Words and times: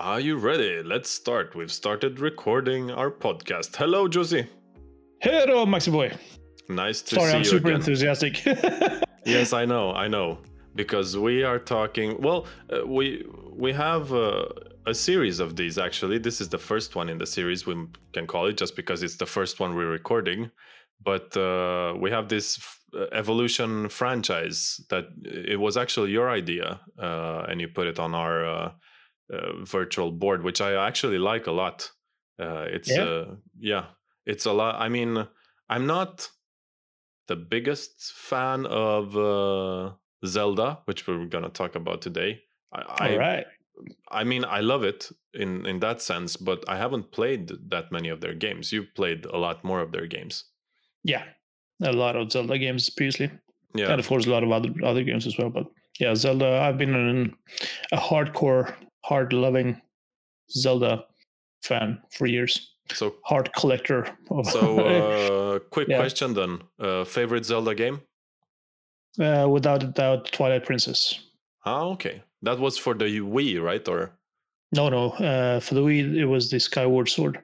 Are 0.00 0.18
you 0.18 0.38
ready? 0.38 0.82
Let's 0.82 1.10
start. 1.10 1.54
We've 1.54 1.70
started 1.70 2.20
recording 2.20 2.90
our 2.90 3.10
podcast. 3.10 3.76
Hello, 3.76 4.08
Josie. 4.08 4.46
Hello, 5.20 5.66
Maxi 5.66 5.92
boy. 5.92 6.10
Nice 6.70 7.02
to 7.02 7.16
Sorry, 7.16 7.30
see 7.30 7.36
I'm 7.36 7.42
you 7.42 7.48
super 7.50 7.68
again. 7.68 7.80
enthusiastic. 7.80 8.42
yes, 9.26 9.52
I 9.52 9.66
know, 9.66 9.92
I 9.92 10.08
know. 10.08 10.38
Because 10.74 11.18
we 11.18 11.42
are 11.42 11.58
talking. 11.58 12.18
Well, 12.22 12.46
uh, 12.72 12.86
we 12.86 13.26
we 13.52 13.74
have 13.74 14.10
uh, 14.14 14.46
a 14.86 14.94
series 14.94 15.38
of 15.38 15.56
these 15.56 15.76
actually. 15.76 16.16
This 16.16 16.40
is 16.40 16.48
the 16.48 16.58
first 16.58 16.96
one 16.96 17.10
in 17.10 17.18
the 17.18 17.26
series. 17.26 17.66
We 17.66 17.74
can 18.14 18.26
call 18.26 18.46
it 18.46 18.56
just 18.56 18.76
because 18.76 19.02
it's 19.02 19.16
the 19.16 19.26
first 19.26 19.60
one 19.60 19.74
we're 19.74 19.90
recording. 19.90 20.50
But 21.04 21.36
uh, 21.36 21.94
we 22.00 22.10
have 22.10 22.28
this 22.28 22.56
f- 22.56 22.80
uh, 22.98 23.06
evolution 23.12 23.90
franchise 23.90 24.80
that 24.88 25.04
it 25.24 25.60
was 25.60 25.76
actually 25.76 26.10
your 26.12 26.30
idea, 26.30 26.80
uh, 26.98 27.44
and 27.48 27.60
you 27.60 27.68
put 27.68 27.86
it 27.86 27.98
on 27.98 28.14
our 28.14 28.72
uh, 29.32 29.64
virtual 29.64 30.10
board, 30.12 30.42
which 30.42 30.60
I 30.60 30.86
actually 30.86 31.18
like 31.18 31.46
a 31.46 31.52
lot. 31.52 31.90
Uh, 32.38 32.66
it's 32.68 32.90
Yeah? 32.90 33.04
uh, 33.04 33.34
yeah, 33.58 33.84
it's 34.26 34.46
a 34.46 34.52
lot. 34.52 34.80
I 34.80 34.88
mean, 34.88 35.26
I'm 35.68 35.86
not 35.86 36.30
the 37.28 37.36
biggest 37.36 38.12
fan 38.14 38.66
of 38.66 39.16
uh, 39.16 39.92
Zelda, 40.26 40.80
which 40.86 41.06
we're 41.06 41.26
gonna 41.26 41.48
talk 41.50 41.76
about 41.76 42.02
today. 42.02 42.42
I, 42.72 42.80
I, 42.80 43.12
All 43.12 43.18
right. 43.18 43.46
I 44.10 44.24
mean, 44.24 44.44
I 44.44 44.60
love 44.60 44.84
it 44.84 45.10
in 45.32 45.64
in 45.66 45.80
that 45.80 46.02
sense, 46.02 46.36
but 46.36 46.64
I 46.68 46.76
haven't 46.76 47.12
played 47.12 47.50
that 47.70 47.90
many 47.92 48.08
of 48.10 48.20
their 48.20 48.34
games. 48.34 48.72
You've 48.72 48.94
played 48.94 49.24
a 49.26 49.38
lot 49.38 49.64
more 49.64 49.80
of 49.80 49.92
their 49.92 50.06
games. 50.06 50.44
Yeah, 51.04 51.24
a 51.82 51.92
lot 51.92 52.16
of 52.16 52.30
Zelda 52.30 52.58
games 52.58 52.90
previously, 52.90 53.30
Yeah, 53.74 53.90
and 53.92 54.00
of 54.00 54.06
course 54.08 54.26
a 54.26 54.30
lot 54.30 54.42
of 54.42 54.50
other 54.52 54.70
other 54.84 55.04
games 55.04 55.26
as 55.26 55.38
well. 55.38 55.50
But 55.50 55.66
yeah, 55.98 56.14
Zelda. 56.14 56.60
I've 56.60 56.78
been 56.78 56.94
an, 56.94 57.34
a 57.92 57.96
hardcore, 57.96 58.74
hard 59.04 59.32
loving 59.32 59.80
Zelda 60.50 61.04
fan 61.62 61.98
for 62.12 62.26
years. 62.26 62.74
so 62.92 63.14
Heart 63.24 63.50
collector. 63.54 64.06
So 64.50 64.60
uh, 64.92 65.58
quick 65.70 65.88
Yeah. 65.88 65.98
question 65.98 66.34
then: 66.34 66.60
uh, 66.78 67.04
favorite 67.04 67.44
Zelda 67.44 67.74
game? 67.74 68.00
uh, 69.20 69.46
without 69.48 69.82
a 69.82 69.86
doubt, 69.86 70.30
Twilight 70.32 70.64
Princess. 70.64 71.20
Ah, 71.64 71.82
okay, 71.92 72.22
that 72.42 72.58
was 72.58 72.78
for 72.78 72.94
the 72.94 73.04
Wii, 73.20 73.60
right? 73.60 73.86
Or 73.88 74.12
No, 74.72 74.88
no. 74.88 75.10
Uh, 75.12 75.60
for 75.60 75.74
the 75.74 75.82
Wii, 75.82 76.16
it 76.16 76.26
was 76.26 76.50
the 76.50 76.58
Skyward 76.60 77.08
Sword. 77.08 77.38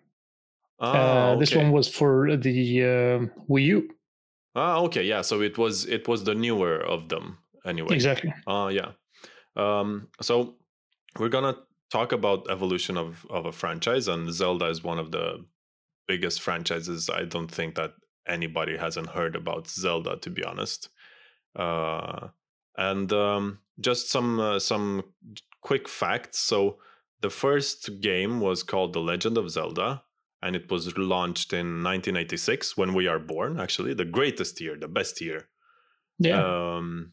ah, 0.81 1.33
uh, 1.33 1.37
This 1.37 1.55
one 1.55 1.71
was 1.73 1.89
for 1.89 2.37
the 2.37 2.83
uh, 2.83 3.19
Wii 3.51 3.67
U. 3.77 3.89
ah, 4.55 4.79
okay, 4.87 5.03
yeah. 5.05 5.23
So 5.23 5.43
it 5.43 5.59
was 5.59 5.85
it 5.87 6.09
was 6.09 6.25
the 6.25 6.35
newer 6.35 6.81
of 6.81 7.09
them 7.09 7.39
anyway. 7.65 7.95
Exactly. 7.95 8.33
Oh 8.47 8.69
yeah. 8.69 8.93
Um, 9.57 10.09
so 10.21 10.55
we're 11.19 11.29
gonna 11.29 11.57
talk 11.91 12.13
about 12.13 12.51
evolution 12.51 12.97
of 12.97 13.27
of 13.31 13.47
a 13.47 13.53
franchise, 13.53 14.09
and 14.09 14.33
Zelda 14.33 14.67
is 14.67 14.83
one 14.85 14.99
of 14.99 15.11
the 15.11 15.45
biggest 16.09 16.41
franchises. 16.41 17.11
I 17.11 17.25
don't 17.25 17.51
think 17.51 17.75
that 17.77 17.95
anybody 18.27 18.77
hasn't 18.77 19.11
heard 19.11 19.37
about 19.37 19.69
Zelda, 19.69 20.17
to 20.19 20.31
be 20.31 20.45
honest. 20.45 20.89
Uh, 21.55 22.29
and 22.77 23.13
um, 23.13 23.61
just 23.81 24.11
some 24.11 24.39
uh, 24.41 24.59
some 24.59 25.03
quick 25.63 25.89
facts. 25.89 26.39
So 26.39 26.79
the 27.23 27.31
first 27.31 28.01
game 28.01 28.41
was 28.41 28.63
called 28.63 28.93
The 28.93 29.01
Legend 29.01 29.39
of 29.39 29.51
Zelda, 29.51 30.03
and 30.43 30.55
it 30.55 30.71
was 30.71 30.97
launched 30.99 31.53
in 31.53 31.83
1986 31.83 32.77
when 32.77 32.95
we 32.95 33.07
are 33.09 33.19
born. 33.19 33.59
Actually, 33.59 33.95
the 33.95 34.05
greatest 34.05 34.61
year, 34.61 34.77
the 34.79 34.89
best 34.89 35.21
year 35.21 35.49
Yeah. 36.19 36.41
um, 36.77 37.13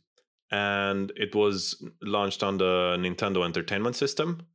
and 0.53 1.11
it 1.15 1.33
was 1.33 1.83
launched 2.03 2.43
on 2.43 2.59
the 2.59 2.95
Nintendo 2.99 3.43
Entertainment 3.43 3.95
System, 3.95 4.45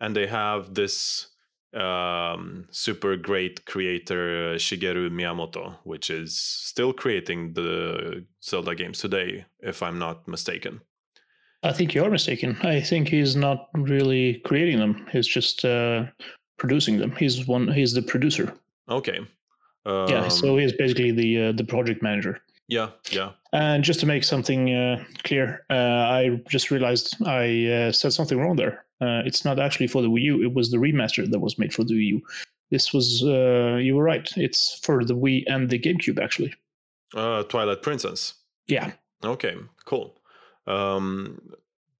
and 0.00 0.14
they 0.14 0.26
have 0.26 0.74
this 0.74 1.28
um, 1.72 2.66
super 2.70 3.16
great 3.16 3.64
creator 3.64 4.56
Shigeru 4.56 5.08
Miyamoto, 5.08 5.76
which 5.84 6.10
is 6.10 6.36
still 6.36 6.92
creating 6.92 7.52
the 7.52 8.26
Zelda 8.42 8.74
games 8.74 8.98
today, 8.98 9.46
if 9.60 9.84
I'm 9.84 10.00
not 10.00 10.26
mistaken. 10.26 10.80
I 11.62 11.72
think 11.72 11.94
you're 11.94 12.10
mistaken. 12.10 12.56
I 12.62 12.80
think 12.80 13.08
he's 13.08 13.36
not 13.36 13.68
really 13.74 14.40
creating 14.44 14.80
them. 14.80 15.06
He's 15.12 15.28
just 15.28 15.64
uh, 15.64 16.06
producing 16.58 16.98
them. 16.98 17.12
He's 17.12 17.46
one. 17.46 17.68
He's 17.68 17.92
the 17.92 18.02
producer. 18.02 18.52
Okay. 18.88 19.20
Um, 19.84 20.08
yeah. 20.08 20.26
So 20.26 20.56
he's 20.56 20.72
basically 20.72 21.12
the 21.12 21.42
uh, 21.42 21.52
the 21.52 21.64
project 21.64 22.02
manager. 22.02 22.40
Yeah, 22.68 22.90
yeah. 23.10 23.32
And 23.52 23.84
just 23.84 24.00
to 24.00 24.06
make 24.06 24.24
something 24.24 24.74
uh, 24.74 25.04
clear, 25.24 25.64
uh, 25.70 25.74
I 25.74 26.40
just 26.48 26.70
realized 26.70 27.16
I 27.24 27.66
uh, 27.66 27.92
said 27.92 28.12
something 28.12 28.38
wrong 28.38 28.56
there. 28.56 28.84
Uh, 29.00 29.22
it's 29.24 29.44
not 29.44 29.58
actually 29.58 29.86
for 29.86 30.02
the 30.02 30.08
Wii 30.08 30.22
U. 30.22 30.42
It 30.42 30.54
was 30.54 30.70
the 30.70 30.78
remaster 30.78 31.30
that 31.30 31.38
was 31.38 31.58
made 31.58 31.72
for 31.72 31.84
the 31.84 31.94
Wii 31.94 32.06
U. 32.06 32.22
This 32.70 32.92
was 32.92 33.22
uh, 33.22 33.76
you 33.80 33.94
were 33.94 34.02
right. 34.02 34.28
It's 34.36 34.80
for 34.82 35.04
the 35.04 35.14
Wii 35.14 35.44
and 35.46 35.70
the 35.70 35.78
GameCube 35.78 36.22
actually. 36.22 36.54
Uh, 37.14 37.44
Twilight 37.44 37.82
Princess. 37.82 38.34
Yeah. 38.66 38.92
Okay, 39.24 39.54
cool. 39.84 40.20
Um, 40.66 41.40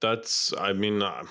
that's. 0.01 0.53
I 0.59 0.73
mean, 0.73 1.03
uh, 1.03 1.25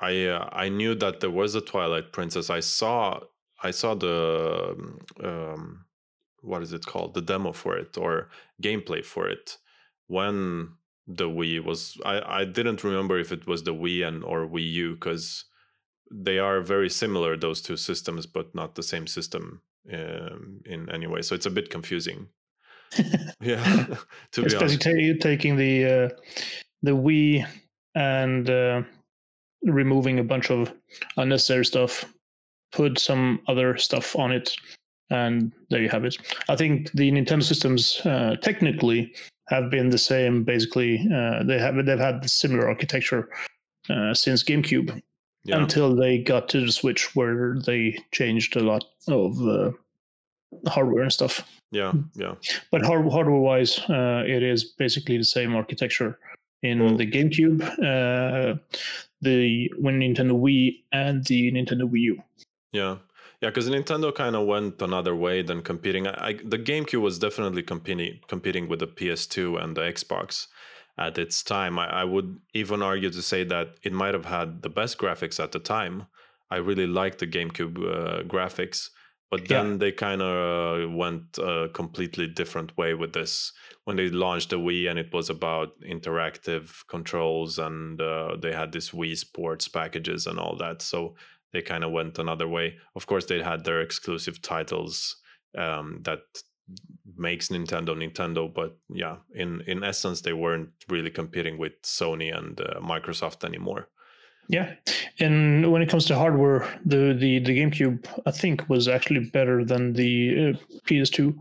I 0.00 0.26
uh, 0.26 0.48
I 0.52 0.68
knew 0.68 0.94
that 0.96 1.20
there 1.20 1.30
was 1.30 1.54
a 1.54 1.60
Twilight 1.60 2.12
Princess. 2.12 2.50
I 2.50 2.60
saw 2.60 3.20
I 3.62 3.70
saw 3.70 3.94
the 3.94 4.76
um, 5.22 5.81
what 6.42 6.62
is 6.62 6.72
it 6.72 6.86
called? 6.86 7.14
The 7.14 7.22
demo 7.22 7.52
for 7.52 7.76
it 7.76 7.96
or 7.96 8.28
gameplay 8.62 9.04
for 9.04 9.28
it 9.28 9.58
when 10.06 10.72
the 11.06 11.28
Wii 11.28 11.64
was. 11.64 11.96
I 12.04 12.40
I 12.40 12.44
didn't 12.44 12.84
remember 12.84 13.18
if 13.18 13.32
it 13.32 13.46
was 13.46 13.62
the 13.62 13.74
Wii 13.74 14.06
and 14.06 14.22
or 14.24 14.46
Wii 14.46 14.70
U 14.72 14.94
because 14.94 15.44
they 16.10 16.38
are 16.38 16.60
very 16.60 16.90
similar 16.90 17.36
those 17.36 17.62
two 17.62 17.76
systems, 17.76 18.26
but 18.26 18.54
not 18.54 18.74
the 18.74 18.82
same 18.82 19.06
system 19.06 19.62
um, 19.92 20.60
in 20.66 20.88
any 20.90 21.06
way. 21.06 21.22
So 21.22 21.34
it's 21.34 21.46
a 21.46 21.50
bit 21.50 21.70
confusing. 21.70 22.28
Yeah, 23.40 23.64
to 24.32 24.40
be 24.42 24.46
it's 24.46 24.54
honest. 24.54 24.78
basically 24.78 25.14
ta- 25.14 25.22
taking 25.22 25.56
the 25.56 25.84
uh, 25.84 26.08
the 26.82 26.92
Wii 26.92 27.46
and 27.94 28.48
uh, 28.48 28.82
removing 29.64 30.18
a 30.18 30.24
bunch 30.24 30.50
of 30.50 30.72
unnecessary 31.16 31.64
stuff, 31.64 32.04
put 32.70 32.98
some 32.98 33.40
other 33.48 33.76
stuff 33.78 34.14
on 34.16 34.30
it, 34.32 34.54
and 35.12 35.52
there 35.70 35.82
you 35.82 35.88
have 35.88 36.04
it. 36.04 36.16
I 36.48 36.56
think 36.56 36.90
the 36.92 37.10
Nintendo 37.12 37.42
systems 37.42 38.00
uh, 38.04 38.36
technically 38.42 39.12
have 39.48 39.70
been 39.70 39.90
the 39.90 39.98
same. 39.98 40.42
Basically, 40.44 41.06
uh, 41.14 41.42
they 41.44 41.58
have 41.58 41.74
they've 41.86 41.98
had 42.08 42.28
similar 42.28 42.68
architecture 42.68 43.28
uh, 43.90 44.14
since 44.14 44.42
GameCube 44.44 44.90
Yeah. 45.44 45.58
until 45.62 45.94
they 45.94 46.18
got 46.18 46.48
to 46.50 46.64
the 46.66 46.72
Switch, 46.72 47.14
where 47.16 47.56
they 47.66 47.98
changed 48.12 48.56
a 48.56 48.62
lot 48.62 48.84
of 49.08 49.30
uh, 49.46 49.70
hardware 50.68 51.02
and 51.02 51.12
stuff 51.12 51.34
Yeah, 51.72 51.92
yeah, 52.14 52.34
but 52.70 52.82
hard, 52.82 53.10
hardware 53.10 53.40
wise, 53.40 53.78
uh, 53.88 54.22
it 54.26 54.42
is 54.42 54.64
basically 54.78 55.16
the 55.18 55.24
same 55.24 55.56
architecture 55.56 56.18
in 56.62 56.78
Well- 56.78 56.96
the 56.96 57.06
GameCube, 57.10 57.58
uh, 57.90 58.58
the 59.20 59.70
when 59.78 59.98
Nintendo 60.00 60.34
Wii, 60.44 60.82
and 60.92 61.24
the 61.26 61.50
Nintendo 61.52 61.84
Wii 61.90 62.00
U. 62.12 62.22
yeah, 62.72 62.96
yeah. 63.42 63.50
Because 63.50 63.68
Nintendo 63.68 64.14
kind 64.14 64.34
of 64.36 64.46
went 64.46 64.80
another 64.80 65.14
way 65.14 65.42
than 65.42 65.60
competing. 65.62 66.06
I, 66.06 66.28
I, 66.28 66.32
the 66.42 66.58
GameCube 66.58 67.02
was 67.02 67.18
definitely 67.18 67.62
competing 67.62 68.20
competing 68.28 68.68
with 68.68 68.78
the 68.78 68.86
PS2 68.86 69.62
and 69.62 69.76
the 69.76 69.82
Xbox 69.82 70.46
at 70.96 71.18
its 71.18 71.42
time. 71.42 71.78
I, 71.78 71.86
I 72.02 72.04
would 72.04 72.38
even 72.54 72.82
argue 72.82 73.10
to 73.10 73.22
say 73.22 73.44
that 73.44 73.66
it 73.82 73.92
might 73.92 74.14
have 74.14 74.26
had 74.26 74.62
the 74.62 74.70
best 74.70 74.98
graphics 74.98 75.38
at 75.42 75.52
the 75.52 75.58
time. 75.58 76.06
I 76.50 76.56
really 76.56 76.86
liked 76.86 77.18
the 77.18 77.26
GameCube 77.26 77.76
uh, 77.78 78.22
graphics, 78.24 78.90
but 79.30 79.40
Yeah. 79.40 79.62
then 79.62 79.78
they 79.78 79.90
kind 79.92 80.20
of 80.20 80.92
went 80.92 81.38
a 81.38 81.70
completely 81.72 82.26
different 82.26 82.76
way 82.76 82.92
with 82.94 83.12
this 83.14 83.52
when 83.84 83.96
they 83.96 84.08
launched 84.10 84.50
the 84.50 84.58
Wii, 84.58 84.88
and 84.90 84.98
it 84.98 85.12
was 85.12 85.30
about 85.30 85.80
interactive 85.80 86.86
controls, 86.88 87.58
and 87.58 88.00
uh, 88.00 88.36
they 88.40 88.52
had 88.52 88.70
this 88.72 88.90
Wii 88.90 89.16
Sports 89.16 89.66
packages 89.68 90.26
and 90.26 90.38
all 90.38 90.56
that. 90.58 90.82
So 90.82 91.14
they 91.52 91.62
kind 91.62 91.84
of 91.84 91.92
went 91.92 92.18
another 92.18 92.48
way. 92.48 92.76
Of 92.96 93.06
course, 93.06 93.26
they 93.26 93.42
had 93.42 93.64
their 93.64 93.80
exclusive 93.80 94.40
titles 94.42 95.16
um, 95.56 96.00
that 96.02 96.20
makes 97.16 97.48
Nintendo 97.48 97.90
Nintendo, 97.90 98.52
but 98.52 98.78
yeah, 98.88 99.16
in 99.34 99.62
in 99.66 99.84
essence, 99.84 100.20
they 100.20 100.32
weren't 100.32 100.70
really 100.88 101.10
competing 101.10 101.58
with 101.58 101.80
Sony 101.82 102.36
and 102.36 102.60
uh, 102.60 102.80
Microsoft 102.80 103.44
anymore. 103.44 103.88
Yeah, 104.48 104.74
and 105.20 105.70
when 105.70 105.82
it 105.82 105.88
comes 105.88 106.06
to 106.06 106.16
hardware, 106.16 106.60
the 106.84 107.16
the 107.18 107.38
the 107.40 107.58
GameCube 107.58 108.06
I 108.26 108.30
think 108.30 108.68
was 108.68 108.88
actually 108.88 109.30
better 109.30 109.64
than 109.64 109.92
the 109.92 110.54
uh, 110.54 110.78
PS2. 110.86 111.34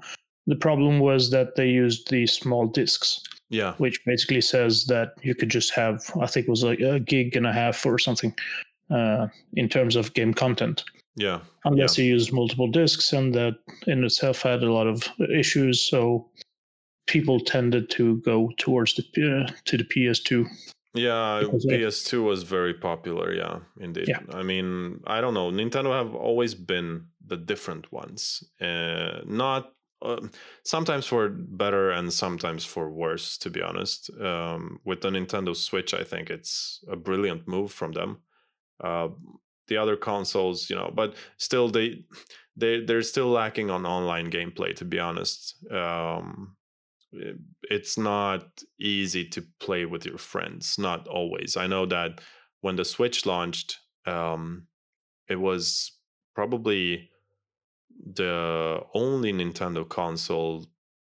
The 0.48 0.56
problem 0.56 1.00
was 1.00 1.30
that 1.32 1.56
they 1.56 1.70
used 1.70 2.10
the 2.10 2.28
small 2.28 2.68
discs, 2.68 3.22
Yeah, 3.50 3.74
which 3.78 4.04
basically 4.06 4.42
says 4.42 4.86
that 4.86 5.14
you 5.22 5.36
could 5.36 5.50
just 5.50 5.74
have 5.74 6.04
I 6.20 6.26
think 6.26 6.48
it 6.48 6.52
was 6.52 6.64
like 6.64 6.80
a 6.80 7.00
gig 7.00 7.36
and 7.36 7.48
a 7.48 7.54
half 7.54 7.86
or 7.86 7.98
something 7.98 8.36
uh, 8.92 9.28
in 9.54 9.70
terms 9.70 9.96
of 9.96 10.14
game 10.14 10.34
content. 10.34 10.84
yeah, 11.16 11.40
unless 11.66 11.98
you 11.98 12.06
use 12.06 12.32
multiple 12.32 12.68
discs, 12.68 13.14
and 13.14 13.34
that 13.36 13.56
in 13.88 14.04
itself 14.04 14.42
had 14.42 14.64
a 14.64 14.72
lot 14.72 14.88
of 14.88 15.08
issues. 15.34 15.82
So 15.82 16.30
people 17.08 17.40
tended 17.40 17.90
to 17.92 18.18
go 18.22 18.52
towards 18.58 18.96
the 18.96 19.04
uh, 19.46 19.52
to 19.66 19.78
the 19.78 19.84
PS2. 19.84 20.48
Yeah, 20.94 21.44
PS2 21.44 22.24
was 22.24 22.44
very 22.44 22.74
popular. 22.74 23.34
Yeah, 23.34 23.60
indeed. 23.80 24.08
Yeah. 24.08 24.20
I 24.34 24.44
mean, 24.44 25.00
I 25.08 25.22
don't 25.22 25.34
know. 25.34 25.50
Nintendo 25.50 25.94
have 25.94 26.14
always 26.14 26.54
been 26.54 27.06
the 27.26 27.38
different 27.38 27.92
ones. 27.92 28.44
Uh, 28.60 29.22
not 29.26 29.72
uh, 30.02 30.20
sometimes 30.64 31.06
for 31.06 31.30
better 31.30 31.92
and 31.92 32.12
sometimes 32.12 32.66
for 32.66 32.90
worse. 32.90 33.38
To 33.38 33.50
be 33.50 33.62
honest, 33.62 34.10
um, 34.20 34.80
with 34.84 35.02
the 35.02 35.10
Nintendo 35.10 35.56
Switch, 35.56 35.94
I 35.94 36.04
think 36.04 36.30
it's 36.30 36.84
a 36.90 36.96
brilliant 36.96 37.48
move 37.48 37.72
from 37.72 37.94
them. 37.94 38.18
Uh, 38.84 39.10
the 39.68 39.78
other 39.78 39.96
consoles, 39.96 40.70
you 40.70 40.76
know, 40.76 40.92
but 40.94 41.16
still 41.38 41.70
they 41.70 42.04
they 42.56 42.84
they're 42.84 43.02
still 43.04 43.30
lacking 43.30 43.70
on 43.70 43.86
online 43.86 44.30
gameplay. 44.30 44.76
To 44.76 44.86
be 44.86 45.00
honest. 45.00 45.56
Um, 45.72 46.56
it's 47.64 47.98
not 47.98 48.64
easy 48.80 49.26
to 49.26 49.44
play 49.60 49.86
with 49.86 50.06
your 50.06 50.18
friends 50.18 50.78
not 50.80 51.08
always 51.08 51.58
i 51.58 51.68
know 51.68 51.86
that 51.86 52.22
when 52.62 52.76
the 52.76 52.86
switch 52.86 53.26
launched 53.26 53.80
um 54.06 54.68
it 55.28 55.36
was 55.36 55.92
probably 56.36 57.10
the 58.14 58.80
only 58.94 59.34
nintendo 59.34 59.88
console 59.88 60.66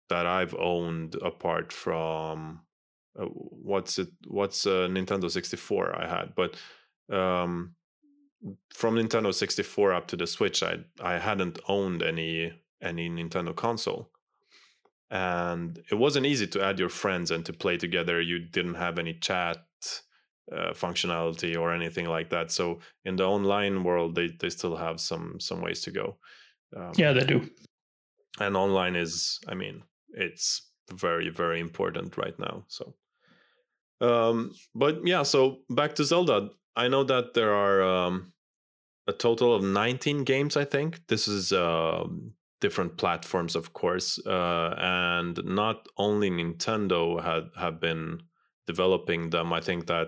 that 0.10 0.26
i've 0.26 0.54
owned 0.56 1.16
apart 1.24 1.72
from 1.72 2.62
uh, 3.20 3.26
what's 3.26 3.98
it 3.98 4.10
what's 4.28 4.68
uh, 4.68 4.88
nintendo 4.90 5.32
64 5.32 6.02
i 6.02 6.08
had 6.08 6.36
but 6.36 6.56
um 7.14 7.76
from 8.74 8.96
nintendo 8.96 9.32
64 9.34 9.94
up 9.94 10.08
to 10.08 10.18
the 10.18 10.28
switch 10.28 10.64
i 10.64 10.76
i 11.02 11.14
hadn't 11.20 11.60
owned 11.68 12.02
any 12.04 12.52
any 12.82 13.10
nintendo 13.10 13.56
console. 13.56 14.10
And 15.10 15.80
it 15.92 15.96
wasn't 15.96 16.26
easy 16.26 16.48
to 16.48 16.64
add 16.64 16.80
your 16.80 16.90
friends 16.90 17.32
and 17.32 17.46
to 17.46 17.54
play 17.54 17.78
together. 17.78 18.20
You 18.20 18.40
didn't 18.40 18.74
have 18.76 18.98
any 19.00 19.14
chat 19.14 19.58
uh, 20.52 20.74
functionality 20.74 21.56
or 21.58 21.72
anything 21.74 22.08
like 22.08 22.30
that. 22.32 22.52
So 22.52 22.80
in 23.06 23.16
the 23.16 23.24
online 23.26 23.84
world 23.84 24.16
they, 24.16 24.30
they 24.40 24.50
still 24.50 24.76
have 24.76 25.00
some 25.00 25.40
some 25.40 25.62
ways 25.62 25.82
to 25.82 25.92
go. 25.92 26.18
Um, 26.76 26.92
Yeah, 26.98 27.14
they 27.14 27.26
do. 27.26 27.50
and 28.40 28.58
online 28.58 28.96
is 28.96 29.40
i 29.48 29.54
mean 29.54 29.84
it's 30.26 30.72
very 30.92 31.30
very 31.30 31.60
important 31.60 32.18
right 32.18 32.38
now 32.40 32.66
so. 32.68 32.94
Um 34.02 34.52
but 34.74 34.96
yeah 35.08 35.24
so 35.24 35.40
back 35.70 35.94
to 35.96 36.04
zelda 36.04 36.50
i 36.76 36.88
know 36.88 37.04
that 37.04 37.34
there 37.34 37.54
are 37.54 37.82
um 37.82 38.34
a 39.08 39.14
total 39.14 39.54
of 39.54 39.64
19 39.64 40.24
games 40.24 40.56
i 40.58 40.66
think 40.66 41.06
this 41.08 41.28
is 41.28 41.52
um 41.52 42.34
different 42.62 42.98
platforms 42.98 43.56
of 43.56 43.74
course 43.74 44.20
uh 44.26 44.74
and 44.78 45.44
not 45.44 45.88
only 45.98 46.30
nintendo 46.30 47.22
had 47.22 47.50
have 47.58 47.80
been 47.80 48.22
developing 48.66 49.30
them 49.32 49.52
i 49.52 49.60
think 49.60 49.88
that 49.88 50.08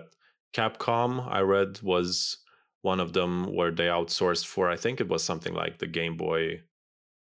capcom 0.54 1.26
i 1.30 1.40
read 1.40 1.80
was 1.82 2.38
one 2.80 3.00
of 3.00 3.12
them 3.12 3.52
where 3.54 3.70
they 3.70 3.86
outsourced 3.86 4.46
for 4.46 4.70
i 4.70 4.76
think 4.76 5.00
it 5.00 5.08
was 5.08 5.22
something 5.22 5.52
like 5.52 5.78
the 5.78 5.86
game 5.86 6.16
boy 6.16 6.62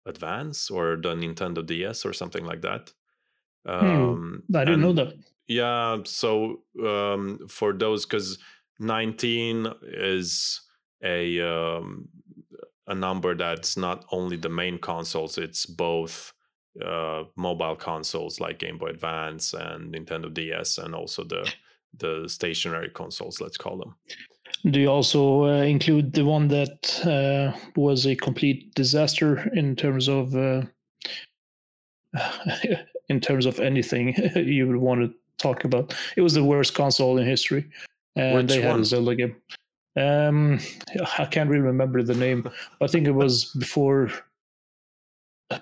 Advance 0.08 0.70
or 0.70 0.96
the 0.96 1.14
Nintendo 1.14 1.66
DS 1.66 2.06
or 2.06 2.14
something 2.14 2.46
like 2.46 2.62
that. 2.62 2.94
Um, 3.66 4.44
I 4.56 4.64
didn't 4.64 4.82
know 4.82 4.94
that. 4.94 5.14
Yeah, 5.48 6.00
so 6.06 6.62
um, 6.84 7.48
for 7.48 7.74
those, 7.74 8.06
because 8.06 8.38
19 8.80 9.68
is 9.84 10.62
a 11.04 11.42
um, 11.42 12.08
a 12.88 12.96
number 12.96 13.36
that's 13.36 13.78
not 13.78 14.06
only 14.12 14.38
the 14.38 14.50
main 14.50 14.78
consoles; 14.80 15.38
it's 15.38 15.66
both 15.66 16.34
uh, 16.84 17.24
mobile 17.36 17.76
consoles 17.76 18.40
like 18.40 18.60
Game 18.60 18.78
Boy 18.78 18.88
Advance 18.88 19.54
and 19.54 19.94
Nintendo 19.94 20.34
DS, 20.34 20.78
and 20.78 20.96
also 20.96 21.24
the 21.24 21.52
the 21.98 22.26
stationary 22.28 22.90
consoles. 22.90 23.42
Let's 23.42 23.58
call 23.58 23.78
them. 23.78 23.96
Do 24.72 24.80
you 24.80 24.90
also 24.90 25.46
uh, 25.46 25.64
include 25.64 26.14
the 26.14 26.26
one 26.26 26.48
that 26.48 27.06
uh, 27.06 27.58
was 27.76 28.06
a 28.06 28.16
complete 28.16 28.74
disaster 28.76 29.50
in 29.54 29.76
terms 29.76 30.08
of 30.08 30.36
uh, 30.36 30.64
in 33.10 33.20
terms 33.20 33.46
of 33.46 33.60
anything 33.60 34.16
you 34.36 34.68
would 34.68 34.78
want 34.78 35.02
to 35.02 35.14
talk 35.38 35.64
about? 35.64 35.96
It 36.16 36.22
was 36.22 36.34
the 36.34 36.44
worst 36.44 36.74
console 36.74 37.18
in 37.18 37.26
history, 37.26 37.70
and 38.18 38.36
Which 38.36 38.48
they 38.48 38.62
had 38.62 38.80
a 38.80 38.86
Zelda 38.86 39.16
game. 39.16 39.36
Um, 39.96 40.60
I 41.18 41.26
can't 41.26 41.50
really 41.50 41.62
remember 41.64 42.04
the 42.04 42.14
name. 42.16 42.50
I 42.82 42.88
think 42.88 43.08
it 43.08 43.12
was 43.12 43.46
before 43.58 44.12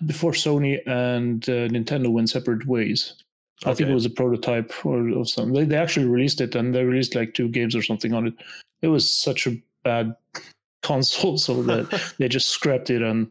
before 0.05 0.31
Sony 0.31 0.81
and 0.87 1.47
uh, 1.47 1.67
Nintendo 1.69 2.11
went 2.11 2.29
separate 2.29 2.65
ways. 2.65 3.13
I 3.65 3.73
think 3.73 3.89
it 3.89 3.93
was 3.93 4.05
a 4.05 4.09
prototype 4.09 4.73
or, 4.85 5.09
or 5.11 5.25
something. 5.25 5.53
They, 5.53 5.63
they 5.63 5.77
actually 5.77 6.07
released 6.07 6.41
it 6.41 6.55
and 6.55 6.75
they 6.75 6.83
released 6.83 7.15
like 7.15 7.33
two 7.33 7.47
games 7.47 7.75
or 7.75 7.81
something 7.81 8.13
on 8.13 8.27
it. 8.27 8.33
It 8.81 8.87
was 8.89 9.09
such 9.09 9.47
a 9.47 9.55
bad 9.83 10.15
console, 10.83 11.37
so 11.37 11.63
that 11.63 12.13
they 12.19 12.27
just 12.27 12.49
scrapped 12.49 12.89
it 12.89 13.01
and 13.01 13.29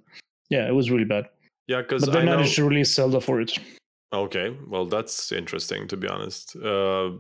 yeah, 0.49 0.67
it 0.67 0.73
was 0.73 0.91
really 0.91 1.05
bad. 1.05 1.29
yeah, 1.67 1.83
because 1.83 2.05
But 2.05 2.13
they 2.13 2.21
I 2.21 2.25
know. 2.25 2.37
managed 2.37 2.57
to 2.57 2.65
release 2.67 2.95
Zelda 2.95 3.21
for 3.21 3.41
it. 3.41 3.59
Okay, 4.13 4.57
well, 4.69 4.87
that's 4.87 5.33
interesting 5.33 5.89
to 5.89 5.97
be 5.97 6.09
honest. 6.09 6.57
Uh, 6.57 7.11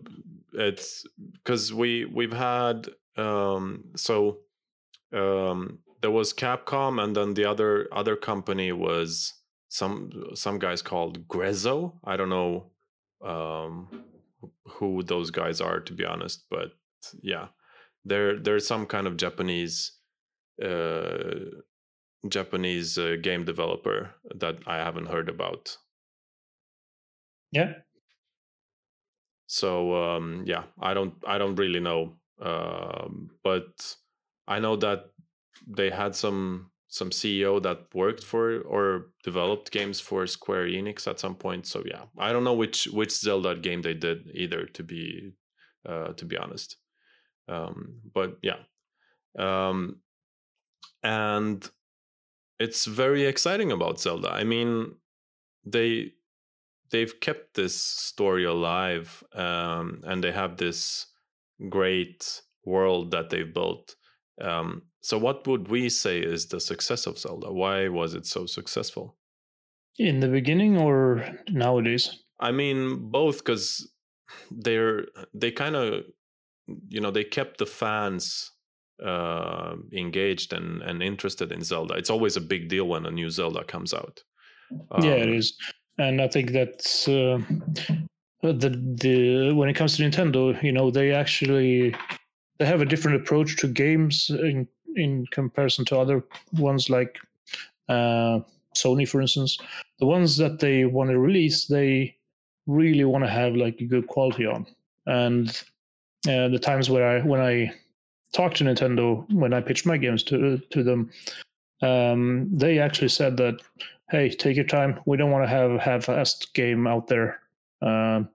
it's 0.54 1.04
because 1.32 1.72
we 1.72 2.04
we've 2.04 2.32
had 2.32 2.88
um, 3.16 3.84
so 3.96 4.38
um, 5.12 5.78
there 6.00 6.10
was 6.10 6.32
Capcom, 6.32 7.02
and 7.02 7.14
then 7.16 7.34
the 7.34 7.44
other 7.44 7.88
other 7.92 8.16
company 8.16 8.72
was 8.72 9.32
some 9.68 10.10
some 10.34 10.58
guys 10.58 10.82
called 10.82 11.26
Grezzo. 11.28 11.94
I 12.04 12.16
don't 12.16 12.28
know 12.28 12.70
um, 13.24 14.04
who 14.66 15.02
those 15.02 15.30
guys 15.30 15.60
are 15.60 15.80
to 15.80 15.92
be 15.92 16.04
honest, 16.04 16.44
but 16.50 16.72
yeah, 17.22 17.48
they're 18.04 18.38
they're 18.38 18.60
some 18.60 18.86
kind 18.86 19.06
of 19.06 19.16
Japanese 19.16 19.92
uh, 20.62 21.34
Japanese 22.28 22.98
uh, 22.98 23.16
game 23.20 23.44
developer 23.44 24.14
that 24.34 24.58
I 24.66 24.76
haven't 24.76 25.08
heard 25.08 25.28
about. 25.28 25.76
Yeah. 27.52 27.74
So 29.46 29.94
um 29.94 30.42
yeah 30.46 30.64
i 30.80 30.94
don't 30.94 31.14
i 31.26 31.38
don't 31.38 31.56
really 31.56 31.80
know 31.80 32.14
um 32.42 33.30
but 33.42 33.96
i 34.48 34.58
know 34.58 34.76
that 34.76 35.10
they 35.66 35.90
had 35.90 36.14
some 36.14 36.70
some 36.94 37.10
ceo 37.10 37.60
that 37.60 37.78
worked 37.92 38.22
for 38.22 38.60
or 38.60 39.06
developed 39.24 39.72
games 39.72 39.98
for 39.98 40.26
square 40.28 40.64
enix 40.66 41.08
at 41.08 41.18
some 41.18 41.34
point 41.34 41.66
so 41.66 41.82
yeah. 41.84 42.04
I 42.16 42.32
don't 42.32 42.44
know 42.44 42.54
which 42.54 42.84
which 42.86 43.10
zelda 43.10 43.56
game 43.56 43.82
they 43.82 43.94
did 43.94 44.30
either 44.32 44.66
to 44.66 44.82
be 44.84 45.32
uh 45.84 46.12
to 46.12 46.24
be 46.24 46.36
honest. 46.36 46.76
Um 47.48 48.00
but 48.14 48.38
yeah 48.42 48.60
um 49.36 49.96
and 51.02 51.68
it's 52.60 52.84
very 52.84 53.26
exciting 53.26 53.72
about 53.72 54.00
zelda. 54.00 54.30
I 54.30 54.44
mean 54.44 54.94
they 55.66 56.12
they've 56.94 57.16
kept 57.28 57.46
this 57.54 57.76
story 58.10 58.44
alive 58.44 59.08
um, 59.34 59.86
and 60.08 60.18
they 60.24 60.32
have 60.32 60.56
this 60.56 61.06
great 61.78 62.42
world 62.64 63.10
that 63.10 63.30
they've 63.30 63.54
built. 63.54 63.96
Um, 64.40 64.68
so 65.00 65.18
what 65.18 65.46
would 65.48 65.68
we 65.68 65.88
say 65.88 66.16
is 66.34 66.40
the 66.48 66.60
success 66.60 67.06
of 67.06 67.18
zelda? 67.18 67.52
Why 67.52 67.88
was 67.88 68.14
it 68.14 68.26
so 68.26 68.46
successful? 68.46 69.06
In 69.98 70.20
the 70.20 70.28
beginning 70.28 70.76
or 70.78 71.00
nowadays? 71.50 72.04
i 72.40 72.50
mean 72.50 73.10
both 73.10 73.38
because 73.38 73.66
they're 74.50 75.06
they 75.32 75.52
kind 75.52 75.76
of 75.76 76.04
you 76.88 77.00
know 77.00 77.10
they 77.10 77.24
kept 77.24 77.58
the 77.58 77.66
fans 77.66 78.50
uh, 79.02 79.76
engaged 79.92 80.52
and, 80.52 80.82
and 80.82 81.02
interested 81.02 81.52
in 81.52 81.62
zelda. 81.62 81.94
It's 81.94 82.10
always 82.10 82.36
a 82.36 82.40
big 82.40 82.68
deal 82.68 82.86
when 82.88 83.06
a 83.06 83.10
new 83.10 83.30
zelda 83.30 83.64
comes 83.64 83.92
out. 83.92 84.22
Yeah, 84.96 85.14
it 85.14 85.28
Um, 85.28 85.34
is. 85.34 85.56
And 85.98 86.20
I 86.20 86.28
think 86.28 86.50
that's 86.52 87.06
uh, 87.08 87.38
the 88.42 88.70
the 89.00 89.52
when 89.52 89.68
it 89.68 89.74
comes 89.74 89.96
to 89.96 90.02
Nintendo, 90.02 90.60
you 90.62 90.72
know, 90.72 90.90
they 90.90 91.12
actually 91.12 91.94
they 92.58 92.66
have 92.66 92.80
a 92.80 92.86
different 92.86 93.20
approach 93.20 93.56
to 93.58 93.68
games 93.68 94.30
in 94.30 94.66
in 94.96 95.26
comparison 95.30 95.84
to 95.86 95.98
other 95.98 96.24
ones 96.58 96.90
like 96.90 97.18
uh, 97.88 98.40
Sony, 98.76 99.08
for 99.08 99.20
instance. 99.20 99.58
The 99.98 100.06
ones 100.06 100.36
that 100.36 100.60
they 100.60 100.84
want 100.84 101.10
to 101.10 101.18
release, 101.18 101.66
they 101.66 102.16
really 102.66 103.04
want 103.04 103.24
to 103.24 103.30
have 103.30 103.54
like 103.54 103.80
a 103.80 103.84
good 103.84 104.06
quality 104.06 104.46
on. 104.46 104.66
And 105.06 105.48
uh, 106.28 106.48
the 106.48 106.58
times 106.60 106.90
where 106.90 107.06
I 107.06 107.20
when 107.20 107.40
I 107.40 107.72
talk 108.32 108.54
to 108.54 108.64
Nintendo 108.64 109.30
when 109.32 109.52
I 109.52 109.60
pitch 109.60 109.86
my 109.86 109.96
games 109.96 110.22
to 110.24 110.58
to 110.58 110.82
them, 110.82 111.10
um, 111.82 112.48
they 112.52 112.78
actually 112.78 113.08
said 113.08 113.36
that 113.36 113.60
hey, 114.10 114.28
take 114.30 114.56
your 114.56 114.66
time. 114.66 115.00
We 115.06 115.16
don't 115.16 115.30
want 115.30 115.44
to 115.44 115.48
have 115.48 115.80
have 115.80 116.08
a 116.08 116.26
game 116.54 116.86
out 116.86 117.06
there. 117.08 117.40
Um, 117.82 118.28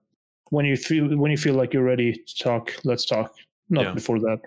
when 0.50 0.66
you 0.66 0.76
feel 0.78 1.16
when 1.18 1.32
you 1.32 1.38
feel 1.38 1.56
like 1.56 1.74
you're 1.74 1.84
ready 1.84 2.14
to 2.14 2.36
talk, 2.44 2.74
let's 2.84 3.06
talk. 3.06 3.36
Not 3.70 3.86
Yeah. 3.86 3.94
before 3.94 4.20
that. 4.20 4.40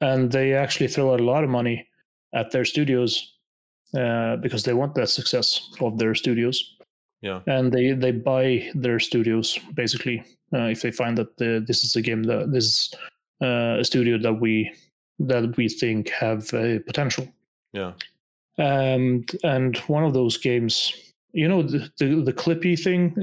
And 0.00 0.30
they 0.30 0.52
actually 0.52 0.88
throw 0.88 1.12
out 1.14 1.20
a 1.20 1.24
lot 1.24 1.44
of 1.44 1.50
money 1.50 1.88
at 2.34 2.50
their 2.50 2.64
studios 2.66 3.38
uh, 3.94 4.36
because 4.36 4.64
they 4.64 4.74
want 4.74 4.94
that 4.94 5.08
success 5.08 5.70
of 5.80 5.98
their 5.98 6.14
studios. 6.14 6.72
Yeah. 7.22 7.40
and 7.46 7.72
they 7.72 7.92
they 7.92 8.12
buy 8.12 8.70
their 8.74 9.00
studios 9.00 9.58
basically 9.74 10.22
uh, 10.52 10.68
if 10.68 10.82
they 10.82 10.92
find 10.92 11.16
that 11.16 11.36
the, 11.38 11.64
this 11.66 11.82
is 11.82 11.96
a 11.96 12.02
game 12.02 12.22
that 12.24 12.52
this 12.52 12.64
is 12.64 12.94
uh, 13.42 13.80
a 13.80 13.84
studio 13.84 14.18
that 14.18 14.34
we 14.34 14.70
that 15.18 15.56
we 15.56 15.68
think 15.68 16.10
have 16.10 16.52
a 16.52 16.78
potential. 16.80 17.26
Yeah. 17.72 17.92
Um, 18.58 19.24
and 19.44 19.76
one 19.88 20.04
of 20.04 20.14
those 20.14 20.38
games, 20.38 20.92
you 21.32 21.46
know, 21.48 21.62
the, 21.62 21.90
the 21.98 22.22
the 22.22 22.32
Clippy 22.32 22.78
thing, 22.78 23.14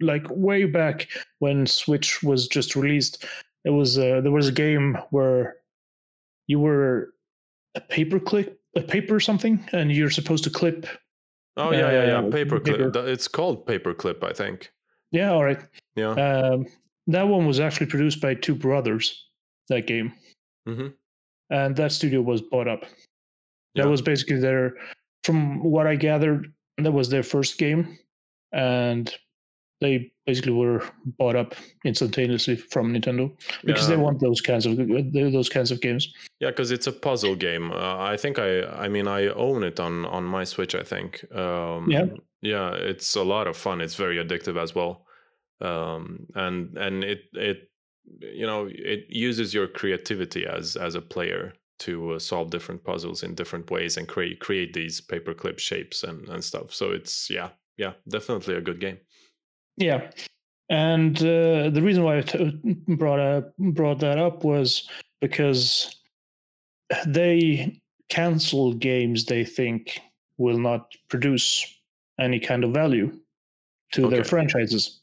like 0.00 0.26
way 0.30 0.64
back 0.64 1.08
when 1.38 1.66
Switch 1.66 2.22
was 2.22 2.48
just 2.48 2.74
released, 2.74 3.24
it 3.64 3.70
was 3.70 3.98
uh, 3.98 4.20
there 4.20 4.32
was 4.32 4.48
a 4.48 4.52
game 4.52 4.98
where 5.10 5.56
you 6.48 6.58
were 6.58 7.14
a 7.74 7.80
paper 7.80 8.18
clip, 8.18 8.60
a 8.76 8.80
paper 8.80 9.20
something, 9.20 9.64
and 9.72 9.92
you're 9.92 10.10
supposed 10.10 10.44
to 10.44 10.50
clip. 10.50 10.86
Oh 11.56 11.70
yeah, 11.72 11.90
yeah, 11.90 12.06
yeah. 12.06 12.18
Uh, 12.18 12.30
paper- 12.30 12.60
clip. 12.60 12.96
It's 12.96 13.28
called 13.28 13.66
Paperclip, 13.66 14.24
I 14.24 14.32
think. 14.32 14.72
Yeah, 15.12 15.32
all 15.32 15.44
right. 15.44 15.60
Yeah. 15.96 16.10
Um, 16.10 16.66
that 17.06 17.26
one 17.26 17.46
was 17.46 17.60
actually 17.60 17.86
produced 17.86 18.20
by 18.20 18.34
two 18.34 18.54
brothers. 18.54 19.26
That 19.68 19.86
game, 19.86 20.12
hmm 20.66 20.88
and 21.50 21.76
that 21.76 21.92
studio 21.92 22.20
was 22.20 22.42
bought 22.42 22.68
up. 22.68 22.84
Yeah. 23.74 23.84
That 23.84 23.90
was 23.90 24.02
basically 24.02 24.40
their, 24.40 24.74
from 25.24 25.62
what 25.62 25.86
I 25.86 25.96
gathered, 25.96 26.52
that 26.78 26.92
was 26.92 27.08
their 27.10 27.22
first 27.22 27.58
game, 27.58 27.98
and 28.52 29.12
they 29.80 30.12
basically 30.26 30.52
were 30.52 30.82
bought 31.18 31.36
up 31.36 31.54
instantaneously 31.84 32.56
from 32.56 32.92
Nintendo 32.92 33.32
because 33.64 33.88
they 33.88 33.96
want 33.96 34.20
those 34.20 34.40
kinds 34.40 34.66
of 34.66 34.76
those 35.12 35.48
kinds 35.48 35.70
of 35.70 35.80
games. 35.80 36.12
Yeah, 36.40 36.50
because 36.50 36.70
it's 36.70 36.86
a 36.86 36.92
puzzle 36.92 37.36
game. 37.36 37.70
Uh, 37.70 37.96
I 37.98 38.16
think 38.16 38.38
I, 38.38 38.64
I 38.64 38.88
mean, 38.88 39.06
I 39.06 39.28
own 39.28 39.62
it 39.62 39.78
on 39.78 40.04
on 40.06 40.24
my 40.24 40.44
Switch. 40.44 40.74
I 40.74 40.82
think. 40.82 41.24
Um, 41.34 41.90
Yeah. 41.90 42.06
Yeah, 42.40 42.70
it's 42.74 43.16
a 43.16 43.24
lot 43.24 43.48
of 43.48 43.56
fun. 43.56 43.80
It's 43.80 43.96
very 43.96 44.16
addictive 44.16 44.56
as 44.62 44.72
well, 44.72 45.04
um, 45.60 46.26
and 46.36 46.76
and 46.78 47.02
it 47.02 47.22
it, 47.32 47.70
you 48.20 48.46
know, 48.46 48.68
it 48.70 49.06
uses 49.08 49.52
your 49.52 49.66
creativity 49.66 50.46
as 50.46 50.76
as 50.76 50.94
a 50.94 51.00
player 51.00 51.52
to 51.80 52.12
uh, 52.12 52.18
solve 52.18 52.50
different 52.50 52.84
puzzles 52.84 53.22
in 53.22 53.34
different 53.34 53.70
ways 53.70 53.96
and 53.96 54.08
create 54.08 54.40
create 54.40 54.72
these 54.72 55.00
paperclip 55.00 55.58
shapes 55.58 56.02
and 56.02 56.28
and 56.28 56.42
stuff. 56.42 56.72
So 56.72 56.90
it's 56.90 57.30
yeah, 57.30 57.50
yeah, 57.76 57.92
definitely 58.08 58.56
a 58.56 58.60
good 58.60 58.80
game. 58.80 58.98
Yeah, 59.76 60.10
and 60.68 61.16
uh, 61.18 61.70
the 61.70 61.80
reason 61.82 62.02
why 62.02 62.18
I 62.18 62.20
t- 62.22 62.76
brought 62.88 63.20
up, 63.20 63.56
brought 63.56 64.00
that 64.00 64.18
up 64.18 64.44
was 64.44 64.88
because 65.20 65.94
they 67.06 67.80
cancel 68.08 68.72
games 68.74 69.24
they 69.24 69.44
think 69.44 70.00
will 70.38 70.58
not 70.58 70.92
produce 71.08 71.66
any 72.18 72.40
kind 72.40 72.64
of 72.64 72.72
value 72.72 73.12
to 73.92 74.08
their 74.08 74.24
franchises. 74.24 75.00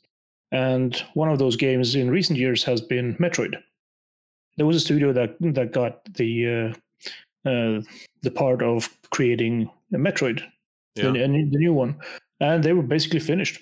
And 0.52 0.96
one 1.16 1.30
of 1.30 1.40
those 1.40 1.56
games 1.56 1.96
in 1.96 2.10
recent 2.12 2.38
years 2.38 2.64
has 2.64 2.82
been 2.82 3.16
Metroid. 3.16 3.56
There 4.58 4.66
was 4.66 4.76
a 4.76 4.80
studio 4.80 5.14
that 5.14 5.36
that 5.40 5.74
got 5.74 6.04
the 6.14 6.74
uh, 7.46 7.50
uh, 7.50 7.82
the 8.22 8.32
part 8.32 8.62
of 8.62 8.90
creating 9.12 9.70
a 9.94 9.98
Metroid, 9.98 10.42
Yeah, 10.96 11.12
the, 11.12 11.20
the 11.20 11.58
new 11.58 11.74
one, 11.74 12.00
and 12.40 12.64
they 12.64 12.74
were 12.74 12.84
basically 12.84 13.20
finished. 13.20 13.62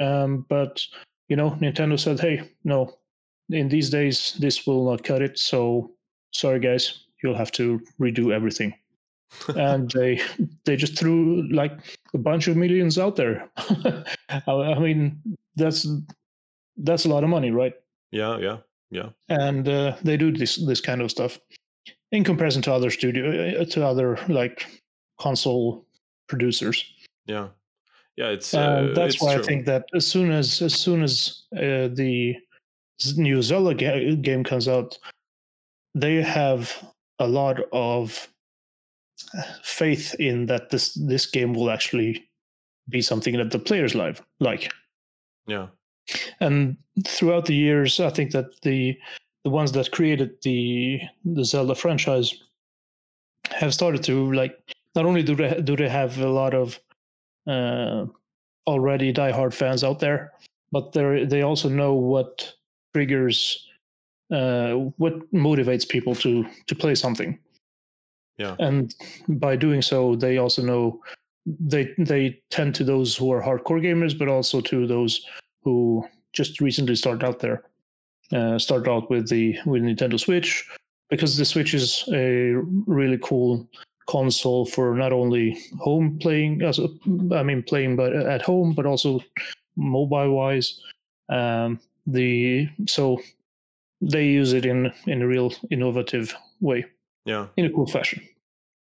Um, 0.00 0.46
but 0.48 0.80
you 1.28 1.36
know, 1.36 1.50
Nintendo 1.60 1.98
said, 1.98 2.20
"Hey, 2.20 2.50
no, 2.64 2.98
in 3.50 3.68
these 3.68 3.90
days 3.90 4.36
this 4.40 4.66
will 4.66 4.90
not 4.90 5.04
cut 5.04 5.22
it. 5.22 5.38
So 5.38 5.92
sorry, 6.32 6.60
guys, 6.60 7.06
you'll 7.22 7.36
have 7.36 7.52
to 7.52 7.80
redo 8.00 8.32
everything." 8.32 8.74
and 9.56 9.90
they 9.92 10.20
they 10.64 10.76
just 10.76 10.98
threw 10.98 11.48
like 11.52 11.72
a 12.14 12.18
bunch 12.18 12.48
of 12.48 12.56
millions 12.56 12.98
out 12.98 13.16
there. 13.16 13.50
I 13.56 14.04
I 14.46 14.78
mean, 14.78 15.20
that's 15.56 15.86
that's 16.76 17.04
a 17.04 17.08
lot 17.08 17.24
of 17.24 17.30
money, 17.30 17.50
right? 17.50 17.74
yeah, 18.10 18.38
yeah, 18.38 18.58
yeah. 18.92 19.08
And 19.30 19.66
uh, 19.66 19.96
they 20.02 20.16
do 20.16 20.30
this 20.30 20.56
this 20.56 20.80
kind 20.80 21.00
of 21.00 21.10
stuff 21.10 21.40
in 22.12 22.24
comparison 22.24 22.62
to 22.62 22.72
other 22.72 22.90
studio 22.90 23.60
uh, 23.60 23.64
to 23.64 23.84
other 23.84 24.18
like 24.28 24.66
console 25.18 25.86
producers. 26.28 26.84
Yeah, 27.26 27.48
yeah. 28.16 28.28
It's 28.28 28.52
Uh, 28.52 28.60
uh, 28.60 28.94
that's 28.94 29.14
it's 29.14 29.22
why 29.22 29.34
true. 29.34 29.42
I 29.42 29.46
think 29.46 29.64
that 29.66 29.86
as 29.94 30.06
soon 30.06 30.30
as 30.30 30.60
as 30.60 30.74
soon 30.74 31.02
as 31.02 31.44
uh, 31.56 31.88
the 31.88 32.36
new 33.16 33.42
Zelda 33.42 33.74
ga- 33.74 34.16
game 34.16 34.44
comes 34.44 34.68
out, 34.68 34.98
they 35.94 36.22
have 36.22 36.70
a 37.18 37.26
lot 37.26 37.60
of 37.72 38.28
faith 39.62 40.14
in 40.18 40.46
that 40.46 40.68
this 40.68 40.92
this 40.94 41.24
game 41.24 41.54
will 41.54 41.70
actually 41.70 42.28
be 42.90 43.00
something 43.00 43.38
that 43.38 43.50
the 43.52 43.58
players 43.58 43.94
live 43.94 44.20
like. 44.38 44.70
Yeah, 45.46 45.68
And 46.40 46.76
throughout 47.06 47.46
the 47.46 47.54
years, 47.54 48.00
I 48.00 48.10
think 48.10 48.32
that 48.32 48.60
the 48.62 48.98
the 49.44 49.50
ones 49.50 49.72
that 49.72 49.90
created 49.90 50.40
the 50.42 51.00
the 51.24 51.44
Zelda 51.44 51.74
franchise 51.74 52.34
have 53.50 53.74
started 53.74 54.02
to 54.04 54.32
like 54.32 54.58
not 54.94 55.06
only 55.06 55.22
do 55.22 55.34
they 55.34 55.60
do 55.62 55.76
they 55.76 55.88
have 55.88 56.18
a 56.18 56.28
lot 56.28 56.54
of 56.54 56.78
uh, 57.46 58.06
already 58.66 59.12
diehard 59.12 59.52
fans 59.52 59.82
out 59.84 60.00
there, 60.00 60.32
but 60.70 60.92
they 60.92 61.24
they 61.24 61.42
also 61.42 61.68
know 61.68 61.94
what 61.94 62.54
triggers 62.94 63.68
uh, 64.30 64.72
what 64.96 65.32
motivates 65.32 65.88
people 65.88 66.14
to 66.16 66.46
to 66.66 66.74
play 66.74 66.94
something. 66.94 67.38
Yeah. 68.38 68.56
and 68.58 68.94
by 69.28 69.56
doing 69.56 69.82
so, 69.82 70.16
they 70.16 70.38
also 70.38 70.62
know 70.62 71.00
they 71.46 71.94
they 71.98 72.40
tend 72.50 72.74
to 72.76 72.84
those 72.84 73.16
who 73.16 73.30
are 73.32 73.42
hardcore 73.42 73.80
gamers, 73.82 74.18
but 74.18 74.28
also 74.28 74.60
to 74.62 74.86
those 74.86 75.24
who 75.62 76.06
just 76.32 76.60
recently 76.60 76.96
started 76.96 77.24
out 77.24 77.40
there. 77.40 77.62
Uh, 78.32 78.58
started 78.58 78.90
out 78.90 79.10
with 79.10 79.28
the 79.28 79.58
with 79.66 79.82
Nintendo 79.82 80.18
Switch 80.18 80.66
because 81.10 81.36
the 81.36 81.44
Switch 81.44 81.74
is 81.74 82.08
a 82.12 82.54
really 82.86 83.18
cool 83.22 83.68
console 84.08 84.64
for 84.64 84.94
not 84.94 85.12
only 85.12 85.58
home 85.78 86.18
playing, 86.18 86.62
as 86.62 86.80
I 87.32 87.42
mean 87.42 87.62
playing, 87.62 87.96
but 87.96 88.14
at 88.14 88.40
home, 88.40 88.72
but 88.72 88.86
also 88.86 89.20
mobile 89.76 90.30
wise. 90.34 90.80
Um, 91.28 91.78
the 92.06 92.68
so 92.86 93.20
they 94.00 94.26
use 94.26 94.52
it 94.54 94.64
in 94.64 94.92
in 95.06 95.22
a 95.22 95.26
real 95.26 95.52
innovative 95.70 96.34
way, 96.60 96.86
yeah. 97.26 97.46
in 97.56 97.66
a 97.66 97.70
cool 97.70 97.86
fashion. 97.86 98.22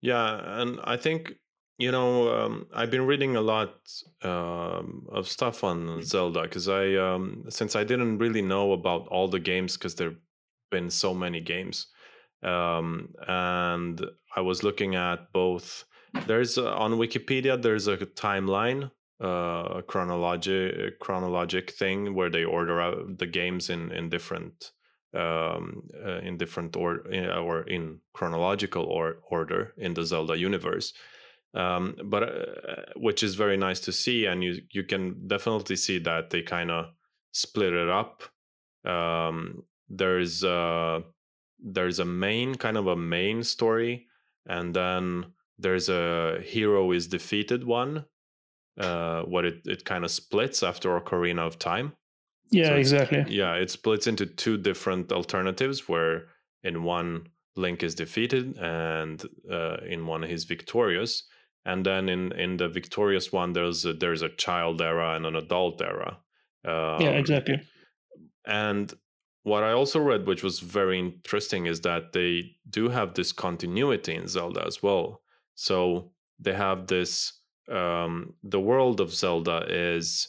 Yeah, 0.01 0.61
and 0.61 0.81
I 0.85 0.97
think 0.97 1.35
you 1.79 1.91
know 1.91 2.35
um, 2.35 2.67
I've 2.73 2.91
been 2.91 3.07
reading 3.07 3.37
a 3.37 3.41
lot 3.41 3.75
um, 4.23 5.07
of 5.11 5.29
stuff 5.29 5.65
on 5.65 6.03
Zelda 6.03 6.43
because 6.43 6.69
I 6.69 6.95
um, 6.95 7.45
since 7.49 7.75
I 7.75 7.85
didn't 7.85 8.19
really 8.19 8.43
know 8.43 8.73
about 8.73 9.09
all 9.09 9.29
the 9.29 9.41
games 9.41 9.77
because 9.77 9.95
there've 9.97 10.21
been 10.71 10.91
so 10.91 11.15
many 11.15 11.41
games, 11.41 11.89
um, 12.43 13.15
and 13.27 14.01
I 14.37 14.41
was 14.41 14.63
looking 14.63 14.95
at 14.95 15.33
both. 15.33 15.85
There's 16.27 16.59
uh, 16.59 16.73
on 16.75 16.93
Wikipedia 16.93 17.61
there's 17.61 17.89
a 17.89 17.97
timeline, 17.97 18.93
uh, 19.23 19.79
a 19.79 19.83
chronologic 19.83 21.01
chronologic 21.01 21.73
thing 21.73 22.15
where 22.15 22.31
they 22.31 22.45
order 22.45 22.81
out 22.81 23.19
the 23.19 23.27
games 23.27 23.69
in 23.69 23.91
in 23.91 24.11
different 24.11 24.71
um, 25.13 25.89
uh, 26.05 26.19
in 26.19 26.37
different 26.37 26.77
or 26.77 27.03
or 27.37 27.63
in 27.63 27.99
chronological 28.13 28.85
or 28.85 29.17
order 29.29 29.75
in 29.77 29.95
the 29.95 30.05
Zelda 30.05 30.39
universe. 30.39 30.93
Um, 31.55 31.97
but 32.05 32.23
uh, 32.25 32.83
which 32.97 33.23
is 33.23 33.37
very 33.37 33.57
nice 33.57 33.81
to 33.81 33.93
see, 33.93 34.27
and 34.27 34.43
you 34.43 34.63
you 34.73 34.83
can 34.85 35.27
definitely 35.29 35.77
see 35.77 35.99
that 36.01 36.31
they 36.31 36.43
kind 36.43 36.71
of 36.71 36.87
split 37.33 37.73
it 37.73 37.89
up. 37.89 38.23
Um, 38.85 39.63
there's 39.89 40.43
uh, 40.43 41.01
there's 41.61 41.99
a 42.01 42.05
main 42.05 42.57
kind 42.57 42.77
of 42.77 42.87
a 42.89 42.97
main 42.97 43.45
story, 43.45 44.07
and 44.47 44.75
then 44.75 45.27
there's 45.59 45.89
a 45.89 46.41
hero 46.43 46.91
is 46.93 47.07
defeated 47.07 47.65
one. 47.65 48.07
Uh, 48.77 49.23
what 49.23 49.45
it 49.45 49.61
it 49.67 49.85
kind 49.85 50.05
of 50.05 50.11
splits 50.11 50.63
after 50.65 50.99
Ocarina 50.99 51.47
of 51.47 51.61
Time 51.61 51.93
Yeah, 52.51 52.71
So 52.71 52.75
exactly. 52.75 53.25
yeah 53.29 53.55
it 53.55 53.71
splits 53.71 54.09
into 54.09 54.27
two 54.27 54.57
different 54.59 55.13
alternatives 55.13 55.89
where 55.89 56.27
in 56.65 56.83
one 56.83 57.29
link 57.57 57.85
is 57.85 57.95
defeated 57.95 58.57
and 58.59 59.23
uh, 59.49 59.77
in 59.87 60.07
one 60.09 60.25
he's 60.25 60.43
victorious 60.45 61.23
and 61.65 61.85
then 61.85 62.09
in 62.09 62.33
in 62.33 62.57
the 62.57 62.69
victorious 62.69 63.33
one 63.33 63.53
there's 63.53 63.85
a, 63.85 63.93
there's 63.93 64.23
a 64.23 64.29
child 64.29 64.81
era 64.81 65.15
and 65.15 65.27
an 65.27 65.37
adult 65.37 65.81
era 65.81 66.19
um, 66.67 67.01
yeah, 67.01 67.11
exactly. 67.11 67.61
and 68.47 68.95
what 69.45 69.63
I 69.63 69.73
also 69.73 70.01
read, 70.01 70.27
which 70.27 70.43
was 70.43 70.61
very 70.61 70.99
interesting, 70.99 71.67
is 71.67 71.83
that 71.83 72.15
they 72.15 72.57
do 72.69 72.89
have 72.89 73.13
this 73.13 73.31
continuity 73.31 74.15
in 74.15 74.27
Zelda 74.27 74.65
as 74.67 74.83
well. 74.83 75.21
So 75.55 76.13
they 76.41 76.55
have 76.55 76.87
this 76.87 77.41
um, 77.71 78.35
the 78.43 78.61
world 78.61 79.01
of 79.01 79.15
Zelda 79.15 79.67
is 79.69 80.29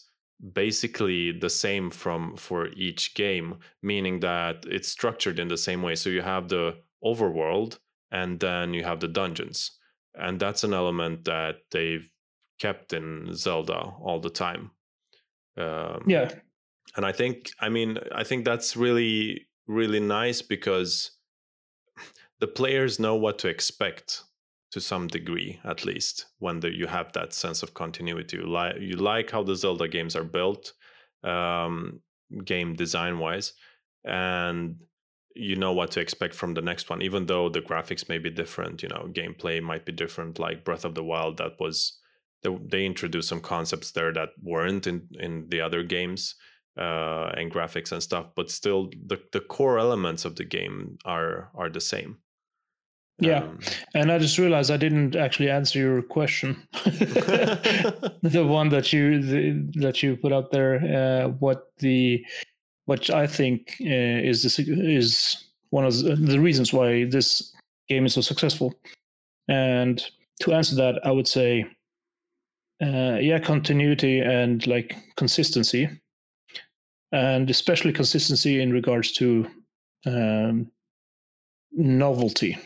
basically 0.54 1.32
the 1.32 1.50
same 1.50 1.90
from 1.90 2.36
for 2.36 2.68
each 2.68 3.16
game, 3.16 3.56
meaning 3.82 4.20
that 4.20 4.66
it's 4.68 4.90
structured 4.90 5.40
in 5.40 5.48
the 5.48 5.58
same 5.58 5.82
way. 5.82 5.96
So 5.96 6.10
you 6.10 6.22
have 6.22 6.50
the 6.50 6.76
overworld 7.04 7.80
and 8.12 8.40
then 8.40 8.74
you 8.74 8.84
have 8.84 9.00
the 9.00 9.08
dungeons. 9.08 9.72
And 10.18 10.40
that's 10.40 10.64
an 10.64 10.74
element 10.74 11.26
that 11.26 11.58
they've 11.72 12.10
kept 12.60 12.94
in 12.94 13.36
Zelda 13.36 13.94
all 14.02 14.20
the 14.20 14.30
time. 14.30 14.72
Um, 15.58 16.04
yeah, 16.08 16.32
and 16.96 17.06
I 17.06 17.12
think 17.12 17.52
I 17.60 17.70
mean 17.70 17.98
I 18.14 18.24
think 18.24 18.46
that's 18.46 18.76
really 18.76 19.48
really 19.68 20.00
nice 20.00 20.42
because 20.42 21.12
the 22.40 22.48
players 22.48 23.00
know 23.00 23.16
what 23.16 23.40
to 23.40 23.48
expect 23.48 24.24
to 24.72 24.82
some 24.82 25.08
degree 25.08 25.60
at 25.64 25.86
least 25.86 26.26
when 26.40 26.60
the, 26.60 26.76
you 26.76 26.88
have 26.88 27.14
that 27.14 27.34
sense 27.34 27.64
of 27.64 27.74
continuity 27.74 28.38
you 28.38 28.46
like 28.46 28.76
you 28.80 28.98
like 28.98 29.32
how 29.32 29.42
the 29.42 29.56
zelda 29.56 29.88
games 29.88 30.16
are 30.18 30.24
built 30.26 30.74
um, 31.24 32.02
game 32.44 32.74
design 32.74 33.18
wise 33.18 33.54
and 34.04 34.76
you 35.36 35.56
know 35.56 35.74
what 35.74 35.92
to 35.92 36.00
expect 36.00 36.34
from 36.34 36.54
the 36.54 36.62
next 36.62 36.90
one 36.90 37.02
even 37.02 37.26
though 37.26 37.50
the 37.50 37.62
graphics 37.62 38.08
may 38.08 38.18
be 38.18 38.30
different 38.30 38.82
you 38.82 38.90
know 38.90 39.08
gameplay 39.12 39.62
might 39.62 39.86
be 39.86 39.92
different 39.92 40.40
like 40.40 40.64
breath 40.64 40.86
of 40.86 40.96
the 40.96 41.04
wild 41.04 41.38
that 41.38 41.60
was 41.60 42.00
they 42.42 42.86
introduced 42.86 43.28
some 43.28 43.42
concepts 43.42 43.92
there 43.92 44.14
that 44.14 44.30
weren't 44.42 44.88
in 44.88 45.08
in 45.20 45.48
the 45.50 45.60
other 45.60 45.84
games 45.84 46.36
uh, 46.78 47.32
and 47.38 47.52
graphics 47.52 47.92
and 47.92 48.02
stuff 48.02 48.28
but 48.36 48.50
still 48.50 48.90
the 49.06 49.20
the 49.34 49.40
core 49.40 49.78
elements 49.78 50.26
of 50.26 50.36
the 50.36 50.44
game 50.44 50.98
are 51.06 51.50
are 51.54 51.70
the 51.70 51.82
same 51.82 52.18
yeah, 53.18 53.44
um, 53.44 53.60
and 53.94 54.12
I 54.12 54.20
just 54.20 54.38
realized 54.38 54.70
I 54.70 54.78
didn't 54.78 55.16
actually 55.16 55.50
answer 55.50 55.80
your 55.80 56.02
question. 56.02 56.68
the 56.84 58.46
one 58.46 58.68
that 58.70 58.92
you 58.92 59.22
the, 59.22 59.80
that 59.80 60.04
you 60.04 60.18
put 60.18 60.34
out 60.34 60.52
there, 60.52 61.24
uh, 61.26 61.30
what 61.30 61.72
the 61.78 62.26
what 62.86 63.10
I 63.10 63.28
think 63.28 63.76
uh, 63.82 63.86
is 64.30 64.44
this, 64.44 64.60
is 64.60 65.46
one 65.70 65.86
of 65.86 65.98
the 66.04 66.40
reasons 66.40 66.74
why 66.74 67.06
this 67.06 67.54
game 67.90 68.06
is 68.06 68.14
so 68.14 68.22
successful. 68.22 68.74
And 69.48 70.04
to 70.42 70.54
answer 70.54 70.76
that, 70.76 71.06
I 71.06 71.12
would 71.12 71.28
say, 71.28 71.66
uh, 72.84 73.18
yeah, 73.22 73.40
continuity 73.40 74.20
and 74.20 74.66
like 74.68 74.96
consistency, 75.16 75.90
and 77.12 77.50
especially 77.50 77.94
consistency 77.94 78.62
in 78.62 78.74
regards 78.74 79.12
to 79.14 79.50
um, 80.06 80.70
novelty 81.72 82.58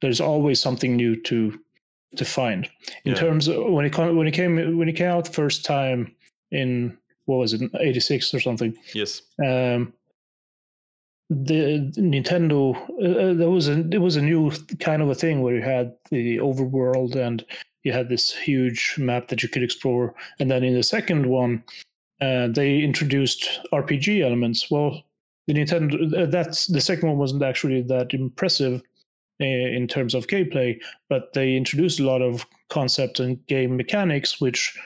there's 0.00 0.20
always 0.20 0.60
something 0.60 0.96
new 0.96 1.20
to 1.22 1.58
to 2.16 2.24
find. 2.24 2.68
In 3.04 3.12
yeah. 3.12 3.18
terms 3.18 3.48
of 3.48 3.70
when 3.70 3.84
it 3.86 3.96
when 3.96 4.26
it 4.26 4.32
came 4.32 4.78
when 4.78 4.88
it 4.88 4.94
came 4.94 5.10
out 5.10 5.32
first 5.32 5.64
time 5.64 6.14
in 6.50 6.96
what 7.26 7.36
was 7.36 7.52
it 7.52 7.70
86 7.78 8.32
or 8.34 8.40
something? 8.40 8.76
Yes. 8.94 9.22
Um 9.44 9.92
the 11.28 11.92
nintendo 11.96 12.76
uh, 13.02 13.30
uh, 13.30 13.34
there 13.34 13.50
was 13.50 13.66
a 13.66 13.80
it 13.90 14.00
was 14.00 14.14
a 14.14 14.22
new 14.22 14.52
kind 14.78 15.02
of 15.02 15.10
a 15.10 15.14
thing 15.14 15.42
where 15.42 15.56
you 15.56 15.62
had 15.62 15.92
the 16.10 16.36
overworld 16.38 17.16
and 17.16 17.44
you 17.82 17.92
had 17.92 18.08
this 18.08 18.32
huge 18.32 18.94
map 18.96 19.26
that 19.28 19.42
you 19.42 19.48
could 19.48 19.62
explore. 19.64 20.14
And 20.38 20.50
then 20.50 20.62
in 20.62 20.74
the 20.74 20.84
second 20.84 21.26
one 21.26 21.64
uh, 22.20 22.48
they 22.48 22.78
introduced 22.78 23.60
rpg 23.72 24.22
elements. 24.22 24.70
Well 24.70 25.02
the 25.48 25.54
nintendo 25.54 26.16
uh, 26.16 26.26
that's 26.26 26.66
the 26.68 26.80
second 26.80 27.08
one 27.08 27.18
wasn't 27.18 27.42
actually 27.42 27.82
that 27.82 28.14
impressive 28.14 28.82
in 29.38 29.86
terms 29.86 30.14
of 30.14 30.26
gameplay, 30.28 30.80
but 31.08 31.32
they 31.34 31.56
introduced 31.56 32.00
a 32.00 32.04
lot 32.04 32.22
of 32.22 32.46
concept 32.70 33.20
and 33.20 33.44
game 33.46 33.76
mechanics, 33.76 34.40
which 34.40 34.78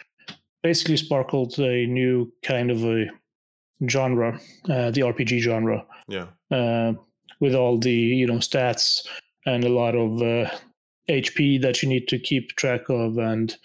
basically 0.63 0.97
sparkled 0.97 1.59
a 1.59 1.87
new 1.87 2.31
kind 2.43 2.71
of 2.71 2.85
a 2.85 3.07
genre, 3.89 4.39
uh, 4.69 4.91
the 4.91 5.01
RPG 5.01 5.41
genre. 5.41 5.85
Yeah. 6.09 6.27
Uh, 6.51 6.95
with 7.41 7.55
all 7.55 7.79
the 7.79 7.93
you 7.93 8.27
know 8.27 8.35
stats 8.35 9.07
and 9.47 9.65
a 9.65 9.69
lot 9.69 9.95
of 9.95 10.21
uh, 10.21 10.51
HP 11.09 11.61
that 11.63 11.83
you 11.83 11.89
need 11.89 12.07
to 12.09 12.19
keep 12.19 12.55
track 12.57 12.83
of 12.89 13.19
and 13.19 13.57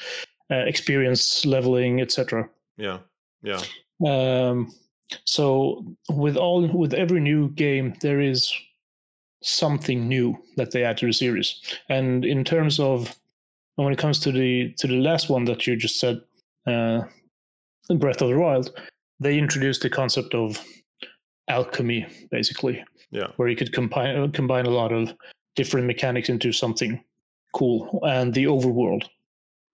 uh, 0.52 0.64
experience 0.66 1.46
leveling, 1.46 2.02
etc. 2.02 2.50
Yeah. 2.78 3.00
Yeah. 3.44 3.62
Um, 4.06 4.74
so 5.26 5.86
with 6.10 6.38
all 6.38 6.68
with 6.68 6.94
every 6.94 7.20
new 7.20 7.50
game, 7.50 7.96
there 8.02 8.20
is 8.20 8.54
something 9.44 10.08
new 10.08 10.38
that 10.58 10.72
they 10.72 10.84
add 10.84 10.98
to 10.98 11.06
the 11.06 11.14
series. 11.14 11.62
And 11.90 12.26
in 12.26 12.44
terms 12.44 12.80
of 12.80 13.16
when 13.76 13.94
it 13.94 14.00
comes 14.00 14.20
to 14.22 14.32
the 14.32 14.74
to 14.78 14.88
the 14.88 15.00
last 15.00 15.30
one 15.30 15.46
that 15.46 15.68
you 15.68 15.76
just 15.76 16.00
said, 16.00 16.22
uh, 16.68 17.04
Breath 17.96 18.22
of 18.22 18.30
the 18.30 18.38
Wild, 18.38 18.72
they 19.20 19.38
introduced 19.38 19.82
the 19.82 19.90
concept 19.90 20.34
of 20.34 20.60
alchemy, 21.48 22.06
basically. 22.32 22.84
Yeah. 23.12 23.28
Where 23.38 23.48
you 23.48 23.56
could 23.56 23.74
combine 23.74 24.18
uh, 24.18 24.28
combine 24.34 24.66
a 24.66 24.72
lot 24.72 24.92
of 24.92 25.14
different 25.56 25.88
mechanics 25.88 26.30
into 26.30 26.52
something 26.52 27.04
cool, 27.54 28.00
and 28.04 28.34
the 28.34 28.46
overworld, 28.46 29.04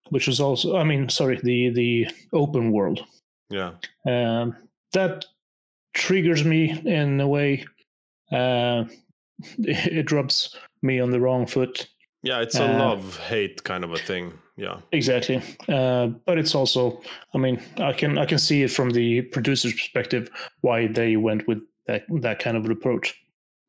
which 0.09 0.27
was 0.27 0.39
also, 0.39 0.77
I 0.77 0.83
mean, 0.83 1.09
sorry, 1.09 1.39
the 1.41 1.69
the 1.69 2.07
open 2.33 2.71
world. 2.71 3.03
Yeah. 3.49 3.71
Um, 4.05 4.55
that 4.93 5.25
triggers 5.93 6.43
me 6.43 6.81
in 6.85 7.19
a 7.19 7.27
way. 7.27 7.65
Uh, 8.31 8.85
it 9.59 10.11
rubs 10.11 10.55
me 10.81 10.99
on 10.99 11.11
the 11.11 11.19
wrong 11.19 11.47
foot. 11.47 11.87
Yeah, 12.23 12.41
it's 12.41 12.55
a 12.55 12.65
uh, 12.65 12.77
love 12.77 13.17
hate 13.17 13.63
kind 13.63 13.83
of 13.83 13.93
a 13.93 13.97
thing. 13.97 14.33
Yeah, 14.57 14.79
exactly. 14.91 15.41
Uh, 15.67 16.07
but 16.25 16.37
it's 16.37 16.53
also, 16.53 17.01
I 17.33 17.37
mean, 17.37 17.61
I 17.77 17.93
can 17.93 18.17
I 18.17 18.25
can 18.25 18.37
see 18.37 18.63
it 18.63 18.71
from 18.71 18.89
the 18.89 19.21
producer's 19.21 19.73
perspective 19.73 20.29
why 20.61 20.87
they 20.87 21.15
went 21.15 21.47
with 21.47 21.59
that 21.87 22.03
that 22.21 22.39
kind 22.39 22.57
of 22.57 22.69
approach. 22.69 23.15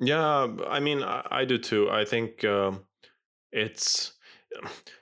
Yeah, 0.00 0.48
I 0.68 0.80
mean, 0.80 1.02
I, 1.02 1.26
I 1.30 1.44
do 1.44 1.58
too. 1.58 1.88
I 1.90 2.04
think 2.04 2.44
uh, 2.44 2.72
it's 3.52 4.12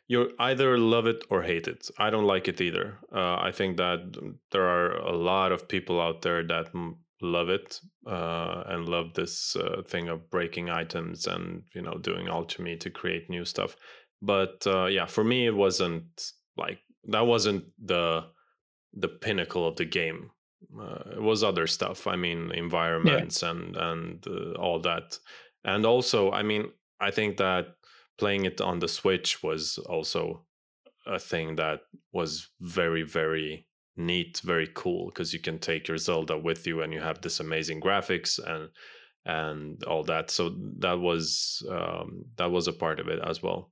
you 0.09 0.33
either 0.38 0.77
love 0.77 1.07
it 1.07 1.25
or 1.31 1.43
hate 1.43 1.69
it. 1.69 1.88
I 1.99 2.11
don't 2.11 2.25
like 2.25 2.49
it 2.49 2.61
either. 2.61 2.99
Uh, 3.12 3.37
I 3.37 3.53
think 3.53 3.77
that 3.77 4.16
there 4.51 4.64
are 4.64 4.97
a 4.97 5.16
lot 5.16 5.53
of 5.53 5.69
people 5.69 6.01
out 6.01 6.23
there 6.23 6.43
that 6.47 6.69
love 7.23 7.49
it 7.49 7.81
uh, 8.07 8.64
and 8.66 8.88
love 8.88 9.14
this 9.14 9.57
uh, 9.57 9.83
thing 9.87 10.09
of 10.09 10.31
breaking 10.31 10.71
items 10.71 11.27
and 11.27 11.64
you 11.75 11.83
know 11.83 11.95
doing 11.95 12.29
alchemy 12.29 12.77
to 12.77 12.90
create 12.90 13.31
new 13.31 13.45
stuff 13.45 13.77
but 14.22 14.66
uh, 14.66 14.87
yeah 14.87 15.06
for 15.06 15.24
me 15.24 15.46
it 15.46 15.54
wasn't 15.54 16.33
like 16.56 16.78
that 17.04 17.26
wasn't 17.26 17.64
the 17.83 18.24
the 18.92 19.09
pinnacle 19.09 19.66
of 19.66 19.76
the 19.76 19.85
game 19.85 20.30
uh, 20.78 21.11
it 21.12 21.22
was 21.22 21.42
other 21.42 21.66
stuff 21.66 22.06
i 22.06 22.16
mean 22.16 22.50
environments 22.52 23.42
yeah. 23.42 23.50
and 23.50 23.76
and 23.76 24.26
uh, 24.26 24.52
all 24.52 24.80
that 24.80 25.18
and 25.64 25.87
also 25.87 26.30
i 26.33 26.42
mean 26.42 26.70
i 27.00 27.11
think 27.11 27.37
that 27.37 27.76
playing 28.18 28.44
it 28.44 28.61
on 28.61 28.80
the 28.80 28.88
switch 28.88 29.42
was 29.42 29.78
also 29.88 30.44
a 31.06 31.18
thing 31.18 31.56
that 31.56 31.80
was 32.12 32.48
very 32.61 33.02
very 33.02 33.66
neat, 34.00 34.40
very 34.42 34.68
cool 34.74 35.06
because 35.06 35.33
you 35.33 35.38
can 35.38 35.59
take 35.59 35.87
your 35.87 35.98
Zelda 35.98 36.37
with 36.37 36.66
you 36.66 36.83
and 36.83 36.92
you 36.92 37.00
have 37.00 37.20
this 37.20 37.40
amazing 37.40 37.80
graphics 37.80 38.38
and 38.38 38.70
and 39.26 39.85
all 39.85 40.02
that. 40.04 40.30
So 40.30 40.54
that 40.78 40.98
was 40.98 41.62
um, 41.70 42.24
that 42.37 42.50
was 42.50 42.66
a 42.66 42.72
part 42.72 42.98
of 43.00 43.09
it 43.09 43.20
as 43.24 43.42
well. 43.42 43.70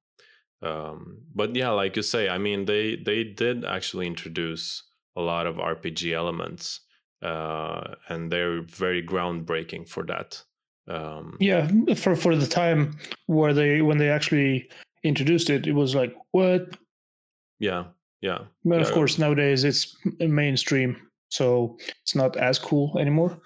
Um, 0.62 1.18
but 1.35 1.55
yeah, 1.55 1.71
like 1.71 1.97
you 1.97 2.03
say, 2.03 2.29
I 2.29 2.38
mean, 2.38 2.64
they 2.64 2.97
they 2.97 3.25
did 3.25 3.64
actually 3.64 4.07
introduce 4.07 4.83
a 5.16 5.21
lot 5.21 5.47
of 5.47 5.57
RPG 5.57 6.12
elements, 6.12 6.81
uh, 7.23 7.94
and 8.09 8.31
they're 8.31 8.62
very 8.62 9.03
groundbreaking 9.03 9.88
for 9.88 10.05
that. 10.07 10.42
Um, 10.88 11.37
yeah, 11.38 11.68
for 11.94 12.16
for 12.16 12.35
the 12.35 12.47
time 12.47 12.97
where 13.27 13.55
they 13.55 13.83
when 13.83 13.99
they 13.99 14.09
actually 14.09 14.68
introduced 15.05 15.51
it, 15.51 15.66
it 15.66 15.73
was 15.73 15.94
like 15.94 16.14
what? 16.33 16.77
Yeah, 17.61 17.85
yeah. 18.21 18.38
But 18.64 18.81
yeah. 18.81 18.87
of 18.87 18.92
course, 18.92 19.18
nowadays 19.18 19.64
it's 19.64 19.97
mainstream, 20.18 20.97
so 21.31 21.77
it's 22.03 22.16
not 22.16 22.37
as 22.37 22.59
cool 22.59 22.97
anymore. 22.99 23.40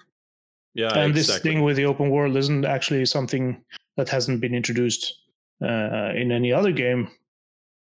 Yeah, 0.73 0.97
and 0.97 1.11
exactly. 1.11 1.21
this 1.21 1.39
thing 1.39 1.63
with 1.63 1.75
the 1.77 1.85
open 1.85 2.09
world 2.09 2.35
isn't 2.35 2.65
actually 2.65 3.05
something 3.05 3.63
that 3.97 4.09
hasn't 4.09 4.41
been 4.41 4.55
introduced 4.55 5.22
uh, 5.63 6.11
in 6.15 6.31
any 6.31 6.51
other 6.51 6.71
game, 6.71 7.09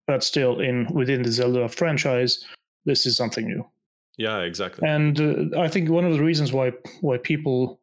but 0.07 0.25
still 0.25 0.61
in 0.61 0.87
within 0.93 1.23
the 1.23 1.33
Zelda 1.33 1.69
franchise, 1.69 2.45
this 2.85 3.07
is 3.07 3.17
something 3.17 3.47
new. 3.47 3.65
Yeah, 4.17 4.41
exactly. 4.41 4.89
And 4.89 5.21
uh, 5.55 5.61
I 5.61 5.69
think 5.69 5.91
one 5.91 6.05
of 6.05 6.13
the 6.13 6.23
reasons 6.23 6.53
why 6.53 6.73
why 7.01 7.19
people 7.19 7.81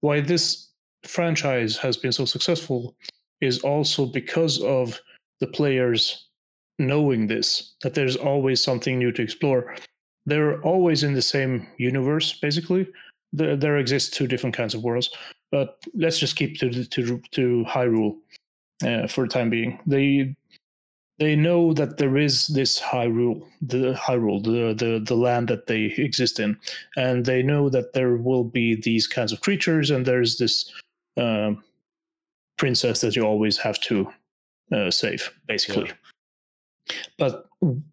why 0.00 0.20
this 0.20 0.68
franchise 1.04 1.76
has 1.78 1.96
been 1.96 2.12
so 2.12 2.24
successful 2.24 2.94
is 3.40 3.58
also 3.60 4.06
because 4.06 4.62
of 4.62 5.00
the 5.40 5.46
players 5.48 6.28
knowing 6.78 7.26
this 7.26 7.74
that 7.82 7.94
there's 7.94 8.16
always 8.16 8.62
something 8.62 8.98
new 8.98 9.12
to 9.12 9.22
explore 9.22 9.74
they're 10.26 10.60
always 10.62 11.02
in 11.02 11.12
the 11.12 11.22
same 11.22 11.66
universe 11.78 12.38
basically 12.40 12.86
there, 13.32 13.56
there 13.56 13.76
exist 13.76 14.14
two 14.14 14.26
different 14.26 14.56
kinds 14.56 14.74
of 14.74 14.82
worlds 14.82 15.10
but 15.50 15.78
let's 15.94 16.18
just 16.18 16.36
keep 16.36 16.58
to 16.58 16.84
to 16.84 17.20
to 17.30 17.64
hyrule 17.68 18.16
uh, 18.84 19.06
for 19.06 19.26
the 19.26 19.32
time 19.32 19.50
being. 19.50 19.78
They 19.86 20.34
they 21.18 21.36
know 21.36 21.72
that 21.74 21.98
there 21.98 22.16
is 22.16 22.48
this 22.48 22.80
hyrule 22.80 23.46
the 23.60 23.94
hyrule 23.94 24.42
the, 24.42 24.74
the 24.74 24.98
the 24.98 25.14
land 25.14 25.48
that 25.48 25.66
they 25.66 25.84
exist 25.96 26.40
in. 26.40 26.58
And 26.96 27.24
they 27.24 27.42
know 27.42 27.68
that 27.68 27.92
there 27.92 28.16
will 28.16 28.44
be 28.44 28.74
these 28.74 29.06
kinds 29.06 29.32
of 29.32 29.40
creatures 29.40 29.90
and 29.90 30.04
there's 30.06 30.38
this 30.38 30.72
uh, 31.16 31.52
princess 32.58 33.00
that 33.02 33.14
you 33.14 33.24
always 33.24 33.56
have 33.58 33.78
to 33.80 34.10
uh, 34.72 34.90
save 34.90 35.30
basically. 35.46 35.86
Yeah. 35.86 36.96
But 37.18 37.46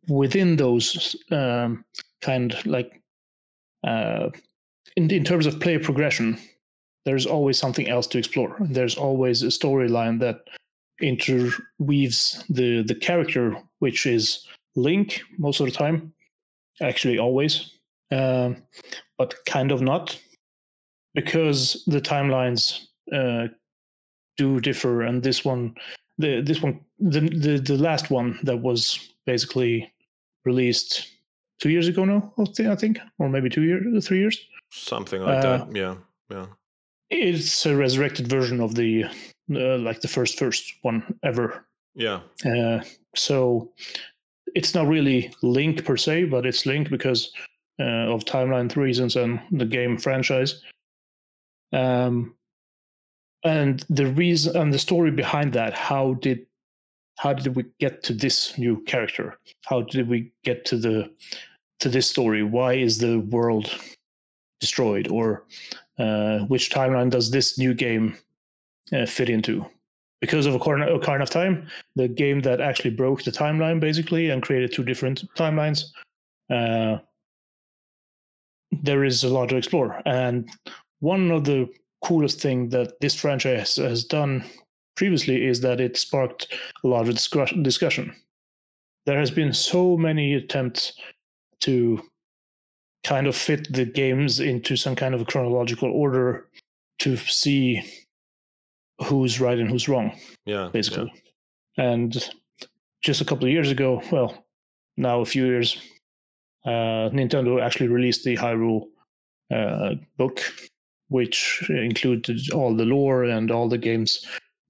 within 0.07 0.55
those 0.55 1.15
um, 1.31 1.85
kind 2.21 2.55
like 2.65 3.01
uh, 3.85 4.29
in 4.95 5.11
in 5.11 5.23
terms 5.23 5.45
of 5.45 5.59
player 5.59 5.79
progression, 5.79 6.39
there's 7.05 7.25
always 7.25 7.57
something 7.57 7.87
else 7.87 8.07
to 8.07 8.17
explore. 8.17 8.57
There's 8.59 8.95
always 8.95 9.43
a 9.43 9.47
storyline 9.47 10.19
that 10.19 10.41
interweaves 11.01 12.43
the 12.49 12.83
the 12.83 12.95
character, 12.95 13.55
which 13.79 14.05
is 14.05 14.45
Link 14.75 15.21
most 15.37 15.59
of 15.59 15.65
the 15.65 15.71
time, 15.71 16.13
actually 16.81 17.17
always, 17.17 17.73
um, 18.11 18.57
but 19.17 19.33
kind 19.45 19.71
of 19.71 19.81
not, 19.81 20.17
because 21.13 21.83
the 21.87 22.01
timelines 22.01 22.85
uh, 23.11 23.47
do 24.37 24.59
differ, 24.59 25.01
and 25.01 25.23
this 25.23 25.43
one, 25.43 25.75
the 26.17 26.41
this 26.41 26.61
one, 26.61 26.79
the, 26.99 27.21
the 27.21 27.57
the 27.57 27.77
last 27.77 28.09
one 28.09 28.39
that 28.43 28.57
was 28.57 29.13
basically 29.25 29.91
released 30.45 31.07
two 31.59 31.69
years 31.69 31.87
ago 31.87 32.05
now, 32.05 32.33
I 32.37 32.75
think, 32.75 32.99
or 33.17 33.29
maybe 33.29 33.49
two 33.49 33.63
years, 33.63 34.07
three 34.07 34.19
years, 34.19 34.47
something 34.71 35.21
like 35.21 35.43
uh, 35.43 35.57
that. 35.57 35.75
Yeah, 35.75 35.95
yeah. 36.29 36.45
It's 37.09 37.65
a 37.65 37.75
resurrected 37.75 38.27
version 38.27 38.61
of 38.61 38.75
the 38.75 39.05
uh, 39.51 39.77
like 39.77 40.01
the 40.01 40.07
first 40.07 40.37
first 40.37 40.75
one 40.81 41.17
ever. 41.23 41.65
Yeah. 41.95 42.21
Uh, 42.45 42.81
so 43.15 43.71
it's 44.55 44.73
not 44.73 44.87
really 44.87 45.33
Link 45.41 45.85
per 45.85 45.97
se, 45.97 46.25
but 46.25 46.45
it's 46.45 46.65
Link 46.65 46.89
because 46.89 47.31
uh, 47.79 48.13
of 48.13 48.25
timeline 48.25 48.73
reasons 48.75 49.15
and 49.15 49.39
the 49.51 49.65
game 49.65 49.97
franchise. 49.97 50.63
Um, 51.71 52.35
and 53.43 53.85
the 53.89 54.07
reason 54.07 54.57
and 54.57 54.73
the 54.73 54.79
story 54.79 55.11
behind 55.11 55.53
that, 55.53 55.73
how 55.73 56.15
did 56.15 56.45
how 57.17 57.33
did 57.33 57.55
we 57.55 57.65
get 57.79 58.03
to 58.03 58.13
this 58.13 58.57
new 58.57 58.81
character? 58.83 59.37
How 59.65 59.81
did 59.81 60.07
we 60.07 60.31
get 60.43 60.65
to 60.65 60.77
the 60.77 61.11
to 61.79 61.89
this 61.89 62.09
story? 62.09 62.43
Why 62.43 62.73
is 62.73 62.97
the 62.97 63.19
world 63.19 63.71
destroyed, 64.59 65.07
or 65.09 65.45
uh, 65.97 66.39
which 66.47 66.69
timeline 66.69 67.09
does 67.09 67.31
this 67.31 67.57
new 67.57 67.73
game 67.73 68.17
uh, 68.93 69.05
fit 69.05 69.29
into? 69.29 69.65
Because 70.21 70.45
of 70.45 70.55
Ocarina 70.55 71.21
of 71.21 71.29
Time, 71.29 71.67
the 71.95 72.07
game 72.07 72.41
that 72.41 72.59
actually 72.59 72.91
broke 72.91 73.23
the 73.23 73.31
timeline 73.31 73.79
basically 73.79 74.29
and 74.29 74.43
created 74.43 74.73
two 74.73 74.83
different 74.83 75.23
timelines. 75.35 75.85
Uh, 76.49 76.97
there 78.71 79.03
is 79.03 79.23
a 79.23 79.29
lot 79.29 79.49
to 79.49 79.55
explore, 79.55 80.01
and 80.05 80.49
one 80.99 81.31
of 81.31 81.45
the 81.45 81.67
coolest 82.03 82.41
thing 82.41 82.69
that 82.69 82.99
this 83.01 83.15
franchise 83.15 83.75
has 83.77 84.03
done 84.03 84.43
previously 84.95 85.45
is 85.45 85.61
that 85.61 85.79
it 85.79 85.97
sparked 85.97 86.53
a 86.83 86.87
lot 86.87 87.07
of 87.07 87.15
discussion. 87.63 88.15
There 89.05 89.17
has 89.17 89.31
been 89.31 89.53
so 89.53 89.97
many 89.97 90.33
attempts 90.33 90.93
to 91.61 92.01
kind 93.03 93.27
of 93.27 93.35
fit 93.35 93.71
the 93.71 93.85
games 93.85 94.39
into 94.39 94.75
some 94.75 94.95
kind 94.95 95.15
of 95.15 95.21
a 95.21 95.25
chronological 95.25 95.91
order 95.91 96.47
to 96.99 97.15
see 97.15 97.81
who's 99.03 99.39
right 99.39 99.57
and 99.57 99.69
who's 99.69 99.87
wrong. 99.87 100.17
Yeah. 100.45 100.69
Basically. 100.71 101.11
Yeah. 101.77 101.91
And 101.91 102.29
just 103.01 103.21
a 103.21 103.25
couple 103.25 103.45
of 103.45 103.51
years 103.51 103.71
ago, 103.71 104.01
well, 104.11 104.45
now 104.97 105.21
a 105.21 105.25
few 105.25 105.45
years, 105.45 105.81
uh, 106.65 107.09
Nintendo 107.11 107.61
actually 107.61 107.87
released 107.87 108.23
the 108.23 108.35
Hyrule 108.35 108.87
uh, 109.53 109.95
book, 110.17 110.41
which 111.07 111.63
included 111.69 112.39
all 112.53 112.75
the 112.75 112.85
lore 112.85 113.23
and 113.23 113.51
all 113.51 113.69
the 113.69 113.77
games 113.77 114.25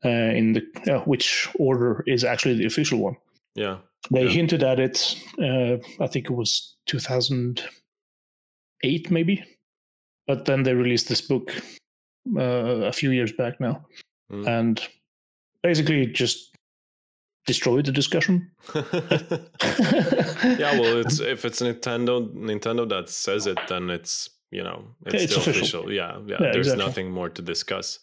uh, 0.06 0.10
in 0.10 0.54
the 0.54 0.62
uh, 0.88 1.00
which 1.02 1.50
order 1.56 2.04
is 2.08 2.24
actually 2.24 2.56
the 2.56 2.66
official 2.66 3.00
one. 3.00 3.18
Yeah. 3.56 3.80
They 4.12 4.24
yeah. 4.24 4.30
hinted 4.30 4.64
at 4.64 4.80
it. 4.80 5.18
Uh, 5.38 5.76
I 6.02 6.08
think 6.08 6.30
it 6.30 6.34
was 6.34 6.78
2008, 6.86 9.12
maybe. 9.12 9.44
But 10.28 10.46
then 10.46 10.64
they 10.64 10.74
released 10.74 11.10
this 11.10 11.20
book 11.22 11.54
uh, 12.38 12.86
a 12.86 12.94
few 12.94 13.12
years 13.12 13.34
back 13.34 13.60
now, 13.60 13.86
mm. 14.32 14.48
and 14.48 14.88
basically 15.64 16.06
just 16.08 16.56
destroyed 17.46 17.86
the 17.86 17.92
discussion. 17.92 18.52
yeah, 18.76 20.80
well, 20.80 21.00
it's 21.00 21.20
if 21.20 21.46
it's 21.46 21.62
Nintendo, 21.62 22.32
Nintendo 22.34 22.88
that 22.90 23.10
says 23.10 23.48
it, 23.48 23.60
then 23.68 23.90
it's 23.90 24.30
you 24.52 24.64
know 24.64 24.86
it's, 25.06 25.24
it's 25.24 25.32
still 25.32 25.42
official. 25.42 25.62
official. 25.62 25.92
Yeah, 25.92 26.20
yeah, 26.26 26.38
yeah. 26.40 26.52
There's 26.52 26.68
exactly. 26.68 26.86
nothing 26.86 27.12
more 27.12 27.30
to 27.30 27.42
discuss. 27.42 28.00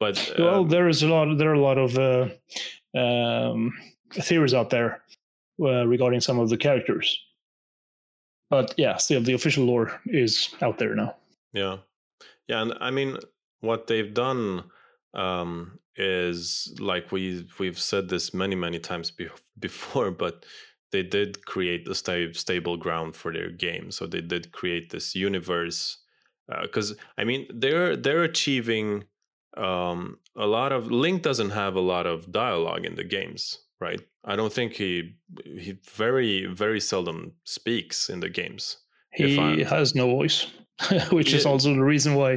But 0.00 0.34
well, 0.38 0.60
um, 0.60 0.68
there 0.68 0.88
is 0.88 1.02
a 1.02 1.08
lot. 1.08 1.36
There 1.36 1.50
are 1.50 1.54
a 1.54 1.60
lot 1.60 1.78
of 1.78 1.98
uh, 1.98 2.28
um, 2.98 3.72
theories 4.12 4.54
out 4.54 4.70
there 4.70 5.02
uh, 5.60 5.86
regarding 5.86 6.20
some 6.20 6.38
of 6.38 6.48
the 6.48 6.56
characters. 6.56 7.18
But 8.50 8.74
yeah, 8.78 8.96
still 8.96 9.22
the 9.22 9.34
official 9.34 9.64
lore 9.64 10.00
is 10.06 10.54
out 10.62 10.78
there 10.78 10.94
now. 10.94 11.16
Yeah, 11.52 11.78
yeah, 12.46 12.62
and 12.62 12.74
I 12.80 12.90
mean 12.90 13.18
what 13.60 13.88
they've 13.88 14.14
done 14.14 14.64
um, 15.14 15.78
is 15.96 16.74
like 16.78 17.10
we 17.12 17.46
we've 17.58 17.78
said 17.78 18.08
this 18.08 18.32
many 18.32 18.54
many 18.54 18.78
times 18.78 19.10
be- 19.10 19.28
before, 19.58 20.10
but 20.10 20.44
they 20.90 21.02
did 21.02 21.44
create 21.44 21.86
a 21.88 21.94
sta- 21.94 22.32
stable 22.32 22.76
ground 22.76 23.14
for 23.14 23.32
their 23.32 23.50
game. 23.50 23.90
So 23.90 24.06
they 24.06 24.22
did 24.22 24.52
create 24.52 24.90
this 24.90 25.14
universe 25.14 25.98
because 26.62 26.92
uh, 26.92 26.94
I 27.18 27.24
mean 27.24 27.46
they're 27.52 27.96
they're 27.96 28.24
achieving 28.24 29.04
um, 29.56 30.18
a 30.36 30.46
lot 30.46 30.72
of 30.72 30.90
Link 30.90 31.22
doesn't 31.22 31.50
have 31.50 31.74
a 31.74 31.80
lot 31.80 32.06
of 32.06 32.30
dialogue 32.32 32.84
in 32.84 32.94
the 32.94 33.04
games, 33.04 33.58
right? 33.80 34.00
I 34.24 34.36
don't 34.36 34.52
think 34.52 34.74
he 34.74 35.16
he 35.34 35.78
very 35.90 36.46
very 36.46 36.80
seldom 36.80 37.32
speaks 37.44 38.08
in 38.08 38.20
the 38.20 38.28
games. 38.28 38.78
He 39.12 39.36
has 39.64 39.94
no 39.94 40.06
voice, 40.06 40.46
which 41.10 41.32
yeah. 41.32 41.38
is 41.38 41.46
also 41.46 41.74
the 41.74 41.82
reason 41.82 42.14
why 42.14 42.34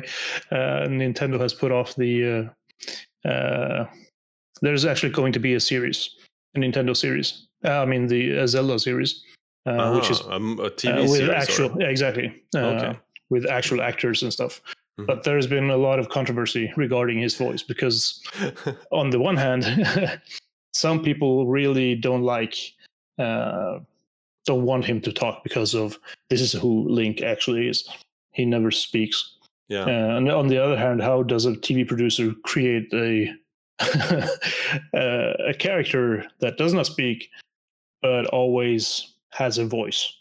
uh, 0.51 0.87
Nintendo 0.87 1.39
has 1.39 1.53
put 1.53 1.71
off 1.71 1.95
the. 1.95 2.47
Uh, 2.47 2.49
uh, 3.25 3.85
there's 4.61 4.85
actually 4.85 5.11
going 5.11 5.33
to 5.33 5.39
be 5.39 5.53
a 5.53 5.59
series, 5.59 6.15
a 6.55 6.59
Nintendo 6.59 6.95
series. 6.95 7.47
Uh, 7.63 7.81
I 7.81 7.85
mean 7.85 8.07
the 8.07 8.47
Zelda 8.47 8.79
series, 8.79 9.23
uh, 9.65 9.93
which 9.93 10.09
is 10.09 10.21
um, 10.27 10.59
a 10.59 10.69
TV 10.69 11.01
with 11.01 11.11
series. 11.11 11.29
Actual, 11.29 11.81
exactly. 11.81 12.43
okay. 12.55 12.97
With 13.29 13.49
actual 13.49 13.81
actors 13.81 14.23
and 14.23 14.33
stuff. 14.33 14.61
Mm-hmm. 14.99 15.05
But 15.05 15.23
there's 15.23 15.47
been 15.47 15.69
a 15.69 15.77
lot 15.77 15.99
of 15.99 16.09
controversy 16.09 16.71
regarding 16.75 17.19
his 17.19 17.35
voice 17.35 17.63
because, 17.63 18.21
on 18.91 19.09
the 19.09 19.19
one 19.19 19.37
hand, 19.37 19.65
some 20.73 21.01
people 21.01 21.47
really 21.47 21.95
don't 21.95 22.23
like, 22.23 22.55
uh, 23.17 23.79
don't 24.45 24.63
want 24.63 24.85
him 24.85 24.99
to 25.01 25.11
talk 25.11 25.43
because 25.43 25.73
of 25.73 25.97
this 26.29 26.41
is 26.41 26.51
who 26.51 26.87
Link 26.89 27.21
actually 27.21 27.67
is. 27.67 27.87
He 28.31 28.45
never 28.45 28.71
speaks. 28.71 29.37
Yeah. 29.71 29.85
Uh, 29.85 30.17
and 30.17 30.29
on 30.29 30.49
the 30.49 30.61
other 30.61 30.75
hand, 30.75 31.01
how 31.01 31.23
does 31.23 31.45
a 31.45 31.53
TV 31.53 31.87
producer 31.87 32.33
create 32.43 32.93
a 32.93 33.33
uh, 34.93 35.33
a 35.47 35.53
character 35.57 36.25
that 36.41 36.57
does 36.57 36.73
not 36.73 36.85
speak 36.85 37.29
but 38.01 38.25
always 38.27 39.13
has 39.29 39.57
a 39.57 39.65
voice? 39.65 40.13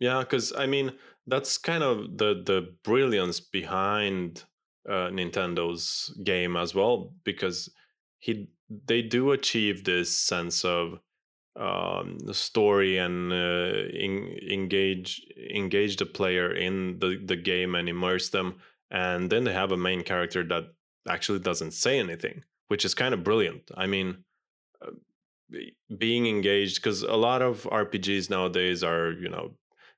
Yeah, 0.00 0.18
because 0.18 0.52
I 0.52 0.66
mean, 0.66 0.94
that's 1.28 1.58
kind 1.58 1.84
of 1.84 2.18
the 2.18 2.42
the 2.44 2.74
brilliance 2.82 3.38
behind 3.38 4.42
uh, 4.88 5.10
Nintendo's 5.12 6.12
game 6.24 6.56
as 6.56 6.74
well 6.74 7.12
because 7.22 7.70
he 8.18 8.48
they 8.68 9.00
do 9.00 9.30
achieve 9.30 9.84
this 9.84 10.10
sense 10.10 10.64
of 10.64 10.98
um, 11.54 12.18
story 12.32 12.98
and 12.98 13.32
uh, 13.32 13.86
in, 13.94 14.36
engage 14.50 15.24
engage 15.54 15.98
the 15.98 16.06
player 16.06 16.52
in 16.52 16.98
the, 16.98 17.22
the 17.24 17.36
game 17.36 17.76
and 17.76 17.88
immerse 17.88 18.30
them 18.30 18.56
and 18.90 19.30
then 19.30 19.44
they 19.44 19.52
have 19.52 19.72
a 19.72 19.76
main 19.76 20.02
character 20.02 20.42
that 20.42 20.64
actually 21.08 21.38
doesn't 21.38 21.72
say 21.72 21.98
anything 21.98 22.42
which 22.68 22.84
is 22.84 22.94
kind 22.94 23.14
of 23.14 23.24
brilliant 23.24 23.70
i 23.76 23.86
mean 23.86 24.24
uh, 24.82 24.90
being 25.96 26.26
engaged 26.26 26.76
because 26.76 27.02
a 27.02 27.16
lot 27.16 27.42
of 27.42 27.62
rpgs 27.64 28.28
nowadays 28.28 28.82
are 28.82 29.12
you 29.12 29.28
know 29.28 29.52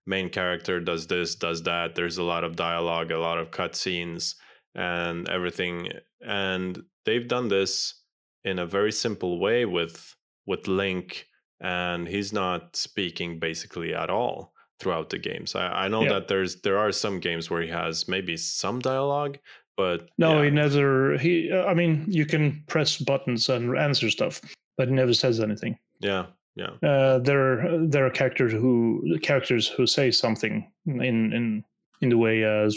main 0.06 0.28
character 0.28 0.80
does 0.80 1.06
this, 1.06 1.34
does 1.34 1.62
that. 1.62 1.94
There's 1.94 2.18
a 2.18 2.22
lot 2.22 2.44
of 2.44 2.56
dialogue, 2.56 3.10
a 3.10 3.18
lot 3.18 3.38
of 3.38 3.50
cutscenes, 3.50 4.34
and 4.74 5.28
everything. 5.28 5.88
And 6.20 6.82
they've 7.04 7.26
done 7.26 7.48
this 7.48 8.02
in 8.44 8.58
a 8.58 8.66
very 8.66 8.92
simple 8.92 9.38
way 9.38 9.64
with 9.64 10.16
with 10.46 10.66
Link, 10.66 11.26
and 11.60 12.08
he's 12.08 12.32
not 12.32 12.76
speaking 12.76 13.38
basically 13.38 13.94
at 13.94 14.10
all 14.10 14.52
throughout 14.80 15.10
the 15.10 15.18
games. 15.18 15.54
I, 15.54 15.84
I 15.84 15.88
know 15.88 16.02
yeah. 16.02 16.14
that 16.14 16.28
there's 16.28 16.60
there 16.62 16.78
are 16.78 16.92
some 16.92 17.20
games 17.20 17.50
where 17.50 17.62
he 17.62 17.68
has 17.68 18.08
maybe 18.08 18.36
some 18.36 18.80
dialogue, 18.80 19.38
but 19.76 20.08
no, 20.18 20.38
yeah. 20.38 20.44
he 20.44 20.50
never. 20.50 21.18
He, 21.18 21.52
I 21.52 21.74
mean, 21.74 22.04
you 22.08 22.26
can 22.26 22.64
press 22.66 22.96
buttons 22.96 23.48
and 23.48 23.76
answer 23.76 24.10
stuff, 24.10 24.40
but 24.76 24.88
he 24.88 24.94
never 24.94 25.14
says 25.14 25.40
anything. 25.40 25.78
Yeah, 26.00 26.26
yeah 26.56 26.70
uh, 26.88 27.18
there 27.18 27.86
there 27.86 28.06
are 28.06 28.10
characters 28.10 28.52
who 28.52 29.18
characters 29.22 29.68
who 29.68 29.86
say 29.86 30.10
something 30.10 30.70
in 30.86 31.32
in 31.32 31.64
in 32.00 32.08
the 32.08 32.18
way 32.18 32.44
as 32.44 32.76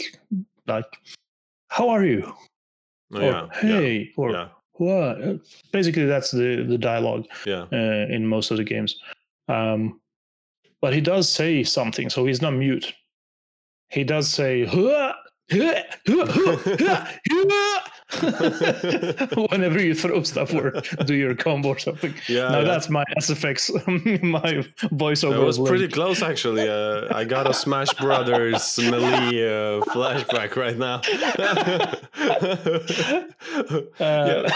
like 0.66 0.86
how 1.68 1.88
are 1.88 2.04
you 2.04 2.32
oh, 3.14 3.18
or 3.18 3.22
yeah, 3.22 3.48
hey 3.54 3.98
yeah, 3.98 4.10
or 4.16 4.30
yeah. 4.30 4.48
what 4.74 5.18
basically 5.72 6.04
that's 6.04 6.30
the 6.30 6.64
the 6.68 6.78
dialogue 6.78 7.26
yeah 7.46 7.66
uh, 7.72 8.06
in 8.10 8.26
most 8.26 8.50
of 8.50 8.56
the 8.56 8.64
games 8.64 8.96
Um, 9.48 10.00
but 10.84 10.92
he 10.92 11.00
does 11.00 11.30
say 11.30 11.64
something, 11.64 12.10
so 12.10 12.26
he's 12.26 12.42
not 12.42 12.52
mute. 12.52 12.92
He 13.88 14.04
does 14.04 14.28
say 14.28 14.64
whenever 14.66 15.14
you 19.80 19.94
throw 19.94 20.22
stuff 20.24 20.52
or 20.52 20.72
do 21.06 21.14
your 21.14 21.34
combo 21.34 21.70
or 21.70 21.78
something. 21.78 22.12
Yeah, 22.28 22.50
now 22.50 22.58
yeah. 22.58 22.64
that's 22.64 22.90
my 22.90 23.02
SFX, 23.16 23.70
my 24.22 24.62
voiceover. 24.90 25.30
That 25.30 25.40
was 25.40 25.58
of 25.58 25.66
pretty 25.66 25.88
close, 25.88 26.20
actually. 26.20 26.68
Uh, 26.68 27.08
I 27.16 27.24
got 27.24 27.48
a 27.48 27.54
Smash 27.54 27.94
Brothers 27.94 28.78
melee 28.78 29.38
uh, 29.38 29.80
flashback 29.86 30.54
right 30.54 30.76
now. 30.76 31.00
Uh, 34.00 34.50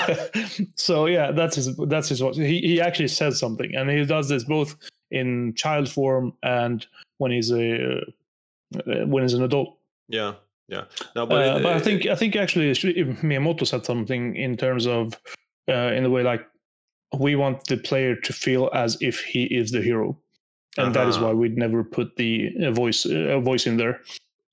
so 0.74 1.06
yeah, 1.06 1.30
that's 1.30 1.54
his. 1.56 1.76
That's 1.76 2.08
his. 2.08 2.20
voice. 2.20 2.36
He 2.36 2.60
he 2.60 2.80
actually 2.80 3.08
says 3.08 3.38
something, 3.38 3.74
and 3.74 3.88
he 3.88 4.04
does 4.04 4.28
this 4.28 4.44
both 4.44 4.76
in 5.10 5.54
child 5.54 5.88
form 5.88 6.32
and 6.42 6.86
when 7.18 7.32
he's 7.32 7.50
a 7.50 7.98
uh, 8.86 9.06
when 9.06 9.22
he's 9.22 9.34
an 9.34 9.42
adult. 9.42 9.76
yeah, 10.08 10.34
yeah. 10.68 10.84
No, 11.16 11.26
but, 11.26 11.48
Uh, 11.48 11.56
it- 11.56 11.62
but 11.62 11.72
I 11.76 11.78
think 11.80 12.06
I 12.06 12.14
think 12.14 12.36
actually 12.36 12.70
Miyamoto 13.22 13.66
said 13.66 13.84
something 13.86 14.36
in 14.36 14.56
terms 14.56 14.86
of 14.86 15.14
uh, 15.68 15.92
in 15.96 16.02
the 16.02 16.10
way 16.10 16.22
like 16.22 16.46
we 17.18 17.36
want 17.36 17.64
the 17.68 17.76
player 17.78 18.14
to 18.16 18.32
feel 18.32 18.68
as 18.74 18.98
if 19.00 19.20
he 19.24 19.44
is 19.44 19.70
the 19.70 19.80
hero, 19.80 20.16
and 20.76 20.94
that 20.94 21.08
is 21.08 21.16
Uh-huh. 21.16 21.26
why 21.28 21.32
we'd 21.32 21.56
never 21.56 21.82
put 21.82 22.16
the 22.16 22.52
uh, 22.62 22.70
voice 22.70 23.06
uh, 23.06 23.40
voice 23.40 23.66
in 23.66 23.76
there. 23.78 24.00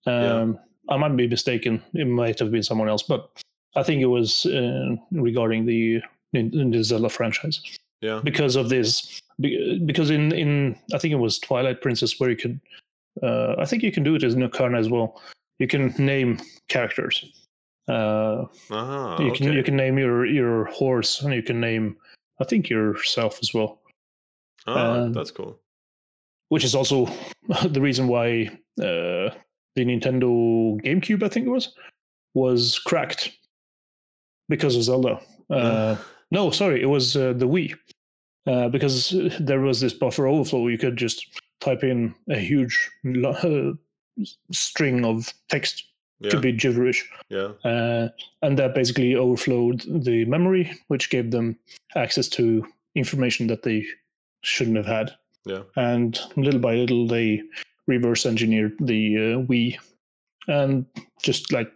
Yeah. 0.07 0.41
Um, 0.41 0.59
I 0.89 0.97
might 0.97 1.15
be 1.17 1.27
mistaken; 1.27 1.81
it 1.93 2.07
might 2.07 2.39
have 2.39 2.51
been 2.51 2.63
someone 2.63 2.87
else, 2.89 3.03
but 3.03 3.29
I 3.75 3.83
think 3.83 4.01
it 4.01 4.05
was 4.09 4.45
uh, 4.45 4.95
regarding 5.11 5.65
the 5.65 6.01
the 6.33 6.83
Zelda 6.83 7.09
franchise 7.09 7.61
yeah, 8.01 8.21
because 8.23 8.55
of 8.59 8.69
this 8.69 9.21
because 9.39 10.09
in 10.09 10.31
in 10.31 10.75
I 10.93 10.97
think 10.97 11.11
it 11.13 11.17
was 11.17 11.39
Twilight 11.39 11.81
Princess 11.81 12.19
where 12.19 12.29
you 12.29 12.37
could 12.37 12.59
uh, 13.23 13.55
I 13.57 13.65
think 13.65 13.83
you 13.83 13.91
can 13.91 14.03
do 14.03 14.15
it 14.15 14.23
as 14.23 14.35
Ocarina 14.35 14.79
as 14.79 14.89
well. 14.89 15.21
You 15.59 15.67
can 15.67 15.93
name 15.97 16.39
characters. 16.67 17.23
Uh, 17.87 18.45
uh-huh, 18.71 19.17
you 19.23 19.31
can 19.31 19.47
okay. 19.47 19.55
you 19.55 19.63
can 19.63 19.75
name 19.75 19.97
your 19.97 20.25
your 20.25 20.65
horse 20.65 21.21
and 21.21 21.33
you 21.33 21.43
can 21.43 21.59
name 21.59 21.97
I 22.39 22.43
think 22.43 22.69
yourself 22.69 23.39
as 23.41 23.53
well, 23.53 23.79
Oh, 24.67 25.03
um, 25.03 25.13
that's 25.13 25.31
cool. 25.31 25.59
which 26.49 26.63
is 26.63 26.75
also 26.75 27.05
the 27.65 27.81
reason 27.81 28.07
why 28.07 28.47
uh, 28.79 29.29
the 29.75 29.85
Nintendo 29.85 30.81
GameCube 30.81 31.23
I 31.23 31.29
think 31.29 31.45
it 31.45 31.51
was 31.51 31.73
was 32.33 32.79
cracked 32.79 33.31
because 34.49 34.75
of 34.75 34.83
Zelda. 34.83 35.19
Uh, 35.49 35.95
no, 36.31 36.49
sorry, 36.49 36.81
it 36.81 36.87
was 36.87 37.15
uh, 37.15 37.33
the 37.33 37.47
Wii. 37.47 37.75
Uh, 38.47 38.69
because 38.69 39.15
there 39.39 39.61
was 39.61 39.79
this 39.81 39.93
buffer 39.93 40.27
overflow, 40.27 40.67
you 40.67 40.77
could 40.77 40.97
just 40.97 41.41
type 41.61 41.83
in 41.83 42.13
a 42.29 42.37
huge 42.37 42.91
uh, 43.25 43.71
string 44.51 45.03
of 45.05 45.33
text. 45.49 45.83
yeah, 46.19 46.29
Could 46.29 46.41
be 46.41 46.51
gibberish, 46.51 47.09
yeah, 47.29 47.51
uh, 47.63 48.09
and 48.41 48.57
that 48.57 48.75
basically 48.75 49.15
overflowed 49.15 49.83
the 49.87 50.25
memory, 50.25 50.71
which 50.87 51.09
gave 51.09 51.31
them 51.31 51.57
access 51.95 52.29
to 52.29 52.65
information 52.95 53.47
that 53.47 53.63
they 53.63 53.85
shouldn't 54.41 54.77
have 54.77 54.85
had. 54.85 55.11
yeah, 55.45 55.63
And 55.75 56.19
little 56.37 56.59
by 56.59 56.75
little, 56.75 57.07
they 57.07 57.41
reverse 57.87 58.25
engineered 58.25 58.73
the 58.79 59.17
uh, 59.17 59.45
Wii, 59.47 59.77
and 60.47 60.85
just 61.21 61.51
like 61.51 61.71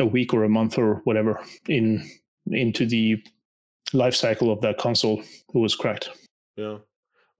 a 0.00 0.06
week 0.06 0.34
or 0.34 0.44
a 0.44 0.48
month 0.48 0.78
or 0.78 1.00
whatever 1.04 1.40
in 1.68 2.02
into 2.50 2.84
the 2.86 3.22
life 3.94 4.14
cycle 4.14 4.50
of 4.50 4.60
that 4.60 4.78
console, 4.78 5.22
was 5.52 5.74
cracked. 5.74 6.10
yeah. 6.56 6.78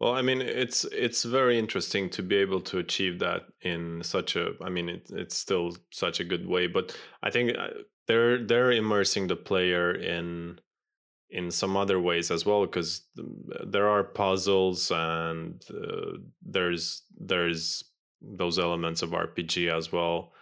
Well, 0.01 0.15
I 0.15 0.23
mean, 0.23 0.43
it's 0.43 0.85
it's 0.87 1.23
very 1.23 1.59
interesting 1.59 2.11
to 2.11 2.23
be 2.23 2.37
able 2.37 2.61
to 2.63 2.79
achieve 2.79 3.21
that 3.21 3.43
in 3.63 4.03
such 4.03 4.37
a. 4.37 4.51
I 4.63 4.69
mean, 4.69 4.89
it, 4.89 5.09
it's 5.11 5.37
still 5.37 5.77
such 5.93 6.21
a 6.21 6.25
good 6.25 6.47
way, 6.47 6.67
but 6.67 6.97
I 7.23 7.31
think 7.31 7.57
uh, 7.57 7.69
they're 8.07 8.45
they're 8.45 8.73
immersing 8.73 9.29
the 9.29 9.37
player 9.37 9.95
in 9.95 10.59
in 11.31 11.51
some 11.51 11.77
other 11.77 12.01
ways 12.01 12.31
as 12.31 12.45
well 12.45 12.67
because 12.67 13.03
there 13.67 13.89
are 13.89 14.05
puzzles 14.05 14.91
and 14.91 15.65
uh, 15.71 16.19
there's 16.43 17.03
there's 17.17 17.85
those 18.21 18.59
elements 18.59 19.03
of 19.03 19.11
RPG 19.11 19.75
as 19.75 19.93
well, 19.93 20.33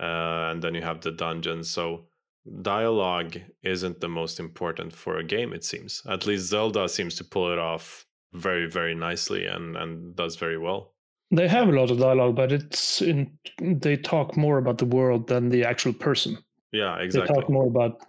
uh, 0.00 0.50
and 0.50 0.62
then 0.62 0.74
you 0.74 0.82
have 0.82 1.00
the 1.00 1.12
dungeons. 1.12 1.68
So 1.68 2.06
dialogue 2.62 3.38
isn't 3.62 4.00
the 4.00 4.08
most 4.08 4.40
important 4.40 4.92
for 4.92 5.18
a 5.18 5.24
game. 5.24 5.52
It 5.52 5.64
seems 5.64 6.02
at 6.08 6.26
least 6.26 6.46
Zelda 6.46 6.88
seems 6.88 7.14
to 7.16 7.24
pull 7.24 7.52
it 7.52 7.58
off 7.58 8.06
very 8.32 8.70
very 8.70 8.94
nicely 8.94 9.46
and 9.46 9.76
and 9.76 10.16
does 10.16 10.36
very 10.36 10.58
well. 10.58 10.94
They 11.32 11.46
have 11.46 11.68
a 11.68 11.72
lot 11.72 11.90
of 11.90 11.98
dialogue, 11.98 12.36
but 12.36 12.50
it's 12.50 13.02
in 13.02 13.30
they 13.60 13.96
talk 13.96 14.36
more 14.36 14.58
about 14.58 14.78
the 14.78 14.86
world 14.86 15.28
than 15.28 15.48
the 15.48 15.64
actual 15.64 15.92
person. 15.92 16.38
Yeah, 16.72 16.96
exactly 16.96 17.34
They 17.34 17.40
talk 17.40 17.50
more 17.50 17.66
about, 17.66 18.00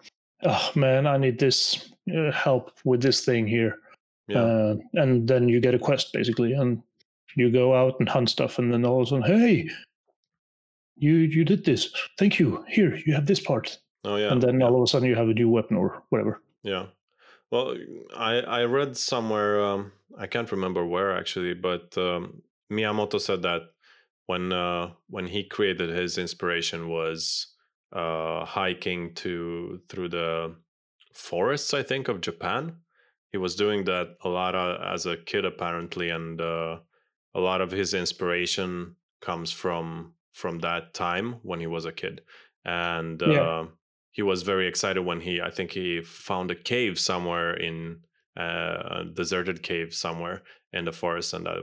oh 0.43 0.71
man, 0.75 1.05
I 1.07 1.17
need 1.17 1.39
this 1.39 1.91
uh, 2.15 2.31
help 2.31 2.71
with 2.83 3.01
this 3.01 3.25
thing 3.25 3.47
here, 3.47 3.77
Yeah, 4.27 4.41
uh, 4.41 4.75
and 4.93 5.27
then 5.27 5.49
you 5.49 5.59
get 5.59 5.75
a 5.75 5.79
quest 5.79 6.13
basically, 6.13 6.53
and 6.53 6.81
you 7.35 7.51
go 7.51 7.75
out 7.75 7.95
and 7.99 8.09
hunt 8.09 8.29
stuff, 8.29 8.59
and 8.59 8.71
then 8.73 8.85
all 8.85 9.01
of 9.01 9.07
a 9.07 9.09
sudden, 9.09 9.23
hey, 9.23 9.69
you 10.95 11.13
you 11.13 11.43
did 11.45 11.63
this, 11.65 11.93
thank 12.17 12.39
you. 12.39 12.63
Here, 12.67 12.99
you 13.05 13.13
have 13.13 13.25
this 13.25 13.39
part, 13.39 13.77
oh 14.05 14.15
yeah, 14.15 14.31
and 14.31 14.41
then 14.41 14.59
yeah. 14.59 14.65
all 14.67 14.75
of 14.75 14.83
a 14.83 14.87
sudden 14.87 15.07
you 15.07 15.15
have 15.15 15.29
a 15.29 15.33
new 15.33 15.49
weapon 15.49 15.77
or 15.77 16.03
whatever. 16.09 16.41
Yeah. 16.63 16.87
Well, 17.51 17.75
I 18.15 18.39
I 18.39 18.63
read 18.63 18.95
somewhere 18.97 19.63
um, 19.63 19.91
I 20.17 20.27
can't 20.27 20.51
remember 20.51 20.85
where 20.85 21.17
actually, 21.17 21.53
but 21.53 21.97
um, 21.97 22.41
Miyamoto 22.71 23.19
said 23.19 23.41
that 23.41 23.61
when 24.27 24.51
uh, 24.53 24.91
when 25.09 25.27
he 25.27 25.43
created 25.43 25.89
his 25.89 26.17
inspiration 26.17 26.87
was 26.89 27.47
uh, 27.91 28.45
hiking 28.45 29.13
to 29.15 29.81
through 29.89 30.09
the 30.09 30.55
forests, 31.13 31.73
I 31.73 31.83
think, 31.83 32.07
of 32.07 32.21
Japan. 32.21 32.77
He 33.31 33.37
was 33.37 33.55
doing 33.55 33.85
that 33.85 34.17
a 34.23 34.29
lot 34.29 34.55
uh, 34.55 34.77
as 34.93 35.05
a 35.05 35.17
kid 35.17 35.45
apparently, 35.45 36.09
and 36.09 36.39
uh, 36.39 36.79
a 37.33 37.39
lot 37.39 37.61
of 37.61 37.71
his 37.71 37.93
inspiration 37.93 38.95
comes 39.21 39.51
from 39.51 40.13
from 40.33 40.59
that 40.59 40.93
time 40.93 41.35
when 41.43 41.59
he 41.59 41.67
was 41.67 41.85
a 41.85 41.91
kid, 41.91 42.21
and 42.65 43.21
Yeah. 43.21 43.41
uh, 43.41 43.67
he 44.11 44.21
was 44.21 44.43
very 44.43 44.67
excited 44.67 45.01
when 45.01 45.21
he 45.21 45.41
I 45.41 45.49
think 45.51 45.71
he 45.71 46.01
found 46.01 46.51
a 46.51 46.55
cave 46.55 46.99
somewhere 46.99 47.53
in 47.53 48.01
uh, 48.39 49.01
a 49.01 49.05
deserted 49.13 49.61
cave 49.63 49.93
somewhere 49.93 50.43
in 50.73 50.85
the 50.85 50.91
forest, 50.91 51.33
and 51.33 51.45
that 51.45 51.57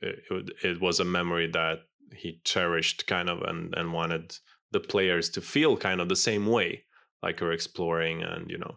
it, 0.00 0.18
it, 0.30 0.50
it 0.64 0.80
was 0.80 1.00
a 1.00 1.04
memory 1.04 1.48
that 1.52 1.78
he 2.12 2.40
cherished 2.44 3.06
kind 3.06 3.28
of 3.28 3.42
and 3.42 3.74
and 3.76 3.92
wanted 3.92 4.36
the 4.72 4.80
players 4.80 5.30
to 5.30 5.40
feel 5.40 5.76
kind 5.76 6.00
of 6.00 6.08
the 6.08 6.16
same 6.16 6.46
way, 6.46 6.84
like 7.22 7.40
you're 7.40 7.52
exploring 7.52 8.22
and 8.22 8.50
you 8.50 8.58
know, 8.58 8.76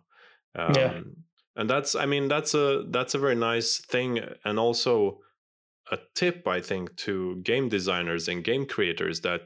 um, 0.55 0.75
Yeah. 0.75 1.01
and 1.55 1.69
that's 1.69 1.95
I 1.95 2.05
mean 2.05 2.27
that's 2.27 2.53
a 2.53 2.83
that's 2.89 3.15
a 3.15 3.19
very 3.19 3.35
nice 3.35 3.77
thing, 3.79 4.19
and 4.45 4.59
also 4.59 5.19
a 5.91 5.97
tip 6.15 6.47
I 6.47 6.61
think 6.61 6.95
to 6.97 7.41
game 7.43 7.67
designers 7.69 8.27
and 8.27 8.43
game 8.43 8.65
creators 8.65 9.21
that 9.21 9.41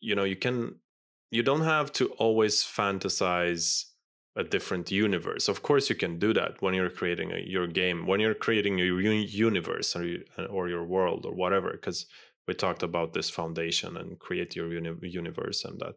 you 0.00 0.14
know 0.14 0.24
you 0.24 0.36
can 0.36 0.76
you 1.30 1.42
don't 1.42 1.62
have 1.62 1.92
to 1.92 2.08
always 2.18 2.62
fantasize 2.62 3.84
a 4.36 4.44
different 4.44 4.90
universe. 4.90 5.48
Of 5.48 5.62
course, 5.62 5.90
you 5.90 5.96
can 5.96 6.18
do 6.18 6.32
that 6.32 6.62
when 6.62 6.74
you're 6.74 6.90
creating 6.90 7.32
a, 7.32 7.42
your 7.44 7.66
game, 7.66 8.06
when 8.06 8.20
you're 8.20 8.34
creating 8.34 8.78
your 8.78 9.00
uni- 9.00 9.26
universe 9.26 9.96
or, 9.96 10.06
or 10.48 10.68
your 10.68 10.84
world 10.84 11.26
or 11.26 11.34
whatever. 11.34 11.72
Because 11.72 12.06
we 12.46 12.54
talked 12.54 12.82
about 12.82 13.12
this 13.12 13.28
foundation 13.28 13.96
and 13.96 14.18
create 14.18 14.54
your 14.54 14.72
uni- 14.72 14.96
universe, 15.02 15.64
and 15.64 15.78
that 15.80 15.94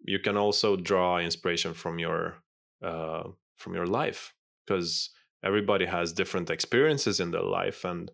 you 0.00 0.18
can 0.18 0.36
also 0.36 0.76
draw 0.76 1.18
inspiration 1.18 1.74
from 1.74 1.98
your 1.98 2.38
uh, 2.82 3.24
from 3.56 3.74
your 3.74 3.86
life 3.86 4.34
because 4.64 5.10
everybody 5.44 5.86
has 5.86 6.12
different 6.12 6.50
experiences 6.50 7.20
in 7.20 7.30
their 7.30 7.42
life, 7.42 7.84
and 7.84 8.10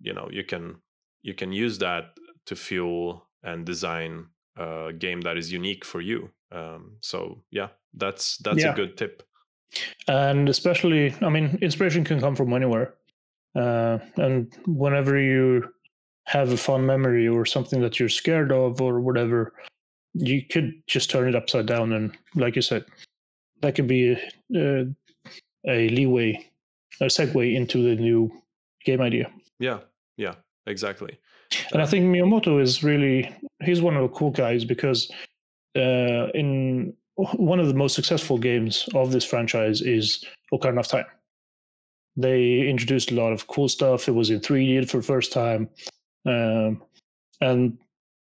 you 0.00 0.14
know 0.14 0.28
you 0.32 0.44
can 0.44 0.76
you 1.22 1.34
can 1.34 1.52
use 1.52 1.78
that 1.78 2.16
to 2.46 2.56
fuel 2.56 3.28
and 3.42 3.66
design 3.66 4.26
a 4.56 4.92
game 4.92 5.20
that 5.22 5.36
is 5.36 5.50
unique 5.52 5.84
for 5.84 6.00
you. 6.00 6.30
Um, 6.50 6.96
so 7.00 7.42
yeah, 7.50 7.68
that's 7.94 8.36
that's 8.38 8.62
Yeah. 8.62 8.72
a 8.72 8.76
good 8.76 8.96
tip. 8.96 9.22
and 10.06 10.48
especially 10.50 11.14
i 11.22 11.30
mean 11.30 11.58
inspiration 11.62 12.04
can 12.04 12.20
come 12.20 12.36
from 12.36 12.52
anywhere 12.52 12.92
uh, 13.56 13.96
and 14.16 14.52
whenever 14.66 15.18
you 15.18 15.64
have 16.26 16.52
a 16.52 16.56
fun 16.58 16.84
memory 16.84 17.26
or 17.26 17.46
something 17.46 17.80
that 17.80 17.98
you're 17.98 18.10
scared 18.10 18.52
of 18.52 18.82
or 18.82 19.00
whatever 19.00 19.54
you 20.12 20.42
could 20.44 20.74
just 20.86 21.08
turn 21.10 21.26
it 21.26 21.34
upside 21.34 21.64
down 21.64 21.92
and 21.94 22.12
like 22.34 22.54
you 22.54 22.60
said 22.60 22.84
that 23.62 23.74
could 23.74 23.86
be 23.88 24.12
a, 24.54 24.84
a 25.66 25.88
leeway 25.88 26.30
a 27.00 27.06
segue 27.06 27.54
into 27.56 27.82
the 27.82 27.96
new 27.96 28.30
game 28.84 29.00
idea 29.00 29.30
Yeah, 29.58 29.80
yeah, 30.18 30.34
exactly. 30.66 31.18
And 31.72 31.82
I 31.82 31.86
think 31.86 32.04
Miyamoto 32.04 32.60
is 32.60 32.82
really 32.82 33.32
he's 33.62 33.82
one 33.82 33.96
of 33.96 34.02
the 34.02 34.16
cool 34.16 34.30
guys 34.30 34.64
because 34.64 35.10
uh, 35.76 36.28
in 36.34 36.94
one 37.16 37.60
of 37.60 37.68
the 37.68 37.74
most 37.74 37.94
successful 37.94 38.38
games 38.38 38.88
of 38.94 39.12
this 39.12 39.24
franchise 39.24 39.80
is 39.82 40.24
Ocarina 40.52 40.80
of 40.80 40.88
Time. 40.88 41.04
they 42.16 42.60
introduced 42.60 43.10
a 43.10 43.14
lot 43.14 43.32
of 43.32 43.46
cool 43.46 43.68
stuff. 43.68 44.08
It 44.08 44.12
was 44.12 44.30
in 44.30 44.40
3D 44.40 44.88
for 44.90 44.98
the 44.98 45.02
first 45.02 45.32
time, 45.32 45.68
um, 46.26 46.82
and 47.40 47.78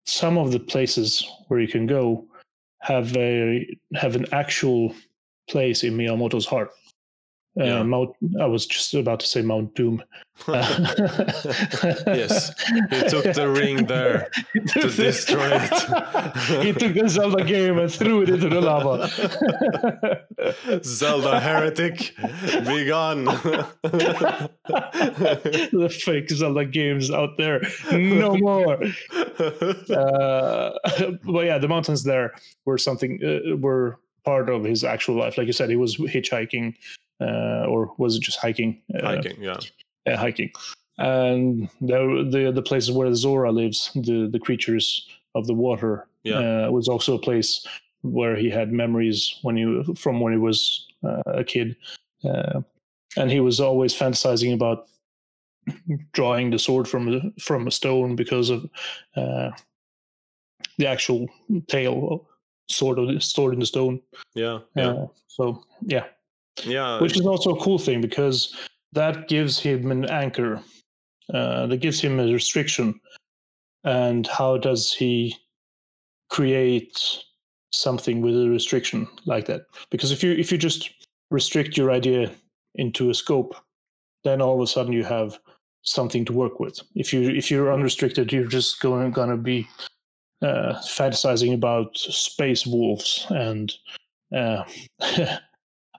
some 0.06 0.38
of 0.38 0.52
the 0.52 0.60
places 0.60 1.26
where 1.48 1.60
you 1.60 1.68
can 1.68 1.88
go 1.88 2.26
have 2.82 3.16
a 3.18 3.68
have 3.96 4.16
an 4.16 4.26
actual 4.32 4.94
place 5.50 5.84
in 5.84 5.96
Miyamoto's 5.98 6.46
heart. 6.46 6.72
Uh, 7.60 7.64
Yeah. 7.66 7.84
Mount, 7.84 8.16
I 8.40 8.46
was 8.46 8.66
just 8.66 8.94
about 8.94 9.20
to 9.20 9.28
say 9.28 9.42
Mount 9.42 9.76
Doom. 9.76 10.02
Yes, 10.48 12.52
he 12.90 13.02
took 13.10 13.26
the 13.36 13.48
ring 13.54 13.86
there 13.86 14.30
to 14.70 14.90
destroy 14.90 15.50
it. 15.52 16.66
he 16.66 16.74
took 16.74 16.94
the 16.96 17.08
Zelda 17.10 17.44
game 17.44 17.78
and 17.78 17.92
threw 17.92 18.24
it 18.24 18.30
into 18.30 18.50
the 18.50 18.60
lava. 18.62 19.08
Zelda 20.84 21.40
heretic, 21.40 22.16
be 22.66 22.86
gone. 22.88 23.28
the 24.66 25.90
fake 26.04 26.30
Zelda 26.30 26.66
games 26.66 27.12
out 27.12 27.38
there, 27.38 27.62
no 27.92 28.36
more. 28.38 28.76
Uh, 29.90 30.72
but 31.24 31.46
yeah, 31.46 31.58
the 31.58 31.68
mountains 31.68 32.04
there 32.04 32.34
were 32.66 32.78
something 32.78 33.20
uh, 33.24 33.56
were 33.58 34.00
part 34.26 34.50
of 34.50 34.64
his 34.64 34.84
actual 34.84 35.16
life. 35.16 35.38
Like 35.38 35.48
you 35.48 35.54
said, 35.54 35.70
he 35.70 35.76
was 35.76 35.98
hitchhiking, 35.98 36.76
or 37.68 37.94
was 37.98 38.16
it 38.16 38.22
just 38.24 38.40
hiking? 38.40 38.82
Uh, 38.94 39.06
Hiking, 39.06 39.42
yeah. 39.42 39.58
uh, 40.08 40.18
hiking. 40.18 40.52
And 40.98 41.70
the, 41.82 42.28
the 42.32 42.52
the 42.52 42.62
places 42.62 42.92
where 42.92 43.14
Zora 43.16 43.52
lives, 43.52 43.92
the 43.96 44.28
the 44.32 44.40
creatures 44.40 45.08
of 45.36 45.48
the 45.48 45.54
water, 45.54 46.08
Yeah. 46.24 46.68
uh, 46.68 46.72
was 46.72 46.88
also 46.88 47.16
a 47.16 47.20
place 47.22 47.66
where 48.04 48.36
he 48.36 48.50
had 48.50 48.72
memories 48.72 49.40
when 49.44 49.56
he 49.58 49.94
from 49.96 50.20
when 50.22 50.34
he 50.34 50.40
was 50.40 50.88
uh, 51.04 51.22
a 51.26 51.44
kid, 51.44 51.76
uh, 52.24 52.62
and 53.18 53.32
he 53.32 53.40
was 53.40 53.60
always 53.60 53.94
fantasizing 53.94 54.54
about 54.54 54.88
drawing 56.14 56.52
the 56.52 56.60
sword 56.60 56.88
from 56.88 57.08
a, 57.14 57.42
from 57.42 57.68
a 57.68 57.72
stone 57.72 58.16
because 58.16 58.50
of 58.50 58.66
uh, 59.16 59.52
the 60.78 60.88
actual 60.88 61.28
tale 61.68 62.28
sword 62.70 63.00
of 63.00 63.08
the 63.08 63.20
sword 63.20 63.54
in 63.54 63.60
the 63.60 63.66
stone. 63.66 64.00
Yeah, 64.36 64.60
yeah, 64.76 64.90
Uh, 64.90 65.08
so 65.28 65.64
yeah, 65.82 66.06
yeah. 66.66 67.00
which 67.00 67.18
is 67.18 67.26
also 67.26 67.56
a 67.56 67.62
cool 67.62 67.80
thing 67.80 68.02
because 68.02 68.56
that 68.94 69.28
gives 69.28 69.60
him 69.60 69.92
an 69.92 70.06
anchor 70.06 70.62
uh, 71.34 71.66
that 71.68 71.78
gives 71.78 72.02
him 72.02 72.20
a 72.20 72.32
restriction 72.32 73.00
and 73.84 74.28
how 74.28 74.58
does 74.58 74.94
he 74.94 75.36
create 76.30 77.24
something 77.72 78.22
with 78.22 78.36
a 78.36 78.50
restriction 78.50 79.08
like 79.26 79.46
that 79.46 79.62
because 79.90 80.12
if 80.12 80.24
you 80.24 80.32
if 80.34 80.52
you 80.52 80.58
just 80.58 80.92
restrict 81.30 81.78
your 81.78 81.92
idea 81.92 82.30
into 82.76 83.10
a 83.10 83.14
scope 83.14 83.56
then 84.24 84.42
all 84.42 84.56
of 84.56 84.62
a 84.62 84.68
sudden 84.68 84.92
you 84.92 85.04
have 85.04 85.40
something 85.84 86.26
to 86.26 86.34
work 86.34 86.60
with 86.60 86.80
if 86.96 87.14
you 87.14 87.30
if 87.30 87.50
you're 87.50 87.74
unrestricted 87.74 88.32
you're 88.32 88.46
just 88.46 88.82
going 88.82 89.10
gonna 89.12 89.38
be 89.38 89.68
uh, 90.42 90.74
fantasizing 90.82 91.54
about 91.54 91.98
space 91.98 92.66
wolves 92.66 93.26
and 93.30 93.74
uh, 94.36 94.64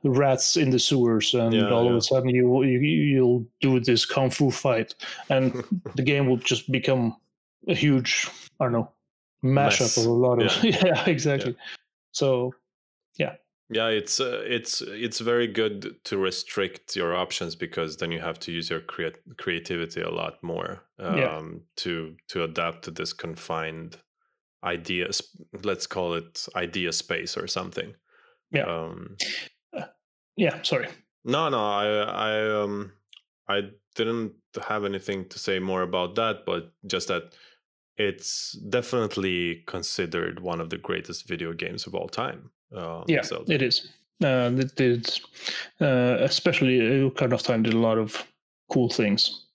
rats 0.05 0.57
in 0.57 0.71
the 0.71 0.79
sewers, 0.79 1.35
and 1.35 1.55
Yeah, 1.55 1.71
all 1.71 1.89
of 1.89 1.95
a 1.97 2.01
sudden 2.01 2.29
you, 2.31 2.63
you 2.65 2.79
you'll 2.81 3.47
do 3.61 3.81
this 3.81 4.05
kung 4.05 4.31
fu 4.31 4.51
fight, 4.51 4.95
and 5.29 5.53
the 5.97 6.03
game 6.03 6.27
will 6.29 6.39
just 6.39 6.71
become 6.73 7.17
a 7.69 7.75
huge, 7.75 8.29
I 8.61 8.65
don't 8.65 8.73
know, 8.73 8.91
mashup 9.45 9.81
Mess. 9.81 9.97
of 9.97 10.07
a 10.07 10.11
lot 10.13 10.43
of 10.43 10.65
yeah, 10.65 11.05
exactly. 11.09 11.57
So 12.13 12.55
yeah 13.19 13.37
Yeah, 13.71 13.89
it's 13.89 14.21
uh, 14.21 14.43
it's 14.45 14.83
it's 14.83 15.21
very 15.21 15.47
good 15.47 15.97
to 16.05 16.19
restrict 16.19 16.97
your 16.97 17.15
options 17.17 17.57
because 17.57 17.97
then 17.97 18.13
you 18.13 18.21
have 18.21 18.39
to 18.41 18.53
use 18.53 18.69
your 18.71 18.81
creat- 18.81 19.23
creativity 19.39 20.03
a 20.03 20.11
lot 20.11 20.43
more 20.43 20.83
um, 20.99 21.17
Yeah. 21.19 21.43
to 21.77 22.17
to 22.29 22.45
adapt 22.45 22.83
to 22.85 22.91
this 22.91 23.13
confined 23.15 23.97
idea 24.65 25.13
sp- 25.13 25.47
let's 25.65 25.87
call 25.87 26.15
it 26.15 26.47
idea 26.57 26.93
space 26.93 27.37
or 27.37 27.47
something 27.49 27.95
Yeah. 28.51 28.67
um 28.67 29.17
yeah, 30.37 30.61
sorry. 30.63 30.89
no 31.25 31.49
no 31.49 31.59
i 31.65 31.87
i 32.31 32.63
um 32.63 32.93
i 33.49 33.61
didn't 33.95 34.33
have 34.69 34.85
anything 34.85 35.29
to 35.29 35.39
say 35.39 35.59
more 35.59 35.83
about 35.83 36.15
that 36.15 36.45
but 36.47 36.73
just 36.87 37.09
that 37.09 37.35
it's 37.99 38.53
definitely 38.71 39.63
considered 39.67 40.41
one 40.41 40.61
of 40.61 40.71
the 40.71 40.79
greatest 40.79 41.29
video 41.29 41.53
games 41.53 41.87
of 41.87 41.95
all 41.95 42.09
time 42.09 42.51
um, 42.75 43.05
Yeah, 43.07 43.23
Zelda. 43.23 43.53
it 43.53 43.61
is. 43.63 43.93
Uh, 44.25 44.51
it 44.57 44.75
did, 44.77 45.21
uh, 45.81 46.17
especially 46.21 46.79
Ocarina 46.79 47.35
of 47.35 47.43
Time 47.43 47.63
did 47.63 47.75
a 47.75 47.79
lot 47.79 47.99
of 47.99 48.17
cool 48.71 48.89
things. 48.89 49.47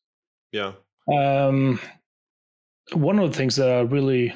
yeah 0.52 0.74
Um, 1.08 1.80
one 2.94 3.18
of 3.20 3.32
the 3.32 3.38
things 3.38 3.56
that 3.56 3.70
I 3.70 3.82
really 3.82 4.34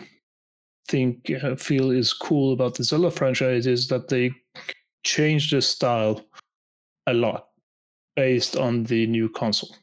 think 0.87 1.29
uh, 1.43 1.55
feel 1.55 1.91
is 1.91 2.11
cool 2.13 2.53
about 2.53 2.75
the 2.75 2.83
Zelda 2.83 3.11
franchise 3.11 3.67
is 3.67 3.87
that 3.89 4.07
they 4.07 4.31
changed 5.03 5.53
the 5.53 5.61
style 5.61 6.21
a 7.07 7.13
lot 7.13 7.47
based 8.15 8.55
on 8.55 8.83
the 8.83 9.07
new 9.07 9.29
console. 9.29 9.75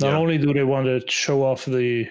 Not 0.00 0.10
Yeah. 0.10 0.18
only 0.18 0.38
do 0.38 0.52
they 0.52 0.64
want 0.64 0.86
to 0.86 1.00
show 1.10 1.44
off 1.44 1.64
the 1.64 2.08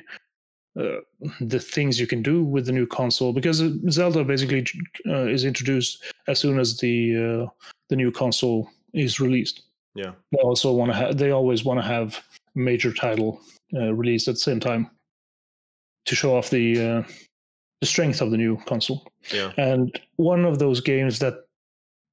uh, 0.79 1.01
the 1.41 1.59
things 1.59 1.99
you 1.99 2.07
can 2.07 2.23
do 2.23 2.43
with 2.43 2.65
the 2.65 2.71
new 2.71 2.87
console, 2.87 3.31
because 3.31 3.61
uh, 3.61 3.69
Zelda 3.91 4.23
basically 4.23 4.65
uh, 5.07 5.27
is 5.27 5.45
introduced 5.45 6.03
as 6.27 6.39
soon 6.39 6.59
as 6.59 6.77
the 6.79 7.15
uh, 7.15 7.49
the 7.89 7.95
new 7.95 8.11
console 8.11 8.69
is 8.93 9.19
released 9.19 9.63
yeah 9.95 10.11
they 10.31 10.39
also 10.39 10.71
want 10.71 10.91
to 10.91 10.97
have 10.97 11.17
they 11.17 11.31
always 11.31 11.63
want 11.63 11.79
to 11.79 11.85
have 11.85 12.23
major 12.55 12.91
title 12.93 13.39
uh, 13.75 13.93
released 13.93 14.27
at 14.27 14.35
the 14.35 14.39
same 14.39 14.59
time 14.59 14.89
to 16.05 16.15
show 16.15 16.35
off 16.35 16.49
the 16.49 16.79
uh, 16.79 17.03
the 17.81 17.87
strength 17.87 18.21
of 18.21 18.31
the 18.31 18.37
new 18.37 18.57
console 18.65 19.05
yeah 19.31 19.51
and 19.57 19.99
one 20.17 20.45
of 20.45 20.59
those 20.59 20.81
games 20.81 21.19
that 21.19 21.45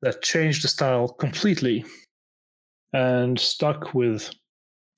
that 0.02 0.22
changed 0.22 0.64
the 0.64 0.68
style 0.68 1.08
completely 1.08 1.84
and 2.92 3.38
stuck 3.38 3.94
with 3.94 4.30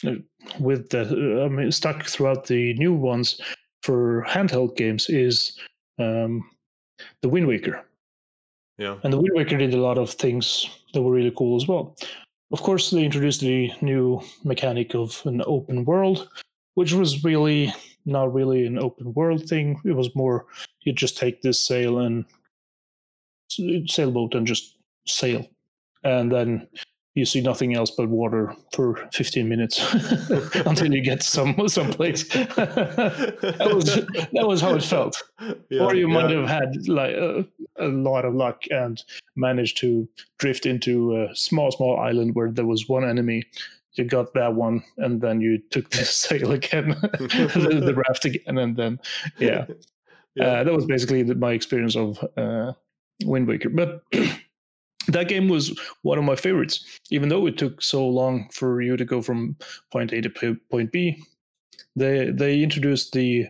uh, 0.06 0.14
with 0.58 0.88
the 0.90 1.44
I 1.44 1.48
mean, 1.48 1.70
stuck 1.72 2.04
throughout 2.04 2.46
the 2.46 2.74
new 2.74 2.94
ones 2.94 3.40
for 3.82 4.24
handheld 4.28 4.76
games 4.76 5.08
is 5.08 5.58
um, 5.98 6.48
the 7.20 7.28
Wind 7.28 7.46
Waker 7.46 7.84
yeah 8.78 8.96
and 9.02 9.12
the 9.12 9.18
Wind 9.18 9.34
Waker 9.34 9.58
did 9.58 9.74
a 9.74 9.80
lot 9.80 9.98
of 9.98 10.10
things 10.10 10.66
that 10.92 11.02
were 11.02 11.12
really 11.12 11.32
cool 11.36 11.56
as 11.56 11.66
well. 11.66 11.96
Of 12.52 12.60
course, 12.60 12.90
they 12.90 13.02
introduced 13.02 13.40
the 13.40 13.72
new 13.80 14.20
mechanic 14.44 14.94
of 14.94 15.22
an 15.24 15.42
open 15.46 15.86
world, 15.86 16.28
which 16.74 16.92
was 16.92 17.24
really 17.24 17.72
not 18.04 18.32
really 18.34 18.66
an 18.66 18.78
open 18.78 19.14
world 19.14 19.48
thing. 19.48 19.80
It 19.84 19.92
was 19.92 20.14
more 20.14 20.46
you 20.82 20.92
just 20.92 21.16
take 21.16 21.40
this 21.40 21.66
sail 21.66 22.00
and 22.00 22.26
sailboat 23.86 24.34
and 24.34 24.46
just 24.46 24.76
sail, 25.06 25.46
and 26.04 26.30
then 26.30 26.68
you 27.14 27.26
see 27.26 27.42
nothing 27.42 27.74
else 27.74 27.90
but 27.90 28.08
water 28.08 28.54
for 28.72 28.96
15 29.12 29.46
minutes 29.46 29.78
until 30.66 30.92
you 30.92 31.02
get 31.02 31.22
some 31.22 31.68
someplace. 31.68 32.24
that 32.28 33.70
was 33.74 33.94
that 34.32 34.46
was 34.46 34.60
how 34.60 34.74
it 34.74 34.82
felt. 34.82 35.22
Yeah, 35.68 35.82
or 35.82 35.94
you 35.94 36.08
might 36.08 36.30
have 36.30 36.48
had 36.48 36.88
like 36.88 37.14
a, 37.14 37.44
a 37.78 37.88
lot 37.88 38.24
of 38.24 38.34
luck 38.34 38.62
and 38.70 39.02
managed 39.36 39.76
to 39.78 40.08
drift 40.38 40.64
into 40.64 41.22
a 41.22 41.36
small 41.36 41.70
small 41.70 41.98
island 42.00 42.34
where 42.34 42.50
there 42.50 42.66
was 42.66 42.88
one 42.88 43.04
enemy. 43.04 43.44
You 43.94 44.04
got 44.04 44.32
that 44.32 44.54
one 44.54 44.82
and 44.96 45.20
then 45.20 45.42
you 45.42 45.58
took 45.70 45.90
the 45.90 46.04
sail 46.06 46.52
again 46.52 46.96
the, 47.02 47.82
the 47.84 47.94
raft 47.94 48.24
again 48.24 48.56
and 48.56 48.74
then 48.74 48.98
yeah, 49.38 49.66
Yeah. 50.34 50.46
Uh, 50.46 50.64
that 50.64 50.72
was 50.72 50.86
basically 50.86 51.22
the, 51.22 51.34
my 51.34 51.52
experience 51.52 51.94
of 51.94 52.18
uh, 52.38 52.72
wind 53.24 53.46
waker 53.46 53.68
but 53.68 54.02
that 55.08 55.28
game 55.28 55.48
was 55.48 55.78
one 56.02 56.18
of 56.18 56.24
my 56.24 56.36
favorites 56.36 57.00
even 57.10 57.28
though 57.28 57.46
it 57.46 57.58
took 57.58 57.82
so 57.82 58.06
long 58.06 58.48
for 58.52 58.80
you 58.82 58.96
to 58.96 59.04
go 59.04 59.20
from 59.20 59.56
point 59.90 60.12
a 60.12 60.20
to 60.20 60.56
point 60.70 60.92
b 60.92 61.22
they 61.96 62.30
they 62.30 62.62
introduced 62.62 63.12
the 63.12 63.46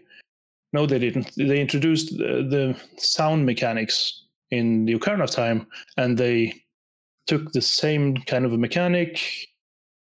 no, 0.72 0.86
they 0.86 0.98
didn't. 0.98 1.32
They 1.36 1.60
introduced 1.60 2.16
the, 2.16 2.46
the 2.48 2.76
sound 2.96 3.44
mechanics 3.44 4.24
in 4.50 4.86
the 4.86 4.98
Ocarina 4.98 5.24
of 5.24 5.30
Time, 5.30 5.66
and 5.96 6.16
they 6.16 6.54
took 7.26 7.52
the 7.52 7.60
same 7.60 8.16
kind 8.16 8.44
of 8.44 8.52
a 8.52 8.58
mechanic 8.58 9.20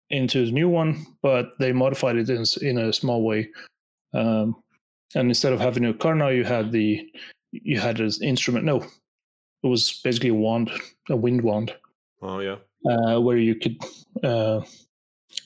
into 0.10 0.46
the 0.46 0.52
new 0.52 0.70
one, 0.70 1.06
but 1.22 1.52
they 1.60 1.72
modified 1.72 2.16
it 2.16 2.30
in, 2.30 2.44
in 2.62 2.78
a 2.78 2.94
small 2.94 3.24
way. 3.24 3.50
Um, 4.14 4.62
and 5.16 5.30
instead 5.30 5.54
of 5.54 5.60
having 5.60 5.86
a 5.86 5.94
Ocarina, 5.94 6.36
you 6.36 6.46
had 6.46 6.72
the 6.72 7.06
you 7.52 7.80
had 7.80 8.00
an 8.00 8.12
instrument. 8.22 8.66
No, 8.66 8.86
it 9.64 9.68
was 9.68 10.02
basically 10.04 10.30
a 10.30 10.34
wand, 10.34 10.70
a 11.10 11.16
wind 11.16 11.42
wand, 11.42 11.76
oh 12.22 12.40
yeah 12.40 12.58
uh, 12.90 13.20
where 13.20 13.38
you 13.38 13.56
could 13.56 13.78
uh, 14.24 14.62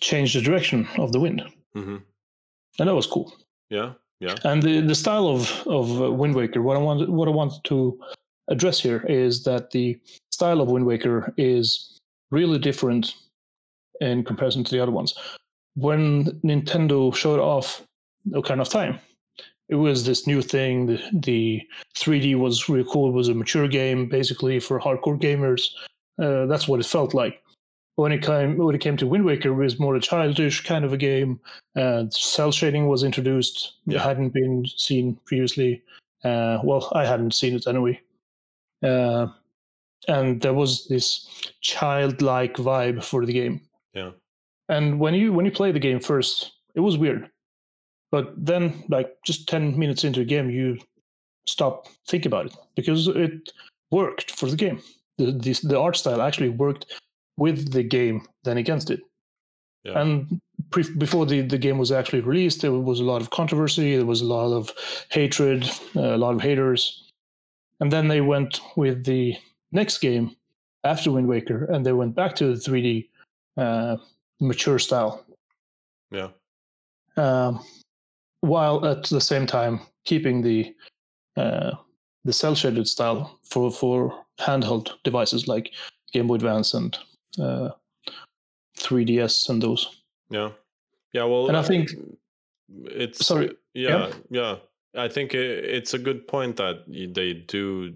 change 0.02 0.34
the 0.34 0.42
direction 0.42 0.88
of 0.98 1.12
the 1.12 1.20
wind, 1.20 1.42
hmm 1.74 1.98
and 2.80 2.90
that 2.90 2.96
was 2.96 3.08
cool. 3.08 3.34
yeah 3.70 3.94
yeah 4.20 4.36
And 4.44 4.62
the, 4.62 4.82
the 4.82 4.96
style 4.96 5.28
of 5.28 5.42
of 5.68 6.02
uh, 6.02 6.12
Wind 6.12 6.36
Waker, 6.36 6.62
what 6.62 6.78
I 6.78 6.80
want 6.80 7.10
what 7.10 7.28
I 7.28 7.32
want 7.32 7.54
to 7.66 8.00
address 8.50 8.80
here 8.80 9.04
is 9.10 9.44
that 9.44 9.72
the 9.72 10.00
style 10.32 10.62
of 10.62 10.70
Wind 10.70 10.86
Waker 10.86 11.34
is 11.38 12.00
really 12.32 12.60
different 12.60 13.14
in 14.02 14.24
comparison 14.24 14.64
to 14.64 14.72
the 14.72 14.82
other 14.84 14.92
ones. 14.92 15.14
When 15.76 16.26
Nintendo 16.44 17.14
showed 17.16 17.40
off 17.40 17.82
Ocarina 18.32 18.62
of 18.62 18.70
Time, 18.70 19.00
it 19.70 19.76
was 19.76 20.06
this 20.06 20.28
new 20.28 20.42
thing. 20.42 20.86
The, 20.86 21.02
the 21.14 21.62
3D 21.96 22.36
was 22.38 22.70
really 22.70 22.88
cool. 22.92 23.10
It 23.10 23.14
was 23.14 23.30
a 23.30 23.34
mature 23.34 23.68
game, 23.68 24.08
basically 24.08 24.60
for 24.60 24.80
hardcore 24.80 25.20
gamers. 25.20 25.70
Uh, 26.22 26.46
that's 26.46 26.68
what 26.68 26.80
it 26.80 26.86
felt 26.86 27.14
like. 27.14 27.42
When 27.98 28.12
it 28.12 28.22
came 28.22 28.58
when 28.58 28.76
it 28.76 28.82
came 28.82 28.98
to 28.98 29.08
Wind 29.08 29.24
Waker, 29.24 29.50
it 29.50 29.64
was 29.64 29.80
more 29.80 29.96
a 29.96 30.02
childish 30.02 30.62
kind 30.66 30.84
of 30.84 30.92
a 30.92 30.98
game. 30.98 31.40
Uh, 31.78 32.04
cel 32.10 32.52
shading 32.52 32.88
was 32.88 33.04
introduced. 33.04 33.76
It 33.88 34.00
hadn't 34.00 34.34
been 34.34 34.66
seen 34.76 35.18
previously. 35.26 35.82
Uh, 36.22 36.60
well, 36.62 36.92
I 36.94 37.06
hadn't 37.06 37.34
seen 37.34 37.56
it 37.56 37.68
anyway. 37.68 38.02
Uh, 38.84 39.28
and 40.10 40.42
there 40.42 40.54
was 40.54 40.88
this 40.88 41.26
childlike 41.62 42.56
vibe 42.56 43.02
for 43.02 43.26
the 43.26 43.32
game. 43.32 43.62
Yeah. 43.94 44.12
And 44.68 45.00
when 45.00 45.14
you 45.14 45.32
when 45.32 45.46
you 45.46 45.52
play 45.52 45.72
the 45.72 45.80
game 45.80 46.02
first, 46.02 46.52
it 46.76 46.82
was 46.82 46.98
weird. 46.98 47.30
But 48.12 48.34
then, 48.38 48.84
like 48.90 49.18
just 49.26 49.48
ten 49.48 49.78
minutes 49.78 50.04
into 50.04 50.20
the 50.22 50.26
game, 50.26 50.50
you 50.50 50.78
stop 51.48 51.88
thinking 52.08 52.30
about 52.30 52.48
it 52.48 52.56
because 52.76 53.08
it 53.08 53.52
worked 53.92 54.32
for 54.32 54.50
the 54.50 54.56
game. 54.56 54.82
The 55.18 55.32
the, 55.32 55.60
the 55.64 55.80
art 55.80 55.98
style 55.98 56.22
actually 56.22 56.50
worked 56.50 56.86
with 57.38 57.72
the 57.72 57.84
game 57.84 58.26
than 58.44 58.58
against 58.58 58.90
it. 58.90 59.02
Yeah. 59.84 60.00
And 60.00 60.40
pre- 60.72 60.96
before 60.98 61.26
the, 61.26 61.42
the 61.42 61.58
game 61.58 61.78
was 61.78 61.92
actually 61.92 62.22
released, 62.22 62.62
there 62.62 62.72
was 62.72 63.00
a 63.00 63.04
lot 63.04 63.22
of 63.22 63.30
controversy. 63.30 63.96
There 63.98 64.06
was 64.06 64.22
a 64.22 64.26
lot 64.26 64.52
of 64.54 64.72
hatred, 65.10 65.70
uh, 65.96 66.16
a 66.16 66.18
lot 66.18 66.34
of 66.34 66.42
haters. 66.42 67.12
And 67.80 67.92
then 67.92 68.08
they 68.08 68.22
went 68.22 68.62
with 68.78 69.04
the 69.06 69.36
next 69.72 69.98
game 70.00 70.36
after 70.86 71.12
Wind 71.12 71.28
Waker, 71.28 71.66
and 71.66 71.86
they 71.86 71.92
went 71.94 72.16
back 72.16 72.36
to 72.36 72.56
the 72.56 72.60
3D 72.60 73.10
uh, 73.58 73.98
mature 74.40 74.80
style, 74.80 75.26
Yeah. 76.12 76.30
um, 77.18 77.64
while 78.42 78.86
at 78.86 79.04
the 79.06 79.22
same 79.22 79.46
time 79.48 79.80
keeping 80.06 80.42
the 80.42 80.74
uh, 81.38 81.72
the 82.24 82.34
cel 82.34 82.56
shaded 82.56 82.88
style 82.88 83.40
for 83.44 83.72
for 83.72 84.26
handheld 84.40 84.92
devices 85.04 85.48
like 85.48 85.72
Game 86.14 86.28
Boy 86.28 86.36
Advance 86.36 86.74
and 86.74 86.98
uh, 87.40 87.70
3DS 88.78 89.50
and 89.50 89.62
those. 89.62 90.02
Yeah. 90.30 90.52
Yeah. 91.14 91.24
Well, 91.26 91.48
And 91.48 91.58
I 91.58 91.62
uh, 91.62 91.64
think- 91.64 91.92
it's 92.86 93.26
Sorry, 93.26 93.52
Yeah, 93.74 94.12
yeah. 94.30 94.56
I 94.98 95.08
think 95.08 95.34
it's 95.36 95.94
a 95.94 96.00
good 96.00 96.28
point 96.28 96.56
that 96.56 96.78
they 96.88 97.34
do 97.34 97.94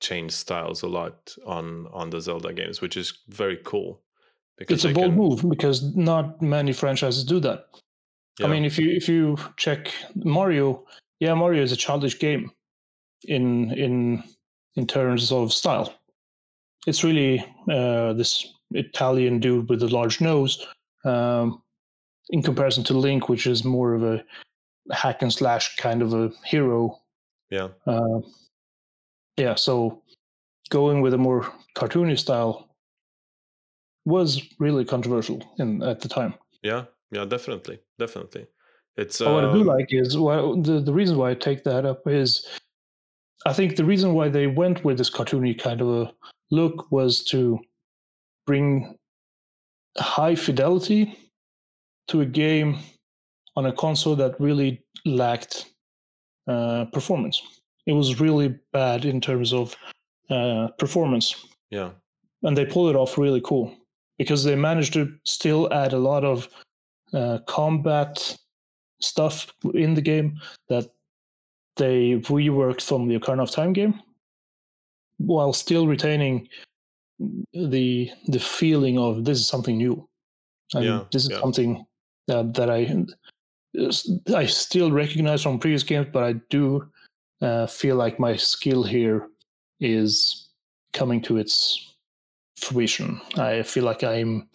change 0.00 0.32
styles 0.32 0.82
a 0.82 0.88
lot 0.88 1.34
on 1.46 1.86
on 1.92 2.10
the 2.10 2.20
Zelda 2.20 2.52
games, 2.52 2.80
which 2.82 2.96
is 2.96 3.18
very 3.28 3.58
cool. 3.64 4.00
Because 4.58 4.84
It's 4.84 4.90
a 4.90 4.94
bold 4.94 5.06
can- 5.12 5.16
move 5.16 5.48
because 5.48 5.94
not 5.96 6.42
many 6.42 6.72
franchises 6.72 7.24
do 7.24 7.40
that. 7.40 7.66
Yeah. 8.40 8.46
I 8.46 8.50
mean, 8.50 8.64
if 8.64 8.78
you 8.78 8.90
if 8.90 9.08
you 9.08 9.36
check 9.56 9.92
Mario, 10.14 10.84
yeah, 11.20 11.34
Mario 11.34 11.62
is 11.62 11.72
a 11.72 11.76
childish 11.76 12.18
game 12.18 12.50
in 13.24 13.72
in 13.72 14.22
in 14.76 14.86
terms 14.86 15.30
of 15.30 15.52
style. 15.52 15.94
It's 16.86 17.04
really 17.04 17.44
uh, 17.70 18.14
this 18.14 18.46
Italian 18.70 19.40
dude 19.40 19.68
with 19.68 19.82
a 19.82 19.88
large 19.88 20.20
nose, 20.20 20.66
um, 21.04 21.62
in 22.30 22.42
comparison 22.42 22.84
to 22.84 22.94
Link, 22.94 23.28
which 23.28 23.46
is 23.46 23.64
more 23.64 23.94
of 23.94 24.02
a 24.02 24.24
hack 24.92 25.22
and 25.22 25.32
slash 25.32 25.76
kind 25.76 26.02
of 26.02 26.14
a 26.14 26.30
hero. 26.44 26.98
Yeah. 27.50 27.68
Uh, 27.86 28.20
yeah, 29.36 29.54
so 29.54 30.02
going 30.70 31.00
with 31.00 31.14
a 31.14 31.18
more 31.18 31.52
cartoony 31.76 32.18
style 32.18 32.68
was 34.04 34.42
really 34.58 34.84
controversial 34.84 35.42
in 35.58 35.82
at 35.82 36.00
the 36.00 36.08
time. 36.08 36.34
Yeah, 36.62 36.84
yeah, 37.10 37.24
definitely, 37.24 37.80
definitely. 37.98 38.46
It's 38.96 39.20
what 39.20 39.44
I 39.44 39.52
do 39.52 39.60
um, 39.60 39.66
like 39.66 39.88
is 39.90 40.18
well, 40.18 40.60
the 40.60 40.80
the 40.80 40.92
reason 40.92 41.16
why 41.16 41.30
I 41.30 41.34
take 41.34 41.64
that 41.64 41.86
up 41.86 42.06
is 42.06 42.46
I 43.46 43.52
think 43.52 43.76
the 43.76 43.84
reason 43.84 44.14
why 44.14 44.28
they 44.28 44.46
went 44.46 44.84
with 44.84 44.98
this 44.98 45.10
cartoony 45.10 45.58
kind 45.58 45.80
of 45.80 45.88
a 45.88 46.12
look 46.50 46.90
was 46.90 47.24
to 47.26 47.58
bring 48.46 48.96
high 49.98 50.34
fidelity 50.34 51.16
to 52.08 52.20
a 52.20 52.26
game 52.26 52.78
on 53.56 53.66
a 53.66 53.72
console 53.72 54.16
that 54.16 54.40
really 54.40 54.82
lacked 55.04 55.70
uh, 56.48 56.84
performance. 56.86 57.40
It 57.86 57.92
was 57.92 58.20
really 58.20 58.58
bad 58.72 59.04
in 59.04 59.20
terms 59.20 59.52
of 59.52 59.76
uh, 60.28 60.68
performance 60.78 61.34
yeah, 61.70 61.90
and 62.42 62.56
they 62.56 62.66
pull 62.66 62.88
it 62.88 62.96
off 62.96 63.16
really 63.16 63.40
cool 63.40 63.74
because 64.18 64.44
they 64.44 64.56
managed 64.56 64.92
to 64.94 65.12
still 65.24 65.72
add 65.72 65.92
a 65.92 65.98
lot 65.98 66.24
of 66.24 66.48
uh, 67.12 67.38
combat 67.46 68.36
stuff 69.00 69.52
in 69.74 69.94
the 69.94 70.02
game 70.02 70.38
that 70.68 70.84
they 71.76 72.20
reworked 72.20 72.82
from 72.82 73.08
the 73.08 73.18
Ocarina 73.18 73.42
of 73.42 73.50
Time 73.50 73.72
game, 73.72 74.00
while 75.18 75.52
still 75.52 75.86
retaining 75.86 76.48
the 77.52 78.10
the 78.28 78.40
feeling 78.40 78.98
of 78.98 79.24
this 79.24 79.38
is 79.38 79.46
something 79.46 79.76
new, 79.76 80.08
and 80.74 80.84
Yeah, 80.84 81.04
this 81.12 81.24
is 81.24 81.30
yeah. 81.30 81.40
something 81.40 81.86
that 82.26 82.54
that 82.54 82.70
I 82.70 83.06
I 84.34 84.46
still 84.46 84.90
recognize 84.90 85.42
from 85.42 85.58
previous 85.58 85.82
games, 85.82 86.08
but 86.12 86.24
I 86.24 86.34
do 86.50 86.90
uh, 87.40 87.66
feel 87.66 87.96
like 87.96 88.18
my 88.18 88.36
skill 88.36 88.82
here 88.82 89.28
is 89.80 90.48
coming 90.92 91.22
to 91.22 91.38
its 91.38 91.94
fruition. 92.56 93.20
I 93.36 93.62
feel 93.62 93.84
like 93.84 94.02
I'm 94.02 94.48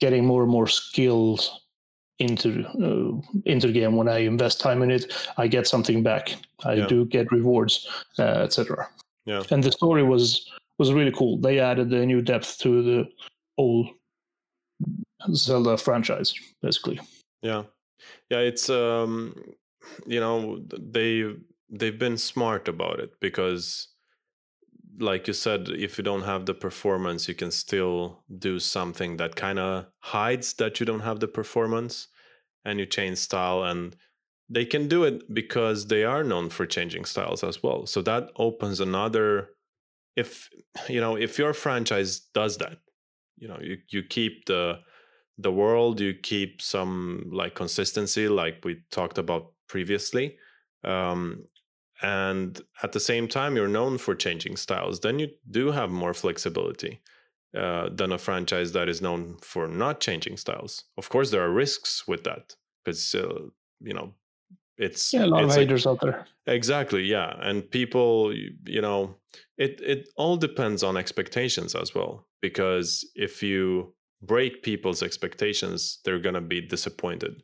getting 0.00 0.24
more 0.24 0.42
and 0.42 0.50
more 0.52 0.66
skills 0.66 1.61
into 2.22 2.48
uh, 2.86 3.40
into 3.44 3.66
the 3.66 3.72
game. 3.72 3.96
When 3.96 4.08
I 4.08 4.18
invest 4.18 4.60
time 4.60 4.82
in 4.82 4.90
it, 4.90 5.12
I 5.36 5.48
get 5.48 5.66
something 5.66 6.02
back. 6.02 6.36
I 6.64 6.74
Yeah. 6.74 6.86
do 6.86 7.04
get 7.04 7.30
rewards, 7.32 7.86
uh, 8.18 8.44
etc. 8.46 8.88
Yeah. 9.26 9.42
And 9.50 9.62
the 9.64 9.72
story 9.72 10.02
was 10.02 10.50
was 10.78 10.92
really 10.92 11.12
cool. 11.12 11.38
They 11.40 11.58
added 11.60 11.92
a 11.92 12.06
new 12.06 12.22
depth 12.22 12.58
to 12.60 12.82
the 12.82 13.08
whole 13.56 13.88
Zelda 15.34 15.76
franchise, 15.76 16.34
basically. 16.62 16.98
yeah, 17.42 17.62
yeah. 18.30 18.38
It's 18.40 18.68
um, 18.70 19.34
you 20.06 20.20
know, 20.20 20.60
they 20.70 21.24
they've 21.70 21.98
been 21.98 22.18
smart 22.18 22.68
about 22.68 22.98
it 23.00 23.12
because, 23.20 23.88
like 24.98 25.26
you 25.28 25.34
said, 25.34 25.68
if 25.68 25.98
you 25.98 26.04
don't 26.04 26.24
have 26.24 26.46
the 26.46 26.54
performance, 26.54 27.28
you 27.28 27.34
can 27.34 27.50
still 27.50 28.24
do 28.38 28.58
something 28.58 29.16
that 29.18 29.36
kind 29.36 29.58
of 29.58 29.86
hides 30.00 30.54
that 30.54 30.80
you 30.80 30.86
don't 30.86 31.00
have 31.04 31.20
the 31.20 31.28
performance, 31.28 32.08
and 32.64 32.78
you 32.78 32.86
change 32.86 33.18
style 33.18 33.62
and. 33.64 33.96
They 34.48 34.66
can 34.66 34.86
do 34.86 35.04
it 35.04 35.32
because 35.32 35.86
they 35.86 36.04
are 36.04 36.22
known 36.22 36.50
for 36.50 36.66
changing 36.66 37.06
styles 37.06 37.42
as 37.42 37.62
well. 37.62 37.86
So 37.86 38.02
that 38.02 38.28
opens 38.36 38.80
another 38.80 39.48
if 40.16 40.50
you 40.88 41.00
know 41.00 41.16
if 41.16 41.38
your 41.38 41.52
franchise 41.52 42.20
does 42.34 42.58
that 42.58 42.78
you 43.38 43.48
know 43.48 43.58
you, 43.60 43.78
you 43.88 44.02
keep 44.02 44.46
the 44.46 44.78
the 45.38 45.52
world 45.52 46.00
you 46.00 46.14
keep 46.14 46.60
some 46.60 47.28
like 47.32 47.54
consistency 47.54 48.28
like 48.28 48.64
we 48.64 48.82
talked 48.90 49.18
about 49.18 49.52
previously 49.68 50.36
um, 50.84 51.44
and 52.02 52.60
at 52.82 52.92
the 52.92 53.00
same 53.00 53.26
time 53.26 53.56
you're 53.56 53.68
known 53.68 53.96
for 53.96 54.14
changing 54.14 54.56
styles 54.56 55.00
then 55.00 55.18
you 55.18 55.28
do 55.50 55.70
have 55.70 55.90
more 55.90 56.14
flexibility 56.14 57.00
uh, 57.56 57.88
than 57.90 58.12
a 58.12 58.18
franchise 58.18 58.72
that 58.72 58.88
is 58.88 59.02
known 59.02 59.36
for 59.42 59.68
not 59.68 60.00
changing 60.00 60.36
styles 60.36 60.84
of 60.96 61.08
course 61.08 61.30
there 61.30 61.42
are 61.42 61.50
risks 61.50 62.08
with 62.08 62.24
that 62.24 62.56
because 62.84 63.14
uh, 63.14 63.40
you 63.80 63.94
know 63.94 64.14
it's 64.78 65.12
Yeah, 65.12 65.24
a 65.24 65.26
lot 65.26 65.44
of 65.44 65.54
haters 65.54 65.86
out 65.86 66.00
there. 66.00 66.26
Exactly, 66.46 67.04
yeah. 67.04 67.36
And 67.40 67.70
people, 67.70 68.34
you, 68.34 68.80
know, 68.80 69.16
it 69.58 69.80
it 69.80 70.08
all 70.16 70.36
depends 70.36 70.82
on 70.82 70.96
expectations 70.96 71.74
as 71.74 71.94
well 71.94 72.26
because 72.40 73.08
if 73.14 73.42
you 73.42 73.94
break 74.22 74.62
people's 74.62 75.02
expectations, 75.02 76.00
they're 76.04 76.18
going 76.18 76.34
to 76.34 76.40
be 76.40 76.60
disappointed. 76.60 77.42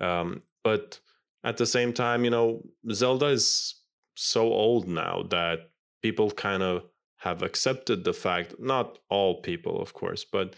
Um 0.00 0.42
but 0.64 1.00
at 1.44 1.56
the 1.56 1.66
same 1.66 1.92
time, 1.92 2.24
you 2.24 2.30
know, 2.30 2.62
Zelda 2.92 3.26
is 3.26 3.74
so 4.14 4.52
old 4.52 4.88
now 4.88 5.22
that 5.30 5.70
people 6.02 6.30
kind 6.30 6.62
of 6.62 6.82
have 7.18 7.42
accepted 7.42 8.04
the 8.04 8.12
fact, 8.12 8.54
not 8.58 8.98
all 9.08 9.40
people, 9.40 9.80
of 9.80 9.92
course, 9.92 10.24
but 10.24 10.54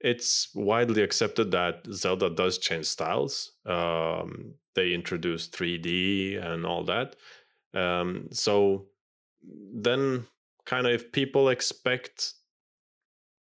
it's 0.00 0.48
widely 0.54 1.02
accepted 1.02 1.50
that 1.50 1.86
Zelda 1.90 2.28
does 2.28 2.58
change 2.58 2.86
styles. 2.86 3.52
Um, 3.64 4.54
they 4.74 4.92
introduced 4.92 5.56
3D 5.56 6.44
and 6.44 6.66
all 6.66 6.84
that. 6.84 7.16
Um, 7.72 8.28
so 8.30 8.86
then, 9.74 10.26
kind 10.66 10.86
of, 10.86 10.92
if 10.92 11.12
people 11.12 11.48
expect 11.48 12.34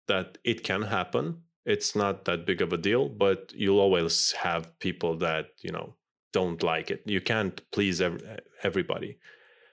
that 0.08 0.38
it 0.44 0.64
can 0.64 0.82
happen, 0.82 1.44
it's 1.66 1.96
not 1.96 2.26
that 2.26 2.46
big 2.46 2.62
of 2.62 2.74
a 2.74 2.78
deal. 2.78 3.08
But 3.08 3.54
you'll 3.56 3.80
always 3.80 4.34
have 4.34 4.78
people 4.80 5.18
that 5.18 5.48
you 5.62 5.72
know 5.72 5.96
don't 6.34 6.62
like 6.64 6.92
it. 6.92 7.02
You 7.06 7.22
can't 7.22 7.62
please 7.72 8.02
ev- 8.02 8.42
everybody. 8.64 9.18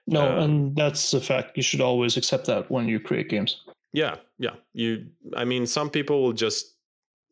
No, 0.09 0.27
Um, 0.27 0.39
and 0.43 0.77
that's 0.77 1.13
a 1.13 1.21
fact. 1.21 1.57
You 1.57 1.63
should 1.63 1.83
always 1.83 2.17
accept 2.17 2.47
that 2.47 2.71
when 2.71 2.89
you 2.89 2.99
create 2.99 3.29
games. 3.29 3.61
Yeah, 3.93 4.17
yeah. 4.39 4.55
You, 4.73 5.07
I 5.37 5.45
mean, 5.45 5.67
some 5.67 5.91
people 5.91 6.23
will 6.23 6.33
just 6.33 6.75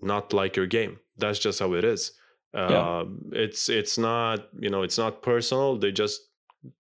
not 0.03 0.35
like 0.35 0.57
your 0.57 0.67
game. 0.67 0.99
That's 1.17 1.39
just 1.39 1.59
how 1.59 1.73
it 1.73 1.85
is. 1.85 2.13
Uh, 2.53 2.69
yeah. 2.71 3.05
It's 3.33 3.69
it's 3.69 3.99
not 3.99 4.49
you 4.61 4.71
know 4.71 4.83
it's 4.83 4.99
not 4.99 5.23
personal. 5.23 5.79
They 5.79 5.91
just 5.91 6.21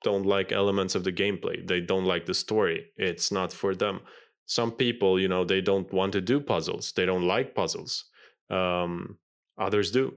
don't 0.03 0.27
like 0.27 0.53
elements 0.53 0.95
of 0.95 1.05
the 1.05 1.13
gameplay. 1.13 1.67
They 1.67 1.81
don't 1.81 2.05
like 2.05 2.27
the 2.27 2.35
story. 2.35 2.91
It's 2.97 3.33
not 3.33 3.53
for 3.53 3.75
them. 3.75 4.01
Some 4.47 4.73
people, 4.73 5.19
you 5.19 5.29
know, 5.29 5.45
they 5.45 5.61
don't 5.61 5.91
want 5.93 6.13
to 6.13 6.21
do 6.21 6.41
puzzles. 6.41 6.93
They 6.93 7.07
don't 7.07 7.27
like 7.27 7.55
puzzles. 7.55 8.05
Um, 8.51 9.19
others 9.59 9.91
do. 9.91 10.15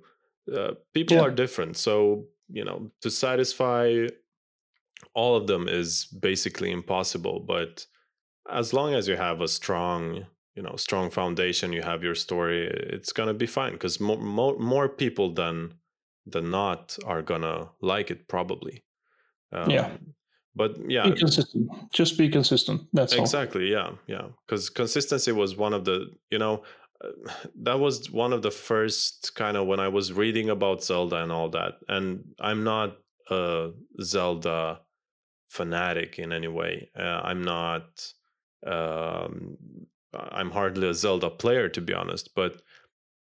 Uh, 0.54 0.74
people 0.94 1.18
yeah. 1.18 1.24
are 1.24 1.32
different. 1.32 1.78
So 1.78 2.26
you 2.52 2.66
know, 2.66 2.92
to 3.02 3.10
satisfy 3.10 4.08
all 5.14 5.36
of 5.36 5.48
them 5.48 5.68
is 5.68 6.06
basically 6.06 6.72
impossible. 6.72 7.40
But 7.40 7.86
as 8.50 8.74
long 8.74 8.94
as 8.94 9.08
you 9.08 9.16
have 9.16 9.42
a 9.42 9.48
strong 9.48 10.26
you 10.56 10.64
know 10.64 10.76
strong 10.76 11.10
foundation 11.10 11.72
you 11.72 11.82
have 11.82 12.04
your 12.04 12.16
story 12.16 12.68
it's 12.68 13.14
gonna 13.14 13.34
be 13.34 13.46
fine 13.46 13.72
because 13.74 14.00
more, 14.02 14.18
more, 14.18 14.58
more 14.60 14.90
people 14.90 15.34
than 15.34 15.74
than 16.26 16.52
not 16.52 16.98
are 17.06 17.22
gonna 17.22 17.70
like 17.82 18.12
it 18.12 18.28
probably 18.28 18.84
um, 19.54 19.70
yeah 19.70 19.90
but 20.56 20.76
yeah 20.90 21.10
be 21.10 21.16
consistent 21.16 21.70
just 21.94 22.18
be 22.18 22.28
consistent 22.28 22.82
that's 22.92 23.14
exactly 23.14 23.74
all. 23.74 23.98
yeah 24.08 24.16
yeah 24.16 24.28
because 24.46 24.70
consistency 24.70 25.32
was 25.32 25.56
one 25.56 25.74
of 25.74 25.86
the 25.86 26.08
you 26.30 26.40
know 26.40 26.62
that 27.56 27.80
was 27.80 28.12
one 28.12 28.34
of 28.34 28.42
the 28.42 28.52
first 28.52 29.34
kind 29.36 29.56
of 29.56 29.66
when 29.66 29.80
i 29.80 29.88
was 29.88 30.12
reading 30.12 30.50
about 30.50 30.84
zelda 30.84 31.24
and 31.24 31.32
all 31.32 31.50
that 31.50 31.76
and 31.88 32.24
i'm 32.42 32.64
not 32.64 32.98
a 33.32 33.70
zelda 34.02 34.82
fanatic 35.50 36.18
in 36.18 36.32
any 36.32 36.48
way 36.48 36.90
uh, 36.98 37.22
i'm 37.24 37.44
not 37.44 38.14
um, 38.66 39.58
I'm 40.14 40.52
hardly 40.52 40.90
a 40.90 40.94
Zelda 40.94 41.30
player 41.30 41.70
to 41.70 41.82
be 41.82 41.94
honest, 41.94 42.32
but 42.36 42.62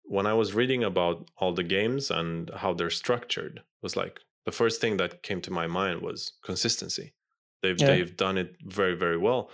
when 0.03 0.28
I 0.28 0.34
was 0.34 0.53
reading 0.53 0.84
about 0.84 1.30
all 1.38 1.53
the 1.53 1.63
games 1.63 2.11
and 2.11 2.51
how 2.55 2.73
they're 2.73 2.91
structured, 2.91 3.63
was 3.82 3.95
like 3.95 4.19
the 4.45 4.51
first 4.51 4.80
thing 4.80 4.97
that 4.97 5.23
came 5.23 5.41
to 5.41 5.51
my 5.51 5.67
mind 5.67 6.01
was 6.01 6.34
consistency. 6.43 7.13
They've 7.63 7.80
yeah. 7.80 7.88
they've 7.88 8.15
done 8.15 8.38
it 8.38 8.55
very 8.63 8.95
very 8.95 9.17
well, 9.17 9.49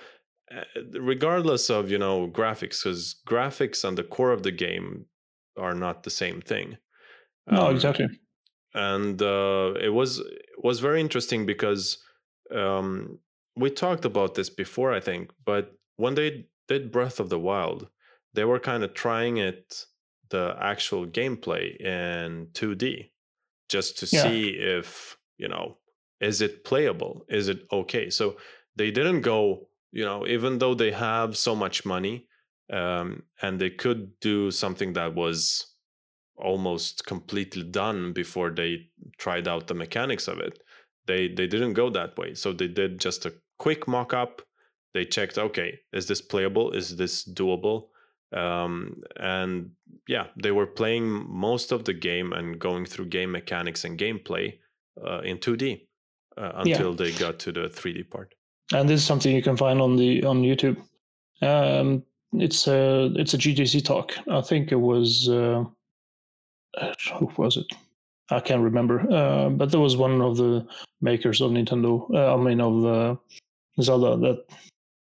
uh, 0.54 0.64
regardless 1.00 1.70
of 1.70 1.90
you 1.90 1.98
know 1.98 2.28
graphics, 2.28 2.84
because 2.84 3.16
graphics 3.26 3.86
and 3.86 3.98
the 3.98 4.04
core 4.04 4.32
of 4.32 4.44
the 4.44 4.52
game 4.52 5.06
are 5.58 5.76
not 5.76 6.04
the 6.04 6.10
same 6.10 6.42
thing. 6.42 6.78
No, 7.50 7.68
um, 7.68 7.76
exactly. 7.76 8.08
And 8.74 9.22
uh, 9.22 9.74
it 9.82 9.94
was 9.94 10.20
it 10.20 10.64
was 10.64 10.82
very 10.82 11.00
interesting 11.00 11.46
because 11.46 11.98
um, 12.56 13.20
we 13.56 13.70
talked 13.70 14.06
about 14.06 14.36
this 14.36 14.50
before, 14.50 14.94
I 14.94 15.00
think, 15.00 15.32
but 15.46 15.74
when 15.98 16.16
they 16.16 16.48
did 16.68 16.92
Breath 16.92 17.20
of 17.20 17.30
the 17.30 17.40
Wild, 17.40 17.90
they 18.34 18.46
were 18.46 18.60
kind 18.60 18.84
of 18.84 18.94
trying 18.94 19.38
it, 19.38 19.86
the 20.30 20.56
actual 20.60 21.06
gameplay 21.06 21.76
in 21.78 22.48
2D, 22.54 23.12
just 23.70 23.98
to 24.00 24.08
yeah. 24.12 24.24
see 24.24 24.50
if, 24.50 25.18
you 25.38 25.48
know, 25.48 25.78
is 26.20 26.42
it 26.42 26.64
playable? 26.64 27.26
Is 27.28 27.50
it 27.50 27.68
okay? 27.72 28.10
So 28.10 28.38
they 28.76 28.92
didn't 28.92 29.22
go, 29.22 29.68
you 29.92 30.06
know, 30.06 30.26
even 30.26 30.60
though 30.60 30.74
they 30.74 30.92
have 30.92 31.36
so 31.36 31.56
much 31.56 31.86
money 31.86 32.28
um, 32.72 33.24
and 33.42 33.60
they 33.60 33.70
could 33.70 34.20
do 34.22 34.52
something 34.52 34.94
that 34.94 35.14
was 35.14 35.68
almost 36.38 37.06
completely 37.06 37.64
done 37.64 38.14
before 38.14 38.50
they 38.50 38.88
tried 39.18 39.48
out 39.48 39.68
the 39.68 39.74
mechanics 39.74 40.28
of 40.28 40.40
it 40.40 40.60
they 41.08 41.28
they 41.28 41.48
didn't 41.48 41.74
go 41.74 41.90
that 41.90 42.18
way. 42.18 42.34
So 42.34 42.54
they 42.54 42.68
did 42.68 43.00
just 43.00 43.26
a 43.26 43.34
quick 43.58 43.88
mock-up. 43.88 44.42
They 44.94 45.06
checked 45.06 45.38
okay 45.38 45.80
is 45.94 46.08
this 46.08 46.22
playable? 46.22 46.72
Is 46.72 46.98
this 46.98 47.24
doable? 47.24 47.88
Um, 48.34 49.04
and 49.18 49.72
yeah 50.08 50.28
they 50.42 50.52
were 50.52 50.66
playing 50.66 51.26
most 51.30 51.74
of 51.74 51.84
the 51.84 51.94
game 51.94 52.32
and 52.32 52.58
going 52.58 52.86
through 52.86 53.08
game 53.08 53.32
mechanics 53.34 53.84
and 53.84 54.00
gameplay 54.00 54.58
uh, 55.06 55.20
in 55.20 55.38
2d 55.38 55.82
uh, 56.38 56.52
until 56.56 56.92
yeah. 56.92 56.96
they 56.96 57.12
got 57.12 57.40
to 57.40 57.52
the 57.52 57.68
3d 57.68 58.10
part. 58.10 58.34
And 58.74 58.88
this 58.88 59.02
is 59.02 59.06
something 59.06 59.36
you 59.36 59.44
can 59.44 59.58
find 59.58 59.82
on 59.82 59.98
the 59.98 60.24
on 60.24 60.44
youtube. 60.44 60.78
Um, 61.42 62.04
it's 62.34 62.68
a 62.68 63.12
it's 63.16 63.34
a 63.34 63.38
gdc 63.38 63.84
talk. 63.84 64.14
I 64.30 64.42
think 64.42 64.72
it 64.72 64.80
was 64.80 65.28
uh, 65.28 65.66
who 67.20 67.32
was 67.38 67.58
it 67.58 67.68
i 68.32 68.40
can't 68.40 68.64
remember 68.64 69.00
uh, 69.12 69.50
but 69.50 69.72
there 69.72 69.80
was 69.80 69.98
one 69.98 70.22
of 70.22 70.38
the 70.38 70.66
makers 71.02 71.42
of 71.42 71.52
nintendo 71.52 72.10
uh, 72.14 72.34
i 72.34 72.38
mean 72.38 72.60
of 72.62 72.86
uh, 72.86 73.16
zelda 73.82 74.18
that 74.18 74.46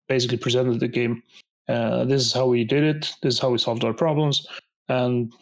basically 0.09 0.37
presented 0.37 0.81
the 0.81 0.89
game. 0.89 1.23
Uh, 1.69 2.05
this 2.05 2.25
is 2.25 2.33
how 2.33 2.47
we 2.47 2.65
did 2.65 2.85
it. 2.85 3.13
This 3.23 3.35
is 3.35 3.41
how 3.41 3.51
we 3.51 3.59
solved 3.59 3.85
our 3.85 3.93
problems, 3.93 4.47
and 4.89 5.33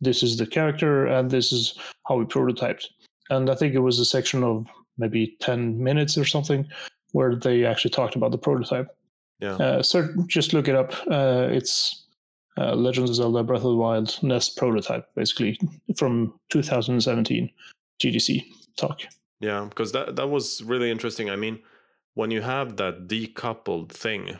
this 0.00 0.22
is 0.22 0.36
the 0.36 0.46
character, 0.46 1.06
and 1.06 1.30
this 1.30 1.52
is 1.52 1.78
how 2.06 2.16
we 2.16 2.24
prototyped. 2.24 2.86
And 3.30 3.48
I 3.50 3.54
think 3.54 3.74
it 3.74 3.80
was 3.80 3.98
a 3.98 4.04
section 4.04 4.42
of 4.42 4.66
maybe 4.96 5.36
ten 5.40 5.82
minutes 5.82 6.18
or 6.18 6.24
something 6.24 6.66
where 7.12 7.36
they 7.36 7.64
actually 7.64 7.92
talked 7.92 8.16
about 8.16 8.32
the 8.32 8.38
prototype. 8.38 8.88
Yeah. 9.40 9.52
Uh, 9.52 9.82
so 9.82 10.08
just 10.26 10.52
look 10.52 10.66
it 10.66 10.74
up. 10.74 10.92
Uh, 11.08 11.46
it's 11.50 12.07
uh, 12.58 12.74
Legends 12.74 13.10
of 13.10 13.16
Zelda: 13.16 13.42
Breath 13.42 13.64
of 13.64 13.70
the 13.70 13.76
Wild 13.76 14.18
NES 14.22 14.50
prototype, 14.50 15.06
basically 15.14 15.58
from 15.96 16.38
2017 16.50 17.50
GDC 18.02 18.44
talk. 18.76 19.00
Yeah, 19.40 19.66
because 19.68 19.92
that 19.92 20.16
that 20.16 20.28
was 20.28 20.62
really 20.62 20.90
interesting. 20.90 21.30
I 21.30 21.36
mean, 21.36 21.60
when 22.14 22.30
you 22.30 22.42
have 22.42 22.76
that 22.76 23.06
decoupled 23.06 23.90
thing 23.92 24.38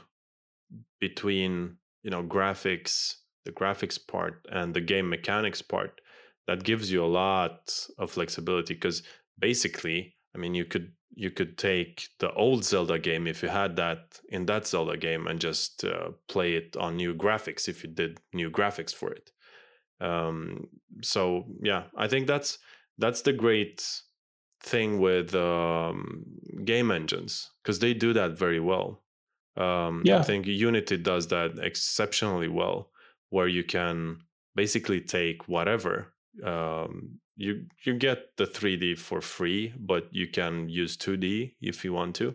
between 1.00 1.76
you 2.02 2.10
know 2.10 2.22
graphics 2.22 3.14
the 3.44 3.52
graphics 3.52 3.98
part 4.04 4.46
and 4.50 4.74
the 4.74 4.80
game 4.80 5.08
mechanics 5.08 5.62
part 5.62 6.00
that 6.46 6.64
gives 6.64 6.90
you 6.90 7.04
a 7.04 7.06
lot 7.06 7.86
of 7.98 8.10
flexibility 8.10 8.74
because 8.74 9.02
basically 9.38 10.16
i 10.34 10.38
mean 10.38 10.54
you 10.54 10.64
could 10.64 10.92
you 11.18 11.30
could 11.30 11.58
take 11.58 12.08
the 12.20 12.32
old 12.32 12.64
zelda 12.64 12.98
game 12.98 13.26
if 13.26 13.42
you 13.42 13.48
had 13.48 13.76
that 13.76 14.20
in 14.28 14.46
that 14.46 14.66
zelda 14.66 14.96
game 14.96 15.26
and 15.26 15.40
just 15.40 15.84
uh, 15.84 16.10
play 16.28 16.54
it 16.54 16.76
on 16.76 16.96
new 16.96 17.14
graphics 17.14 17.68
if 17.68 17.82
you 17.82 17.90
did 17.90 18.18
new 18.32 18.50
graphics 18.50 18.94
for 18.94 19.10
it 19.12 19.30
um, 20.00 20.68
so 21.02 21.44
yeah 21.62 21.84
i 21.96 22.06
think 22.06 22.26
that's 22.26 22.58
that's 22.98 23.22
the 23.22 23.32
great 23.32 24.02
thing 24.62 24.98
with 24.98 25.34
um, 25.34 26.24
game 26.64 26.90
engines 26.90 27.50
because 27.62 27.78
they 27.78 27.94
do 27.94 28.12
that 28.12 28.36
very 28.36 28.60
well. 28.60 29.02
Um, 29.56 30.02
yeah. 30.04 30.18
I 30.18 30.22
think 30.22 30.46
Unity 30.46 30.96
does 30.96 31.28
that 31.28 31.58
exceptionally 31.60 32.48
well, 32.48 32.90
where 33.30 33.48
you 33.48 33.64
can 33.64 34.18
basically 34.54 35.00
take 35.00 35.48
whatever. 35.48 36.12
Um, 36.44 37.18
you 37.38 37.66
you 37.84 37.94
get 37.94 38.36
the 38.36 38.46
3D 38.46 38.98
for 38.98 39.20
free, 39.20 39.72
but 39.78 40.08
you 40.10 40.26
can 40.26 40.68
use 40.68 40.96
2D 40.96 41.54
if 41.60 41.84
you 41.84 41.92
want 41.92 42.16
to, 42.16 42.34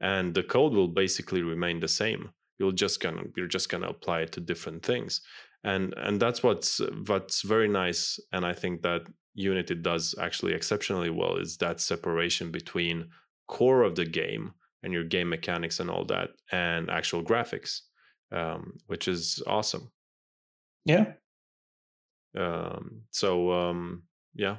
and 0.00 0.34
the 0.34 0.44
code 0.44 0.72
will 0.72 0.88
basically 0.88 1.42
remain 1.42 1.80
the 1.80 1.88
same. 1.88 2.30
You'll 2.58 2.72
just 2.72 3.00
gonna 3.00 3.24
you're 3.36 3.48
just 3.48 3.68
gonna 3.68 3.88
apply 3.88 4.20
it 4.20 4.32
to 4.32 4.40
different 4.40 4.84
things, 4.84 5.20
and 5.64 5.92
and 5.96 6.20
that's 6.20 6.44
what's 6.44 6.80
what's 7.06 7.42
very 7.42 7.68
nice. 7.68 8.20
And 8.32 8.46
I 8.46 8.52
think 8.52 8.82
that 8.82 9.02
Unity 9.34 9.74
does 9.74 10.14
actually 10.18 10.54
exceptionally 10.54 11.10
well 11.10 11.36
is 11.36 11.56
that 11.56 11.80
separation 11.80 12.52
between 12.52 13.08
core 13.48 13.82
of 13.82 13.96
the 13.96 14.06
game 14.06 14.54
and 14.84 14.92
your 14.92 15.04
game 15.04 15.28
mechanics 15.28 15.80
and 15.80 15.90
all 15.90 16.04
that 16.04 16.30
and 16.52 16.88
actual 16.88 17.22
graphics, 17.22 17.80
um, 18.30 18.78
which 18.86 19.08
is 19.08 19.42
awesome. 19.46 19.90
Yeah. 20.84 21.14
Um, 22.38 23.02
so 23.10 23.50
um, 23.50 24.04
yeah, 24.36 24.56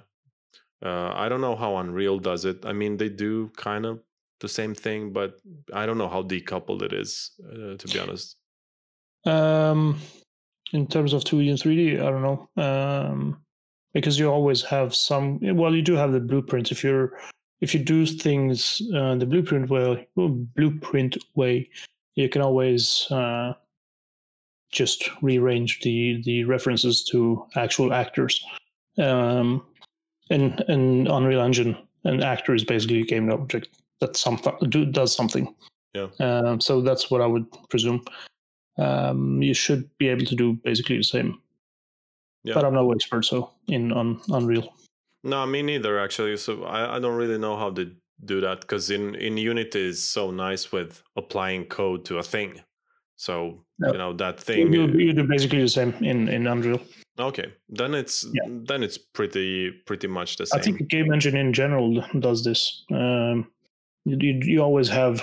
uh, 0.83 1.13
I 1.15 1.29
don't 1.29 1.41
know 1.41 1.55
how 1.55 1.77
Unreal 1.77 2.19
does 2.19 2.45
it. 2.45 2.65
I 2.65 2.73
mean, 2.73 2.97
they 2.97 3.09
do 3.09 3.49
kind 3.55 3.85
of 3.85 4.01
the 4.39 4.49
same 4.49 4.75
thing, 4.75 5.13
but 5.13 5.39
I 5.73 5.85
don't 5.85 5.97
know 5.97 6.09
how 6.09 6.23
decoupled 6.23 6.81
it 6.81 6.93
is, 6.93 7.31
uh, 7.43 7.77
to 7.77 7.87
be 7.91 7.99
honest. 7.99 8.35
Um, 9.25 9.99
in 10.73 10.87
terms 10.87 11.13
of 11.13 11.23
2D 11.23 11.49
and 11.49 11.59
3D, 11.59 11.99
I 11.99 12.09
don't 12.11 12.21
know. 12.21 12.49
Um, 12.63 13.41
because 13.93 14.19
you 14.19 14.29
always 14.29 14.61
have 14.61 14.93
some 14.93 15.39
well 15.55 15.75
you 15.75 15.81
do 15.81 15.93
have 15.93 16.11
the 16.11 16.19
blueprint 16.19 16.71
if 16.71 16.83
you're 16.83 17.17
if 17.61 17.73
you 17.73 17.79
do 17.83 18.05
things 18.05 18.81
uh, 18.95 19.15
the 19.15 19.25
blueprint 19.25 19.69
way 19.69 20.07
blueprint 20.55 21.17
way 21.35 21.67
you 22.15 22.29
can 22.29 22.41
always 22.41 23.07
uh, 23.11 23.53
just 24.71 25.09
rearrange 25.23 25.79
the 25.81 26.21
the 26.23 26.43
references 26.43 27.03
to 27.05 27.43
actual 27.55 27.91
actors 27.91 28.43
um 28.99 29.65
in 30.29 30.57
in 30.67 31.07
unreal 31.07 31.41
engine 31.41 31.77
an 32.03 32.23
actor 32.23 32.53
is 32.53 32.63
basically 32.63 33.01
a 33.01 33.05
game 33.05 33.31
object 33.31 33.69
that 33.99 34.15
something 34.15 34.53
do, 34.69 34.85
does 34.85 35.15
something 35.15 35.53
yeah 35.93 36.07
um, 36.19 36.59
so 36.59 36.81
that's 36.81 37.09
what 37.09 37.21
i 37.21 37.25
would 37.25 37.45
presume 37.69 38.03
um, 38.79 39.41
you 39.41 39.55
should 39.55 39.89
be 39.97 40.07
able 40.07 40.25
to 40.25 40.35
do 40.35 40.53
basically 40.63 40.97
the 40.97 41.03
same 41.03 41.41
yeah. 42.47 42.53
But 42.53 42.63
I'm 42.63 42.73
no 42.73 42.91
expert 42.93 43.25
so 43.25 43.51
in 43.67 43.91
on 43.91 44.21
Unreal. 44.29 44.73
No, 45.23 45.45
me 45.45 45.61
neither 45.61 45.99
actually. 45.99 46.37
So 46.37 46.63
I, 46.63 46.95
I 46.95 46.99
don't 46.99 47.17
really 47.17 47.37
know 47.37 47.57
how 47.57 47.71
to 47.71 47.91
do 48.23 48.39
that 48.39 48.61
because 48.61 48.89
in 48.89 49.15
in 49.15 49.35
Unity 49.35 49.89
is 49.89 50.01
so 50.01 50.31
nice 50.31 50.71
with 50.71 51.03
applying 51.17 51.65
code 51.65 52.05
to 52.05 52.19
a 52.19 52.23
thing. 52.23 52.61
So 53.17 53.63
you 53.79 53.97
know 53.97 54.13
that 54.13 54.39
thing. 54.39 54.71
you, 54.71 54.87
you 54.87 55.13
do 55.13 55.23
basically 55.27 55.61
the 55.61 55.67
same 55.69 55.93
in 56.01 56.27
in 56.29 56.47
Unreal. 56.47 56.79
Okay, 57.19 57.51
then 57.67 57.95
it's 57.95 58.25
Yeah. 58.33 58.43
then 58.47 58.83
it's 58.83 58.97
pretty 58.97 59.71
pretty 59.85 60.07
much 60.07 60.37
the 60.37 60.45
same. 60.45 60.59
I 60.59 60.63
think 60.63 60.77
the 60.77 60.83
game 60.85 61.11
engine 61.11 61.35
in 61.35 61.51
general 61.51 62.03
does 62.19 62.43
this. 62.43 62.83
Um, 62.91 63.51
you, 64.05 64.39
you 64.43 64.61
always 64.61 64.87
have 64.89 65.21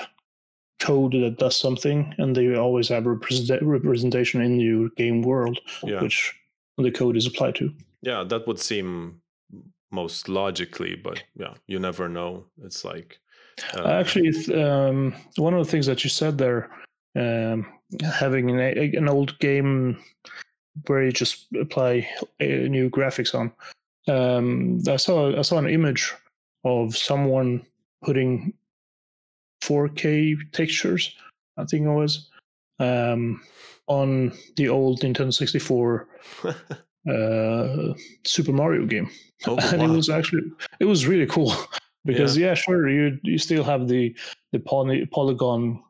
code 0.80 1.12
that 1.12 1.38
does 1.38 1.56
something, 1.56 2.12
and 2.18 2.34
they 2.36 2.54
always 2.56 2.88
have 2.88 3.06
represent, 3.06 3.62
representation 3.62 4.42
in 4.42 4.60
your 4.60 4.88
game 4.96 5.22
world, 5.22 5.58
Yeah. 5.84 6.02
which 6.02 6.34
the 6.76 6.90
code 6.90 7.16
is 7.16 7.26
applied 7.26 7.54
to. 7.56 7.72
Yeah, 8.02 8.24
that 8.24 8.46
would 8.46 8.58
seem 8.58 9.22
most 9.92 10.28
logically, 10.28 10.96
but 10.96 11.22
yeah, 11.36 11.54
you 11.68 11.78
never 11.78 12.08
know. 12.08 12.46
It's 12.62 12.84
like 12.84 13.20
uh, 13.76 13.86
Actually, 13.86 14.28
it's, 14.28 14.48
um, 14.50 15.14
one 15.36 15.54
of 15.54 15.64
the 15.64 15.70
things 15.70 15.86
that 15.86 16.02
you 16.04 16.10
said 16.10 16.36
there, 16.36 16.70
um, 17.16 17.64
having 18.02 18.50
an, 18.50 18.60
an 18.60 19.08
old 19.08 19.38
game 19.38 19.98
where 20.86 21.04
you 21.04 21.12
just 21.12 21.46
apply 21.60 22.08
uh, 22.40 22.44
new 22.44 22.90
graphics 22.90 23.34
on. 23.34 23.52
Um, 24.06 24.82
I 24.88 24.96
saw 24.96 25.36
I 25.38 25.42
saw 25.42 25.58
an 25.58 25.68
image 25.68 26.12
of 26.64 26.96
someone 26.96 27.64
putting 28.02 28.52
4K 29.62 30.52
textures, 30.52 31.14
I 31.56 31.64
think 31.64 31.86
it 31.86 31.90
was, 31.90 32.28
um, 32.78 33.40
on 33.86 34.32
the 34.56 34.68
old 34.68 35.00
Nintendo 35.00 35.32
64 35.32 36.08
uh, 37.10 37.94
Super 38.24 38.52
Mario 38.52 38.86
game. 38.86 39.10
Oh, 39.46 39.56
and 39.72 39.82
it 39.82 39.88
was 39.88 40.08
actually 40.08 40.42
it 40.80 40.86
was 40.86 41.06
really 41.06 41.26
cool 41.26 41.54
because 42.04 42.36
yeah, 42.36 42.54
sure 42.54 42.88
you 42.88 43.18
you 43.22 43.38
still 43.38 43.64
have 43.64 43.88
the 43.88 44.14
the 44.52 44.58
poly, 44.58 45.06
polygon 45.06 45.82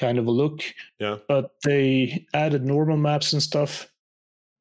kind 0.00 0.18
of 0.18 0.26
a 0.26 0.30
look 0.42 0.62
Yeah. 0.98 1.16
but 1.28 1.44
they 1.64 2.26
added 2.34 2.64
normal 2.64 2.96
maps 2.96 3.32
and 3.34 3.42
stuff 3.42 3.86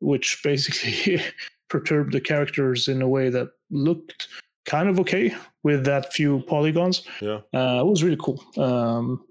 which 0.01 0.41
basically 0.43 1.21
perturbed 1.69 2.11
the 2.13 2.21
characters 2.21 2.87
in 2.87 3.01
a 3.01 3.07
way 3.07 3.29
that 3.29 3.47
looked 3.71 4.27
kind 4.65 4.89
of 4.89 4.99
okay 4.99 5.33
with 5.63 5.85
that 5.85 6.13
few 6.13 6.41
polygons 6.47 7.03
yeah. 7.21 7.39
uh, 7.53 7.79
it 7.81 7.85
was 7.85 8.03
really 8.03 8.17
cool 8.19 8.43
um, 8.57 9.23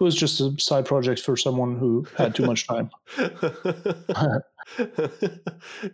it 0.00 0.04
was 0.04 0.16
just 0.16 0.40
a 0.40 0.52
side 0.58 0.84
project 0.84 1.20
for 1.20 1.36
someone 1.36 1.76
who 1.78 2.04
had 2.18 2.34
too 2.34 2.44
much 2.46 2.66
time 2.66 2.90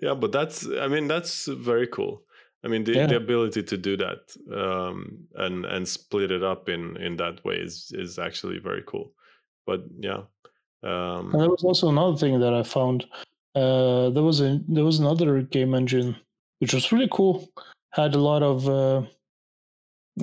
yeah, 0.00 0.14
but 0.14 0.32
that's 0.32 0.66
I 0.80 0.88
mean 0.88 1.08
that's 1.08 1.46
very 1.46 1.86
cool. 1.86 2.22
I 2.64 2.68
mean 2.68 2.84
the, 2.84 2.92
Yeah. 2.92 3.06
the 3.06 3.16
ability 3.16 3.62
to 3.62 3.76
do 3.76 3.96
that 3.96 4.20
um, 4.52 5.26
and 5.34 5.64
and 5.64 5.86
split 5.88 6.30
it 6.30 6.42
up 6.42 6.68
in 6.68 6.96
in 6.96 7.16
that 7.16 7.44
way 7.44 7.56
is 7.56 7.92
is 7.94 8.18
actually 8.18 8.58
very 8.58 8.82
cool. 8.86 9.12
But 9.68 9.84
yeah, 10.00 10.22
um, 10.82 11.30
And 11.32 11.42
there 11.42 11.50
was 11.50 11.62
also 11.62 11.90
another 11.90 12.16
thing 12.16 12.40
that 12.40 12.54
I 12.54 12.62
found. 12.62 13.04
Uh, 13.54 14.08
there 14.08 14.22
was 14.22 14.40
a 14.40 14.60
there 14.66 14.84
was 14.84 14.98
another 14.98 15.42
game 15.42 15.74
engine 15.74 16.16
which 16.60 16.72
was 16.72 16.90
really 16.90 17.08
cool. 17.12 17.50
Had 17.90 18.14
a 18.14 18.18
lot 18.30 18.42
of 18.42 18.66
uh, 18.66 19.02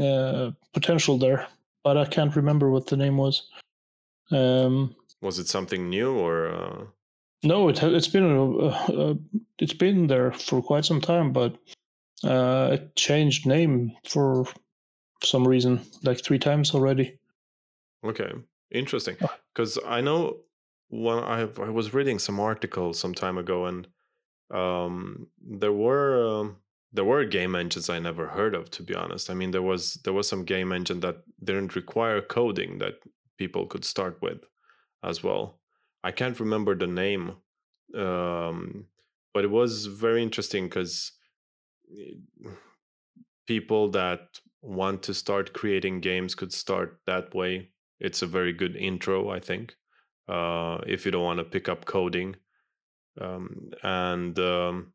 uh, 0.04 0.52
potential 0.74 1.20
there, 1.20 1.48
but 1.84 1.96
I 1.96 2.06
can't 2.06 2.36
remember 2.36 2.72
what 2.72 2.88
the 2.88 2.98
name 2.98 3.18
was. 3.18 3.48
Um, 4.32 4.96
was 5.22 5.38
it 5.38 5.48
something 5.48 5.90
new 5.92 6.18
or 6.18 6.48
uh, 6.48 6.86
no, 7.44 7.70
it 7.70 7.84
it's 7.84 8.08
been 8.08 8.26
a, 8.26 9.16
it's 9.60 9.74
been 9.74 10.08
there 10.08 10.32
for 10.32 10.60
quite 10.60 10.86
some 10.86 11.02
time, 11.02 11.32
but 11.32 11.56
uh, 12.24 12.70
it 12.74 12.96
changed 12.96 13.46
name 13.46 13.96
for 14.10 14.48
some 15.24 15.48
reason, 15.48 15.82
like 16.02 16.24
three 16.24 16.40
times 16.40 16.74
already. 16.74 17.20
Okay, 18.04 18.32
interesting. 18.76 19.18
Oh. 19.22 19.34
Because 19.54 19.80
I 19.86 20.02
know 20.02 20.38
when 20.90 21.20
I 21.20 21.42
I 21.42 21.70
was 21.70 21.94
reading 21.94 22.20
some 22.20 22.40
articles 22.40 23.00
some 23.00 23.14
time 23.14 23.38
ago, 23.38 23.66
and 23.66 23.88
um, 24.52 25.28
there 25.42 25.74
were 25.74 26.40
um, 26.40 26.58
there 26.92 27.06
were 27.06 27.26
game 27.26 27.56
engines 27.56 27.90
I 27.90 28.00
never 28.00 28.28
heard 28.28 28.56
of. 28.56 28.70
To 28.72 28.84
be 28.84 28.96
honest, 28.96 29.30
I 29.30 29.34
mean 29.34 29.52
there 29.52 29.62
was 29.62 29.96
there 30.04 30.14
was 30.14 30.28
some 30.28 30.46
game 30.46 30.72
engine 30.72 31.00
that 31.02 31.18
didn't 31.44 31.76
require 31.76 32.22
coding 32.22 32.80
that 32.80 32.96
people 33.38 33.66
could 33.66 33.86
start 33.86 34.22
with 34.22 34.40
as 35.04 35.24
well. 35.24 35.60
I 36.04 36.12
can't 36.12 36.40
remember 36.40 36.76
the 36.76 36.88
name, 36.88 37.38
um, 37.96 38.86
but 39.34 39.44
it 39.44 39.52
was 39.52 39.88
very 39.88 40.22
interesting 40.22 40.66
because 40.66 41.12
people 43.48 43.90
that 43.92 44.40
want 44.62 45.04
to 45.04 45.14
start 45.14 45.54
creating 45.54 46.00
games 46.00 46.36
could 46.36 46.52
start 46.52 47.00
that 47.06 47.34
way 47.36 47.70
it's 48.00 48.22
a 48.22 48.28
very 48.28 48.54
good 48.54 48.76
intro 48.76 49.30
i 49.30 49.40
think 49.40 49.76
uh, 50.28 50.80
if 50.88 51.06
you 51.06 51.12
don't 51.12 51.24
want 51.24 51.38
to 51.40 51.44
pick 51.46 51.70
up 51.70 51.86
coding 51.86 52.36
um, 53.22 53.70
and 53.84 54.38
um, 54.40 54.92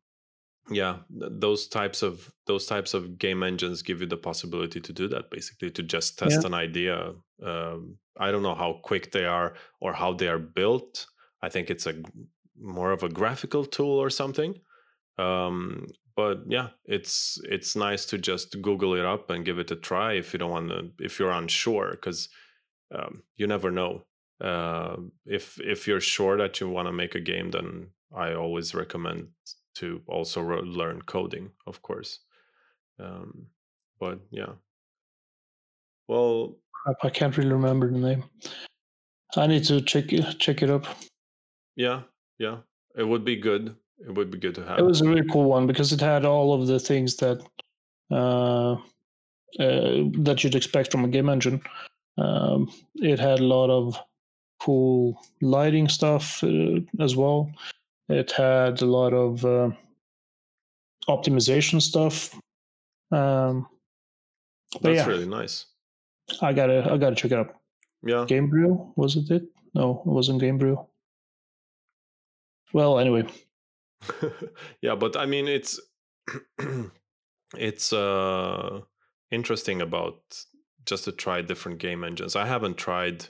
yeah 0.69 0.97
th- 1.19 1.31
those 1.39 1.67
types 1.67 2.01
of 2.03 2.31
those 2.47 2.65
types 2.65 2.93
of 2.93 3.17
game 3.17 3.41
engines 3.43 3.81
give 3.81 4.01
you 4.01 4.07
the 4.07 4.17
possibility 4.17 4.79
to 4.79 4.93
do 4.93 5.07
that 5.07 5.31
basically 5.31 5.71
to 5.71 5.81
just 5.83 6.19
test 6.19 6.41
Yeah. 6.41 6.47
an 6.47 6.53
idea 6.53 7.13
um, 7.43 7.97
i 8.19 8.29
don't 8.31 8.43
know 8.43 8.55
how 8.55 8.79
quick 8.83 9.11
they 9.11 9.25
are 9.25 9.53
or 9.79 9.93
how 9.93 10.13
they 10.13 10.27
are 10.27 10.39
built 10.39 11.07
i 11.41 11.49
think 11.49 11.69
it's 11.69 11.87
a 11.87 11.95
more 12.59 12.91
of 12.91 13.01
a 13.03 13.09
graphical 13.09 13.65
tool 13.65 13.97
or 13.99 14.09
something 14.09 14.53
um, 15.17 15.87
but 16.15 16.41
yeah 16.47 16.69
it's 16.85 17.39
it's 17.45 17.75
nice 17.75 18.05
to 18.05 18.17
just 18.17 18.61
google 18.61 18.93
it 18.95 19.05
up 19.05 19.29
and 19.29 19.45
give 19.45 19.57
it 19.59 19.71
a 19.71 19.75
try 19.75 20.13
if 20.13 20.33
you 20.33 20.39
don't 20.39 20.51
want 20.51 20.69
to 20.69 20.91
if 20.99 21.17
you're 21.19 21.31
unsure 21.31 21.91
because 21.91 22.29
um, 22.91 23.23
you 23.35 23.47
never 23.47 23.71
know 23.71 24.03
uh, 24.41 24.95
if 25.25 25.59
if 25.59 25.87
you're 25.87 26.01
sure 26.01 26.37
that 26.37 26.59
you 26.59 26.69
want 26.69 26.87
to 26.87 26.91
make 26.91 27.15
a 27.15 27.19
game 27.19 27.51
then 27.51 27.87
i 28.15 28.33
always 28.33 28.73
recommend 28.75 29.27
to 29.75 30.01
also 30.07 30.41
ro- 30.41 30.61
learn 30.61 31.01
coding 31.01 31.51
of 31.67 31.81
course 31.81 32.19
um, 32.99 33.47
but 33.99 34.19
yeah 34.31 34.53
well 36.07 36.55
I 37.03 37.09
can't 37.09 37.37
really 37.37 37.51
remember 37.51 37.91
the 37.91 37.99
name. 37.99 38.23
I 39.37 39.45
need 39.45 39.63
to 39.65 39.81
check 39.81 40.11
it, 40.11 40.39
check 40.39 40.63
it 40.63 40.69
up. 40.69 40.85
yeah 41.75 42.01
yeah 42.39 42.57
it 42.97 43.03
would 43.03 43.23
be 43.23 43.35
good 43.35 43.75
it 44.05 44.13
would 44.15 44.31
be 44.31 44.37
good 44.39 44.55
to 44.55 44.65
have 44.65 44.79
It 44.79 44.85
was 44.85 45.01
a 45.01 45.07
really 45.07 45.27
cool 45.31 45.45
one 45.45 45.67
because 45.67 45.93
it 45.93 46.01
had 46.01 46.25
all 46.25 46.53
of 46.53 46.67
the 46.67 46.79
things 46.79 47.15
that 47.17 47.39
uh, 48.09 48.73
uh, 49.59 50.09
that 50.25 50.43
you'd 50.43 50.55
expect 50.55 50.91
from 50.91 51.05
a 51.05 51.07
game 51.07 51.29
engine. 51.29 51.61
Um, 52.17 52.71
it 52.95 53.19
had 53.19 53.39
a 53.39 53.43
lot 53.45 53.69
of 53.69 53.97
cool 54.59 55.19
lighting 55.41 55.87
stuff 55.89 56.43
uh, 56.43 56.79
as 56.99 57.15
well. 57.15 57.51
It 58.09 58.31
had 58.31 58.81
a 58.81 58.85
lot 58.85 59.13
of 59.13 59.45
uh, 59.45 59.71
optimization 61.07 61.81
stuff. 61.81 62.35
Um, 63.11 63.67
but 64.73 64.83
that's 64.83 64.97
yeah, 64.97 65.05
really 65.05 65.27
nice 65.27 65.65
I 66.41 66.53
gotta 66.53 66.89
I 66.89 66.97
gotta 66.97 67.15
check 67.15 67.31
it 67.31 67.37
out. 67.37 67.55
yeah 68.05 68.25
Gamebryo 68.25 68.93
was 68.95 69.17
it? 69.17 69.29
It 69.29 69.43
no, 69.73 70.01
it 70.05 70.09
wasn't 70.09 70.41
Gamebryo. 70.41 70.87
Well, 72.73 72.99
anyway, 72.99 73.25
yeah 74.81 74.95
but 74.95 75.15
i 75.15 75.25
mean 75.25 75.47
it's 75.47 75.79
it's 77.57 77.93
uh 77.93 78.81
interesting 79.31 79.81
about 79.81 80.21
just 80.85 81.05
to 81.05 81.11
try 81.11 81.41
different 81.41 81.79
game 81.79 82.03
engines 82.03 82.35
i 82.35 82.45
haven't 82.45 82.77
tried 82.77 83.25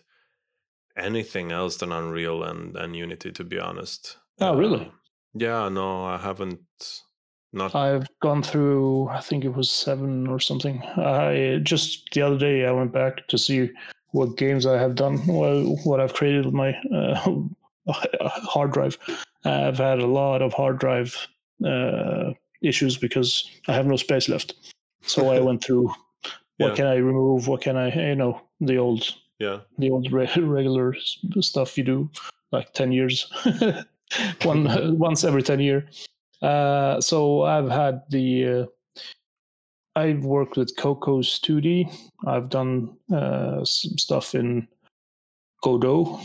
anything 0.97 1.51
else 1.51 1.77
than 1.77 1.91
unreal 1.91 2.43
and 2.43 2.75
and 2.75 2.95
unity 2.95 3.31
to 3.31 3.43
be 3.43 3.59
honest 3.59 4.17
Oh, 4.39 4.57
really? 4.57 4.81
Uh, 4.81 4.89
yeah 5.33 5.69
no 5.69 6.05
i 6.05 6.17
haven't 6.17 6.59
not 7.53 7.75
I've 7.75 8.07
gone 8.21 8.43
through, 8.43 9.09
I 9.09 9.19
think 9.19 9.43
it 9.43 9.53
was 9.53 9.69
seven 9.69 10.27
or 10.27 10.39
something. 10.39 10.81
I 10.95 11.59
just 11.63 12.09
the 12.13 12.21
other 12.21 12.37
day 12.37 12.65
I 12.65 12.71
went 12.71 12.93
back 12.93 13.27
to 13.27 13.37
see 13.37 13.69
what 14.11 14.37
games 14.37 14.65
I 14.65 14.77
have 14.77 14.95
done, 14.95 15.17
what, 15.27 15.85
what 15.85 15.99
I've 15.99 16.13
created 16.13 16.45
with 16.45 16.53
my 16.53 16.73
uh, 16.93 17.39
hard 18.23 18.71
drive. 18.71 18.97
I've 19.43 19.77
had 19.77 19.99
a 19.99 20.07
lot 20.07 20.41
of 20.41 20.53
hard 20.53 20.79
drive 20.79 21.27
uh, 21.65 22.31
issues 22.61 22.97
because 22.97 23.49
I 23.67 23.73
have 23.73 23.85
no 23.85 23.97
space 23.97 24.29
left. 24.29 24.53
So 25.01 25.29
I 25.29 25.39
went 25.47 25.63
through 25.63 25.91
what 26.61 26.69
Yeah. 26.69 26.75
can 26.75 26.85
I 26.87 26.95
remove, 26.95 27.47
what 27.47 27.61
can 27.61 27.75
I, 27.77 27.89
you 28.09 28.15
know, 28.15 28.41
the 28.59 28.77
old 28.77 29.03
yeah. 29.39 29.59
the 29.77 29.89
old 29.91 30.11
re- 30.11 30.29
regular 30.37 30.95
stuff 31.41 31.77
you 31.77 31.83
do 31.83 32.09
like 32.51 32.73
10 32.73 32.91
years. 32.91 33.31
One 34.43 34.97
once 35.07 35.23
every 35.23 35.41
10 35.43 35.59
year. 35.59 35.89
Uh, 36.41 36.99
so 36.99 37.43
i've 37.43 37.69
had 37.69 38.01
the 38.09 38.27
uh, 38.47 38.65
i've 39.95 40.23
worked 40.25 40.57
with 40.57 40.75
Cocos2d 40.75 41.85
i've 42.27 42.49
done 42.49 42.97
uh, 43.13 43.63
some 43.63 43.97
stuff 43.97 44.33
in 44.35 44.67
godot. 45.63 46.19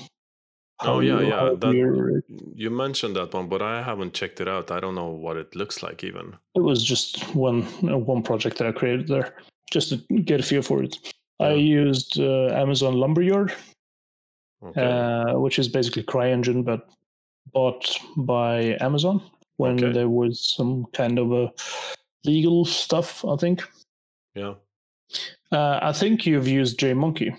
Oh, 0.83 1.01
yeah, 1.01 1.21
you- 1.21 1.29
yeah, 1.29 1.55
that- 1.61 1.75
you're- 1.75 2.71
mentioned 2.71 3.15
that 3.17 3.35
one 3.35 3.49
but 3.49 3.61
i 3.63 3.83
haven't 3.83 4.15
checked 4.15 4.41
it 4.41 4.49
out. 4.49 4.71
I 4.71 4.81
don't 4.81 4.95
know 4.95 5.11
what 5.11 5.37
it 5.37 5.55
looks 5.55 5.83
like 5.83 6.03
even. 6.05 6.37
It 6.55 6.63
was 6.63 6.83
just 6.83 7.35
one 7.35 7.63
uh, 7.85 7.99
one 8.13 8.23
project 8.23 8.57
that 8.59 8.67
i 8.69 8.73
created 8.73 9.07
there 9.09 9.35
just 9.71 9.89
to 9.91 9.97
get 10.23 10.41
a 10.41 10.43
feel 10.43 10.63
for 10.63 10.83
it 10.83 10.97
i 11.41 11.51
used 11.51 12.19
uh, 12.21 12.47
amazon 12.55 12.95
lumberyard 12.95 13.53
Okay. 14.63 14.83
uh, 14.83 15.39
which 15.39 15.59
is 15.59 15.69
basically 15.69 16.03
CryEngine, 16.03 16.65
but 16.65 16.89
bought 17.53 17.99
by 18.17 18.77
Amazon 18.81 19.21
when 19.59 19.75
Okay. 19.79 19.93
there 19.93 20.09
was 20.09 20.41
some 20.57 20.87
kind 20.95 21.19
of 21.19 21.31
a 21.31 21.53
legal 22.25 22.65
stuff. 22.65 23.23
I 23.25 23.37
think. 23.37 23.63
yeah. 24.35 24.55
Uh, 25.53 25.79
I 25.83 25.93
think 25.93 26.27
you've 26.27 26.49
used 26.49 26.81
JMonkey. 26.81 27.37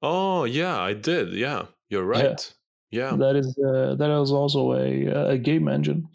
Oh 0.00 0.44
yeah, 0.44 0.80
I 0.80 0.94
did. 0.94 1.32
Yeah, 1.34 1.66
you're 1.90 2.06
right. 2.06 2.54
Yeah. 2.90 3.16
That 3.16 3.36
is 3.36 3.56
uh, 3.58 3.96
that 3.96 4.10
is 4.22 4.30
also 4.32 4.72
a 4.72 5.32
a 5.32 5.38
game 5.38 5.68
engine. 5.68 6.08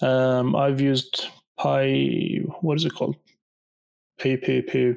Um, 0.00 0.54
I've 0.56 0.80
used 0.80 1.26
Pi. 1.58 2.42
What 2.62 2.76
is 2.76 2.84
it 2.84 2.94
called? 2.94 3.16
Pi. 4.18 4.96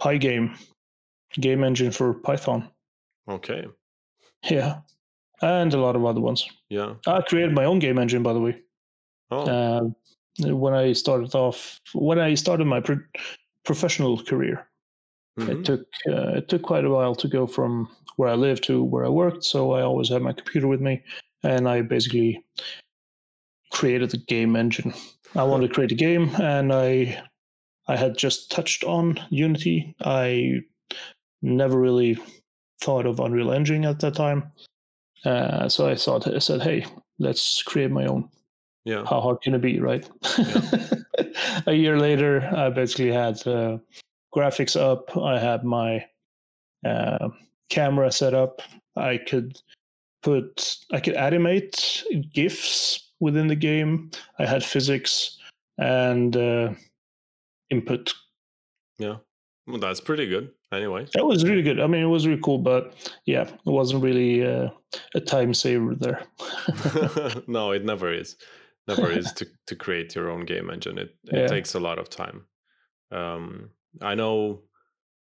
Pygame, 0.00 0.56
game 1.34 1.62
engine 1.62 1.90
for 1.90 2.14
Python. 2.14 2.68
Okay. 3.28 3.66
Yeah, 4.48 4.80
and 5.42 5.72
a 5.74 5.78
lot 5.78 5.96
of 5.96 6.04
other 6.04 6.20
ones. 6.20 6.48
Yeah. 6.70 6.94
I 7.06 7.20
created 7.20 7.54
my 7.54 7.64
own 7.64 7.78
game 7.78 7.98
engine, 7.98 8.22
by 8.22 8.32
the 8.32 8.40
way. 8.40 8.56
Oh. 9.30 9.42
Uh, 9.42 9.88
when 10.54 10.74
I 10.74 10.92
started 10.92 11.34
off, 11.34 11.80
when 11.94 12.18
I 12.18 12.34
started 12.34 12.64
my 12.64 12.80
pro- 12.80 13.04
professional 13.64 14.22
career, 14.22 14.66
mhm. 15.38 15.50
it 15.50 15.64
took 15.64 15.80
uh, 16.08 16.38
it 16.38 16.48
took 16.48 16.62
quite 16.62 16.84
a 16.84 16.90
while 16.90 17.14
to 17.14 17.28
go 17.28 17.46
from 17.46 17.88
where 18.16 18.30
I 18.30 18.34
lived 18.34 18.64
to 18.64 18.82
where 18.82 19.04
I 19.04 19.08
worked. 19.10 19.44
So 19.44 19.72
I 19.72 19.82
always 19.82 20.08
had 20.08 20.22
my 20.22 20.32
computer 20.32 20.66
with 20.66 20.80
me, 20.80 21.02
and 21.42 21.68
I 21.68 21.82
basically 21.82 22.42
created 23.70 24.10
the 24.10 24.18
game 24.18 24.56
engine. 24.56 24.94
I 25.36 25.44
wanted 25.44 25.68
to 25.68 25.74
create 25.74 25.92
a 25.92 25.96
game, 25.96 26.30
and 26.40 26.72
I 26.72 27.22
I 27.90 27.96
had 27.96 28.16
just 28.16 28.52
touched 28.52 28.84
on 28.84 29.18
Unity. 29.30 29.96
I 30.00 30.60
never 31.42 31.76
really 31.76 32.16
thought 32.80 33.04
of 33.04 33.18
Unreal 33.18 33.50
Engine 33.50 33.84
at 33.84 33.98
that 33.98 34.14
time, 34.14 34.52
uh, 35.24 35.68
so 35.68 35.88
I 35.88 35.96
thought 35.96 36.28
I 36.28 36.38
said, 36.38 36.62
"Hey, 36.62 36.86
let's 37.18 37.64
create 37.64 37.90
my 37.90 38.06
own." 38.06 38.28
Yeah. 38.84 39.04
How 39.04 39.20
hard 39.20 39.42
can 39.42 39.54
it 39.54 39.60
be, 39.60 39.80
right? 39.80 40.08
Yeah. 40.38 40.84
a 41.66 41.72
year 41.72 41.98
later, 41.98 42.48
I 42.56 42.70
basically 42.70 43.10
had 43.10 43.44
uh, 43.44 43.78
graphics 44.32 44.80
up. 44.80 45.16
I 45.16 45.40
had 45.40 45.64
my 45.64 46.06
uh, 46.86 47.28
camera 47.70 48.12
set 48.12 48.34
up. 48.34 48.62
I 48.96 49.16
could 49.18 49.60
put, 50.22 50.76
I 50.92 51.00
could 51.00 51.14
animate 51.14 52.04
GIFs 52.32 53.10
within 53.18 53.48
the 53.48 53.56
game. 53.56 54.12
I 54.38 54.46
had 54.46 54.64
physics 54.64 55.38
and 55.78 56.36
uh, 56.36 56.72
input. 57.70 58.12
Yeah. 58.98 59.16
Well, 59.66 59.78
that's 59.78 60.00
pretty 60.00 60.26
good. 60.26 60.50
Anyway. 60.72 61.06
That 61.14 61.26
was 61.26 61.44
really 61.44 61.62
good. 61.62 61.80
I 61.80 61.86
mean, 61.86 62.02
it 62.02 62.06
was 62.06 62.26
really 62.26 62.40
cool, 62.42 62.58
but 62.58 62.94
yeah, 63.26 63.42
it 63.42 63.58
wasn't 63.64 64.02
really 64.02 64.44
uh, 64.46 64.68
a 65.14 65.20
time 65.20 65.54
saver 65.54 65.94
there. 65.94 66.22
no, 67.46 67.72
it 67.72 67.84
never 67.84 68.12
is. 68.12 68.36
Never 68.88 69.10
is 69.10 69.32
to, 69.34 69.46
to 69.66 69.76
create 69.76 70.14
your 70.14 70.30
own 70.30 70.44
game 70.44 70.70
engine. 70.70 70.98
It 70.98 71.14
it 71.24 71.36
Yeah. 71.38 71.46
takes 71.46 71.74
a 71.74 71.80
lot 71.80 71.98
of 71.98 72.08
time. 72.08 72.46
Um, 73.12 73.70
I 74.00 74.14
know, 74.14 74.62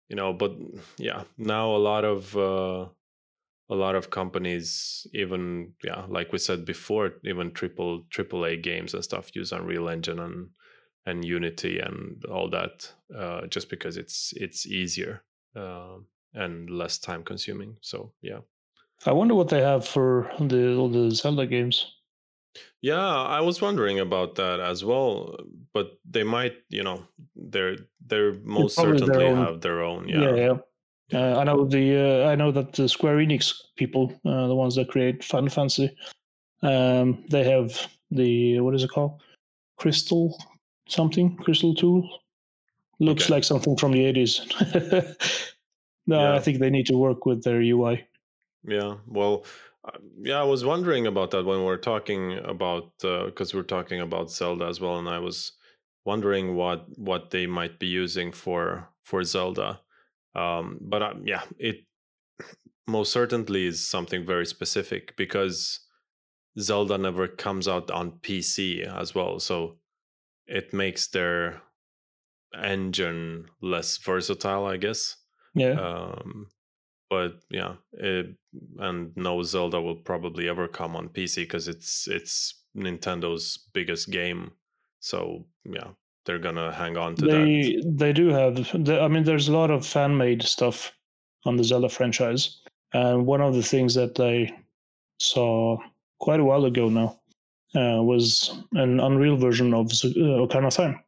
you 0.10 0.16
know, 0.16 0.34
but 0.34 0.56
yeah, 0.98 1.24
now 1.38 1.76
a 1.76 1.78
lot 1.78 2.06
of 2.06 2.36
uh, 2.38 2.88
a 3.70 3.76
lot 3.76 3.96
of 3.96 4.10
companies, 4.10 5.08
even 5.14 5.74
yeah, 5.84 6.06
like 6.08 6.32
we 6.32 6.38
said 6.40 6.66
before, 6.66 7.14
even 7.24 7.52
triple 7.52 8.04
triple 8.10 8.46
A 8.46 8.56
games 8.56 8.94
and 8.94 9.04
stuff 9.04 9.36
use 9.36 9.52
Unreal 9.52 9.90
Engine 9.90 10.20
and 10.20 10.50
and 11.08 11.24
Unity 11.24 11.80
and 11.80 12.24
all 12.26 12.50
that, 12.50 12.92
uh, 13.18 13.48
just 13.48 13.70
because 13.70 13.98
it's 13.98 14.34
it's 14.36 14.68
easier 14.68 15.24
uh, 15.56 15.96
and 16.34 16.70
less 16.70 16.98
time 17.00 17.24
consuming. 17.24 17.78
So 17.82 18.12
yeah. 18.22 18.40
I 19.06 19.14
wonder 19.14 19.34
what 19.36 19.50
they 19.50 19.62
have 19.62 19.88
for 19.88 20.30
the 20.40 20.76
all 20.76 20.90
the 20.90 21.10
Zelda 21.12 21.48
games. 21.48 21.94
Yeah, 22.82 23.08
I 23.38 23.40
was 23.42 23.62
wondering 23.62 24.00
about 24.00 24.36
that 24.36 24.60
as 24.60 24.84
well, 24.84 25.38
but 25.74 26.00
they 26.10 26.24
might, 26.24 26.56
you 26.70 26.84
know, 26.84 27.04
they're 27.36 27.78
they're 28.06 28.34
most 28.44 28.76
probably 28.76 28.98
their 28.98 29.08
certainly 29.08 29.26
own- 29.26 29.46
have 29.46 29.62
their 29.62 29.82
own. 29.82 30.10
Yeah, 30.10 30.22
Yeah, 30.22 30.36
yeah. 30.36 30.58
Uh, 31.14 31.40
I 31.40 31.44
know 31.46 31.66
the 31.66 31.96
uh, 31.96 32.30
I 32.30 32.36
know 32.36 32.52
that 32.52 32.74
the 32.74 32.90
Square 32.90 33.18
Enix 33.18 33.54
people, 33.78 34.12
uh, 34.26 34.48
the 34.48 34.56
ones 34.56 34.76
that 34.76 34.90
create 34.90 35.24
Final 35.24 35.50
Fantasy, 35.50 35.96
um, 36.64 37.24
they 37.30 37.44
have 37.44 37.88
the 38.12 38.60
what 38.60 38.76
is 38.76 38.84
it 38.84 38.90
called? 38.90 39.22
Crystal 39.78 40.38
something? 40.88 41.36
Crystal 41.38 41.74
Tool. 41.76 42.08
Looks 43.00 43.26
Okay. 43.26 43.34
like 43.36 43.44
something 43.44 43.78
from 43.78 43.92
the 43.92 44.06
eighties. 44.06 44.42
no, 46.08 46.20
Yeah. 46.20 46.34
I 46.36 46.40
think 46.40 46.60
they 46.60 46.70
need 46.70 46.88
to 46.88 46.98
work 46.98 47.26
with 47.26 47.44
their 47.44 47.62
UI. 47.62 48.06
yeah. 48.64 48.98
Well, 49.08 49.46
uh, 49.86 49.98
yeah, 50.22 50.40
I 50.42 50.44
was 50.44 50.66
wondering 50.66 51.08
about 51.08 51.32
that 51.32 51.46
when 51.46 51.60
we 51.60 51.68
are 51.72 51.78
talking 51.78 52.34
about 52.44 52.92
because 53.00 53.54
we're 53.54 53.64
talking 53.64 54.02
about 54.02 54.32
Zelda 54.32 54.66
as 54.66 54.82
well, 54.82 54.98
and 55.00 55.08
I 55.10 55.20
was 55.20 55.54
wondering 56.06 56.56
what 56.56 56.86
what 56.98 57.30
they 57.32 57.48
might 57.48 57.80
be 57.80 57.88
using 57.88 58.32
for 58.32 58.90
for 59.04 59.24
Zelda. 59.24 59.82
Um, 60.36 60.80
but 60.82 61.02
uh, 61.02 61.14
yeah, 61.24 61.44
it 61.60 61.86
most 62.88 63.12
certainly 63.12 63.66
is 63.66 63.86
something 63.86 64.26
very 64.26 64.46
specific 64.46 65.16
because 65.18 65.80
Zelda 66.60 66.98
never 66.98 67.28
comes 67.28 67.68
out 67.68 67.92
on 67.92 68.12
PC 68.24 68.82
as 68.86 69.14
well, 69.16 69.40
so 69.40 69.78
it 70.48 70.74
makes 70.74 71.08
their 71.08 71.62
engine 72.56 73.46
less 73.62 73.98
versatile, 73.98 74.66
I 74.66 74.78
guess. 74.78 75.18
Yeah, 75.54 75.72
Um, 75.72 76.48
but 77.10 77.40
yeah, 77.50 77.76
it, 77.94 78.36
and 78.80 79.16
no 79.16 79.42
Zelda 79.44 79.82
will 79.82 79.96
probably 79.96 80.50
ever 80.50 80.68
come 80.68 80.96
on 80.96 81.10
PC 81.10 81.44
because 81.44 81.68
it's 81.68 82.08
it's 82.08 82.64
Nintendo's 82.76 83.68
biggest 83.74 84.12
game. 84.12 84.52
So 85.00 85.46
yeah, 85.66 85.90
they're 86.26 86.40
gonna 86.40 86.72
hang 86.72 86.98
on 86.98 87.16
to 87.16 87.26
that. 87.26 87.32
they 87.32 87.82
they 87.86 88.14
do 88.14 88.28
have. 88.30 88.56
The, 88.56 89.00
I 89.02 89.08
mean, 89.08 89.24
there's 89.24 89.48
a 89.48 89.54
lot 89.54 89.72
of 89.72 89.86
fan 89.86 90.18
made 90.18 90.44
stuff 90.44 90.92
on 91.46 91.56
the 91.56 91.64
Zelda 91.64 91.90
franchise, 91.90 92.62
and 92.94 93.26
one 93.26 93.42
of 93.42 93.56
the 93.56 93.64
things 93.64 93.96
that 93.96 94.16
they 94.16 94.54
saw 95.20 95.78
quite 96.20 96.40
a 96.40 96.46
while 96.46 96.66
ago 96.66 96.90
now 96.90 97.20
uh, 97.78 98.02
was 98.02 98.58
an 98.74 99.00
Unreal 99.00 99.38
version 99.38 99.74
of 99.74 99.88
uh, 99.88 100.42
Ocarina 100.44 100.68
of 100.68 100.74
Time. 100.74 101.00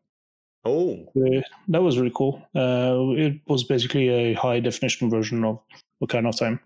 Oh, 0.65 1.07
Uh, 1.15 1.41
that 1.69 1.81
was 1.81 1.97
really 1.97 2.11
cool. 2.15 2.41
Uh, 2.53 3.15
it 3.17 3.39
was 3.47 3.63
basically 3.63 4.09
a 4.09 4.33
high 4.33 4.59
definition 4.59 5.09
version 5.09 5.43
of 5.43 5.59
Ocarina 6.03 6.29
of 6.29 6.37
Time. 6.37 6.59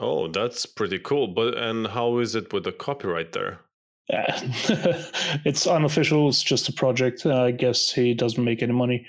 oh, 0.00 0.28
that's 0.28 0.64
pretty 0.64 0.98
cool. 1.00 1.26
But 1.26 1.56
and 1.58 1.86
how 1.88 2.18
is 2.18 2.34
it 2.34 2.52
with 2.52 2.64
the 2.64 2.72
copyright 2.72 3.32
there? 3.32 3.60
Yeah. 4.08 4.26
it's 5.44 5.66
unofficial. 5.66 6.28
It's 6.28 6.42
just 6.42 6.68
a 6.68 6.72
project. 6.72 7.26
Uh, 7.26 7.42
I 7.42 7.50
guess 7.50 7.92
he 7.92 8.14
doesn't 8.14 8.42
make 8.42 8.62
any 8.62 8.72
money. 8.72 9.06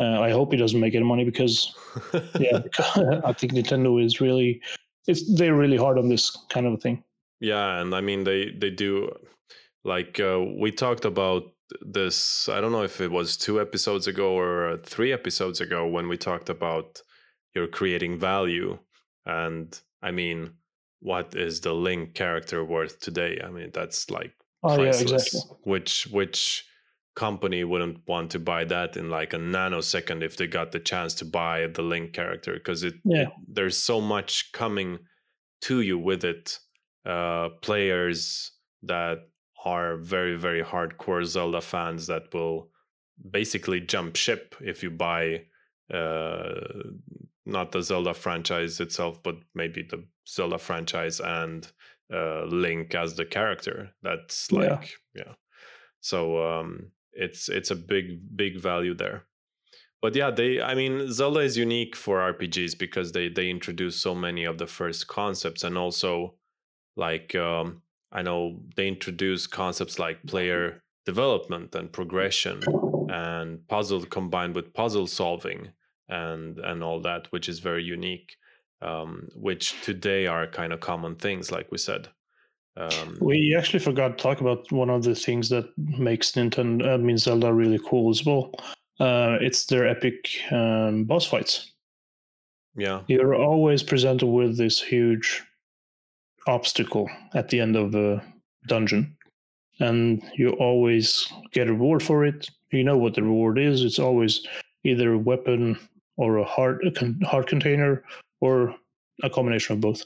Uh, 0.00 0.20
I 0.20 0.30
hope 0.30 0.50
he 0.50 0.58
doesn't 0.58 0.80
make 0.80 0.94
any 0.94 1.04
money 1.04 1.24
because 1.24 1.76
yeah, 2.40 2.60
I 3.24 3.32
think 3.34 3.52
Nintendo 3.52 4.02
is 4.02 4.20
really 4.20 4.60
it's 5.06 5.22
they're 5.36 5.54
really 5.54 5.76
hard 5.76 5.98
on 5.98 6.08
this 6.08 6.30
kind 6.48 6.66
of 6.66 6.72
a 6.72 6.78
thing. 6.78 7.04
Yeah, 7.40 7.80
and 7.80 7.94
I 7.94 8.00
mean 8.00 8.24
they 8.24 8.50
they 8.50 8.70
do 8.70 9.10
like 9.84 10.20
uh, 10.20 10.40
we 10.60 10.70
talked 10.72 11.04
about 11.04 11.44
this. 11.80 12.48
I 12.48 12.60
don't 12.60 12.72
know 12.72 12.82
if 12.84 13.00
it 13.00 13.10
was 13.10 13.36
two 13.36 13.60
episodes 13.60 14.06
ago 14.06 14.32
or 14.38 14.78
three 14.84 15.12
episodes 15.12 15.60
ago 15.60 15.86
when 15.86 16.08
we 16.08 16.16
talked 16.16 16.50
about 16.50 17.00
you're 17.54 17.66
creating 17.68 18.18
value, 18.20 18.78
and 19.26 19.78
I 20.02 20.10
mean, 20.10 20.52
what 21.00 21.34
is 21.34 21.60
the 21.60 21.72
Link 21.74 22.14
character 22.14 22.64
worth 22.64 23.00
today? 23.00 23.40
I 23.44 23.50
mean, 23.50 23.70
that's 23.72 24.10
like 24.10 24.32
Oh 24.62 24.72
yeah, 24.82 24.90
priceless. 24.90 25.12
exactly. 25.34 25.56
Which 25.64 26.06
which 26.10 26.64
company 27.16 27.64
wouldn't 27.64 27.98
want 28.06 28.30
to 28.30 28.38
buy 28.38 28.64
that 28.64 28.96
in 28.96 29.10
like 29.10 29.32
a 29.32 29.38
nanosecond 29.38 30.22
if 30.22 30.36
they 30.36 30.46
got 30.46 30.72
the 30.72 30.78
chance 30.78 31.14
to 31.14 31.24
buy 31.24 31.66
the 31.66 31.82
Link 31.82 32.12
character? 32.12 32.52
Because 32.54 32.82
it, 32.84 32.94
Yeah. 33.04 33.22
it 33.22 33.28
there's 33.48 33.78
so 33.78 34.00
much 34.00 34.52
coming 34.52 34.98
to 35.62 35.80
you 35.80 35.98
with 35.98 36.24
it. 36.24 36.58
Uh, 37.04 37.48
players 37.62 38.52
that 38.82 39.18
are 39.64 39.96
very 39.96 40.36
very 40.36 40.62
hardcore 40.62 41.24
Zelda 41.24 41.60
fans 41.60 42.06
that 42.06 42.32
will 42.34 42.70
basically 43.30 43.80
jump 43.80 44.16
ship 44.16 44.54
if 44.60 44.82
you 44.82 44.90
buy 44.90 45.44
uh, 45.92 46.50
not 47.46 47.72
the 47.72 47.82
Zelda 47.82 48.14
franchise 48.14 48.80
itself, 48.80 49.22
but 49.22 49.36
maybe 49.54 49.82
the 49.82 50.04
Zelda 50.28 50.58
franchise 50.58 51.20
and 51.20 51.70
uh, 52.12 52.44
Link 52.44 52.94
as 52.94 53.14
the 53.14 53.24
character. 53.24 53.90
That's 54.02 54.48
Yeah. 54.50 54.58
like 54.58 54.90
yeah. 55.14 55.34
So 56.00 56.42
um, 56.42 56.92
it's 57.12 57.48
it's 57.48 57.70
a 57.70 57.76
big 57.76 58.36
big 58.36 58.60
value 58.60 58.94
there. 58.94 59.24
But 60.02 60.14
yeah, 60.14 60.30
they 60.30 60.60
I 60.62 60.74
mean 60.74 61.12
Zelda 61.12 61.40
is 61.40 61.56
unique 61.56 61.96
for 61.96 62.18
RPGs 62.32 62.78
because 62.78 63.12
they 63.12 63.28
they 63.28 63.50
introduce 63.50 63.96
so 64.00 64.14
many 64.14 64.44
of 64.44 64.58
the 64.58 64.66
first 64.66 65.08
concepts 65.08 65.64
and 65.64 65.76
also 65.76 66.34
like 66.96 67.34
um, 67.34 67.82
I 68.12 68.22
know 68.22 68.60
they 68.76 68.88
introduce 68.88 69.46
concepts 69.46 69.98
like 69.98 70.22
player 70.26 70.82
development 71.06 71.74
and 71.74 71.92
progression 71.92 72.60
and 73.08 73.66
puzzle 73.68 74.04
combined 74.04 74.54
with 74.54 74.74
puzzle 74.74 75.06
solving 75.06 75.70
and 76.08 76.58
and 76.58 76.82
all 76.82 77.00
that 77.00 77.30
which 77.32 77.48
is 77.48 77.58
very 77.58 77.82
unique 77.82 78.36
um, 78.82 79.28
which 79.34 79.80
today 79.82 80.26
are 80.26 80.46
kind 80.46 80.72
of 80.72 80.80
common 80.80 81.16
things, 81.16 81.52
like 81.52 81.70
we 81.70 81.78
said. 81.78 82.08
Um, 82.76 83.18
we 83.20 83.54
actually 83.56 83.80
forgot 83.80 84.16
to 84.16 84.22
talk 84.22 84.40
about 84.40 84.70
one 84.72 84.90
of 84.90 85.02
the 85.02 85.14
things 85.14 85.48
that 85.50 85.66
makes 85.76 86.32
Nintendo, 86.32 86.94
I 86.94 86.96
mean 86.96 87.18
Zelda, 87.18 87.52
really 87.52 87.80
cool 87.88 88.10
as 88.10 88.24
well. 88.24 88.52
Uh, 88.98 89.38
it's 89.40 89.66
their 89.66 89.86
epic 89.86 90.28
um, 90.50 91.04
boss 91.04 91.26
fights. 91.26 91.72
Yeah, 92.76 93.02
you're 93.08 93.34
always 93.34 93.82
presented 93.82 94.26
with 94.26 94.56
this 94.56 94.80
huge 94.80 95.42
obstacle 96.46 97.08
at 97.34 97.48
the 97.48 97.60
end 97.60 97.76
of 97.76 97.94
a 97.94 98.22
dungeon, 98.66 99.16
and 99.80 100.22
you 100.36 100.50
always 100.52 101.26
get 101.52 101.68
a 101.68 101.72
reward 101.72 102.02
for 102.02 102.24
it. 102.24 102.50
You 102.72 102.84
know 102.84 102.96
what 102.96 103.14
the 103.14 103.22
reward 103.22 103.58
is. 103.58 103.82
It's 103.82 103.98
always 103.98 104.46
either 104.84 105.12
a 105.12 105.18
weapon 105.18 105.78
or 106.16 106.38
a 106.38 106.44
heart 106.44 106.84
a 106.86 106.90
con- 106.90 107.20
heart 107.22 107.46
container 107.46 108.04
or 108.40 108.74
a 109.22 109.30
combination 109.30 109.74
of 109.74 109.80
both. 109.80 110.04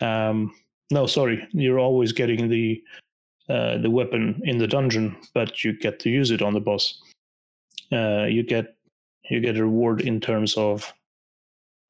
Um, 0.00 0.54
no, 0.90 1.06
sorry, 1.06 1.46
you're 1.52 1.78
always 1.78 2.12
getting 2.12 2.48
the 2.48 2.82
uh, 3.48 3.78
the 3.78 3.90
weapon 3.90 4.40
in 4.44 4.58
the 4.58 4.66
dungeon, 4.66 5.16
but 5.34 5.64
you 5.64 5.78
get 5.78 6.00
to 6.00 6.10
use 6.10 6.30
it 6.30 6.42
on 6.42 6.52
the 6.52 6.60
boss. 6.60 7.00
Uh, 7.92 8.24
you 8.24 8.42
get 8.42 8.76
you 9.30 9.40
get 9.40 9.56
a 9.56 9.62
reward 9.62 10.00
in 10.00 10.20
terms 10.20 10.56
of 10.56 10.92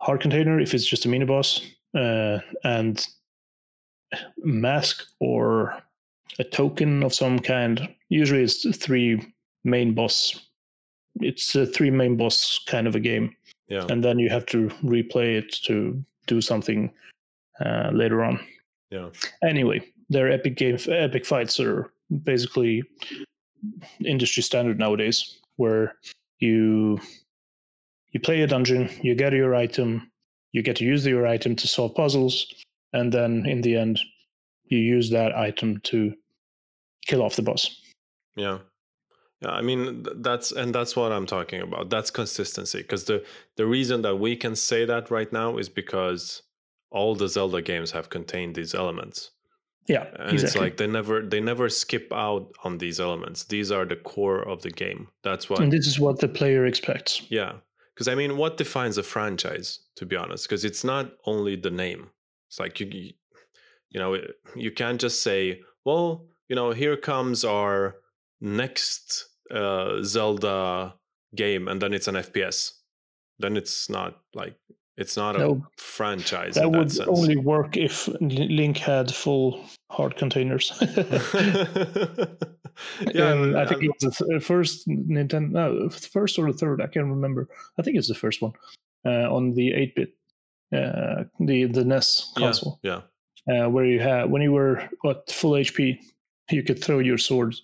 heart 0.00 0.20
container 0.20 0.60
if 0.60 0.74
it's 0.74 0.86
just 0.86 1.06
a 1.06 1.08
mini 1.08 1.24
boss, 1.24 1.60
uh, 1.94 2.38
and 2.64 3.06
mask 4.38 5.04
or 5.20 5.82
a 6.38 6.44
token 6.44 7.02
of 7.02 7.14
some 7.14 7.38
kind. 7.38 7.88
Usually, 8.08 8.42
it's 8.42 8.76
three 8.76 9.34
main 9.64 9.94
boss. 9.94 10.48
It's 11.20 11.54
a 11.54 11.66
three 11.66 11.90
main 11.90 12.16
boss 12.16 12.60
kind 12.66 12.86
of 12.86 12.94
a 12.94 13.00
game. 13.00 13.34
Yeah. 13.68 13.86
And 13.88 14.04
then 14.04 14.18
you 14.18 14.28
have 14.30 14.46
to 14.46 14.68
replay 14.84 15.38
it 15.38 15.52
to 15.64 16.02
do 16.26 16.40
something 16.40 16.92
uh, 17.64 17.90
later 17.92 18.22
on. 18.22 18.38
Yeah. 18.90 19.08
Anyway, 19.42 19.82
their 20.08 20.30
epic 20.30 20.56
game, 20.56 20.78
epic 20.88 21.26
fights 21.26 21.58
are 21.58 21.90
basically 22.22 22.82
industry 24.04 24.42
standard 24.42 24.78
nowadays, 24.78 25.38
where 25.56 25.96
you 26.38 27.00
you 28.12 28.20
play 28.20 28.42
a 28.42 28.46
dungeon, 28.46 28.88
you 29.02 29.14
get 29.14 29.32
your 29.32 29.54
item, 29.54 30.10
you 30.52 30.62
get 30.62 30.76
to 30.76 30.84
use 30.84 31.04
your 31.04 31.26
item 31.26 31.56
to 31.56 31.66
solve 31.66 31.94
puzzles, 31.94 32.46
and 32.92 33.12
then 33.12 33.44
in 33.46 33.62
the 33.62 33.76
end, 33.76 34.00
you 34.64 34.78
use 34.78 35.10
that 35.10 35.36
item 35.36 35.80
to 35.84 36.12
kill 37.06 37.22
off 37.22 37.36
the 37.36 37.42
boss. 37.42 37.80
Yeah. 38.34 38.58
Yeah, 39.42 39.50
I 39.50 39.60
mean 39.60 40.06
that's 40.16 40.50
and 40.50 40.74
that's 40.74 40.96
what 40.96 41.12
I'm 41.12 41.26
talking 41.26 41.60
about. 41.60 41.90
That's 41.90 42.10
consistency 42.10 42.78
because 42.78 43.04
the 43.04 43.22
the 43.56 43.66
reason 43.66 44.00
that 44.02 44.16
we 44.16 44.34
can 44.34 44.56
say 44.56 44.86
that 44.86 45.10
right 45.10 45.30
now 45.30 45.58
is 45.58 45.68
because 45.68 46.42
all 46.90 47.14
the 47.14 47.28
Zelda 47.28 47.60
games 47.60 47.90
have 47.90 48.08
contained 48.08 48.54
these 48.54 48.74
elements. 48.74 49.32
Yeah, 49.88 50.06
and 50.18 50.32
exactly. 50.32 50.46
it's 50.46 50.56
like 50.56 50.76
they 50.78 50.86
never 50.86 51.20
they 51.20 51.40
never 51.40 51.68
skip 51.68 52.10
out 52.12 52.50
on 52.64 52.78
these 52.78 52.98
elements. 52.98 53.44
These 53.44 53.70
are 53.70 53.84
the 53.84 53.96
core 53.96 54.40
of 54.40 54.62
the 54.62 54.70
game. 54.70 55.08
That's 55.22 55.50
what. 55.50 55.60
And 55.60 55.70
this 55.70 55.86
is 55.86 56.00
what 56.00 56.18
the 56.18 56.28
player 56.28 56.64
expects. 56.64 57.22
Yeah, 57.28 57.52
because 57.94 58.08
I 58.08 58.14
mean, 58.14 58.36
what 58.36 58.56
defines 58.56 58.98
a 58.98 59.02
franchise? 59.02 59.80
To 59.96 60.06
be 60.06 60.16
honest, 60.16 60.48
because 60.48 60.64
it's 60.64 60.82
not 60.82 61.12
only 61.24 61.56
the 61.56 61.70
name. 61.70 62.10
It's 62.48 62.60
like 62.60 62.80
you, 62.80 63.12
you 63.90 64.00
know, 64.00 64.16
you 64.54 64.70
can't 64.70 65.00
just 65.00 65.22
say, 65.22 65.60
well, 65.84 66.26
you 66.48 66.56
know, 66.56 66.72
here 66.72 66.96
comes 66.96 67.44
our 67.44 67.96
next 68.40 69.28
uh, 69.50 70.02
Zelda 70.02 70.94
game, 71.34 71.68
and 71.68 71.80
then 71.80 71.92
it's 71.92 72.08
an 72.08 72.14
FPS. 72.16 72.72
Then 73.38 73.56
it's 73.56 73.90
not 73.90 74.20
like 74.34 74.56
it's 74.96 75.16
not 75.16 75.36
a 75.36 75.40
no, 75.40 75.66
franchise. 75.76 76.54
That 76.54 76.70
would 76.70 76.90
that 76.90 77.08
only 77.08 77.36
work 77.36 77.76
if 77.76 78.08
Link 78.20 78.78
had 78.78 79.12
full 79.14 79.62
heart 79.90 80.16
containers. 80.16 80.72
yeah, 83.14 83.32
and 83.32 83.58
I 83.58 83.66
think 83.66 83.82
it 83.84 83.90
was 84.02 84.16
the 84.16 84.40
first 84.40 84.88
Nintendo, 84.88 85.50
no, 85.50 85.88
first 85.90 86.38
or 86.38 86.50
the 86.50 86.56
third. 86.56 86.80
I 86.80 86.86
can't 86.86 87.06
remember. 87.06 87.48
I 87.78 87.82
think 87.82 87.96
it's 87.96 88.08
the 88.08 88.14
first 88.14 88.40
one 88.40 88.52
uh, 89.04 89.30
on 89.30 89.52
the 89.52 89.74
eight 89.74 89.94
bit, 89.94 90.14
uh, 90.72 91.24
the 91.40 91.64
the 91.64 91.84
NES 91.84 92.32
console. 92.36 92.78
Yeah. 92.82 93.02
yeah. 93.46 93.64
Uh, 93.66 93.68
where 93.68 93.84
you 93.84 94.00
had 94.00 94.30
when 94.30 94.42
you 94.42 94.52
were 94.52 94.78
at 95.08 95.30
full 95.30 95.52
HP, 95.52 95.98
you 96.50 96.62
could 96.62 96.82
throw 96.82 96.98
your 96.98 97.18
swords. 97.18 97.62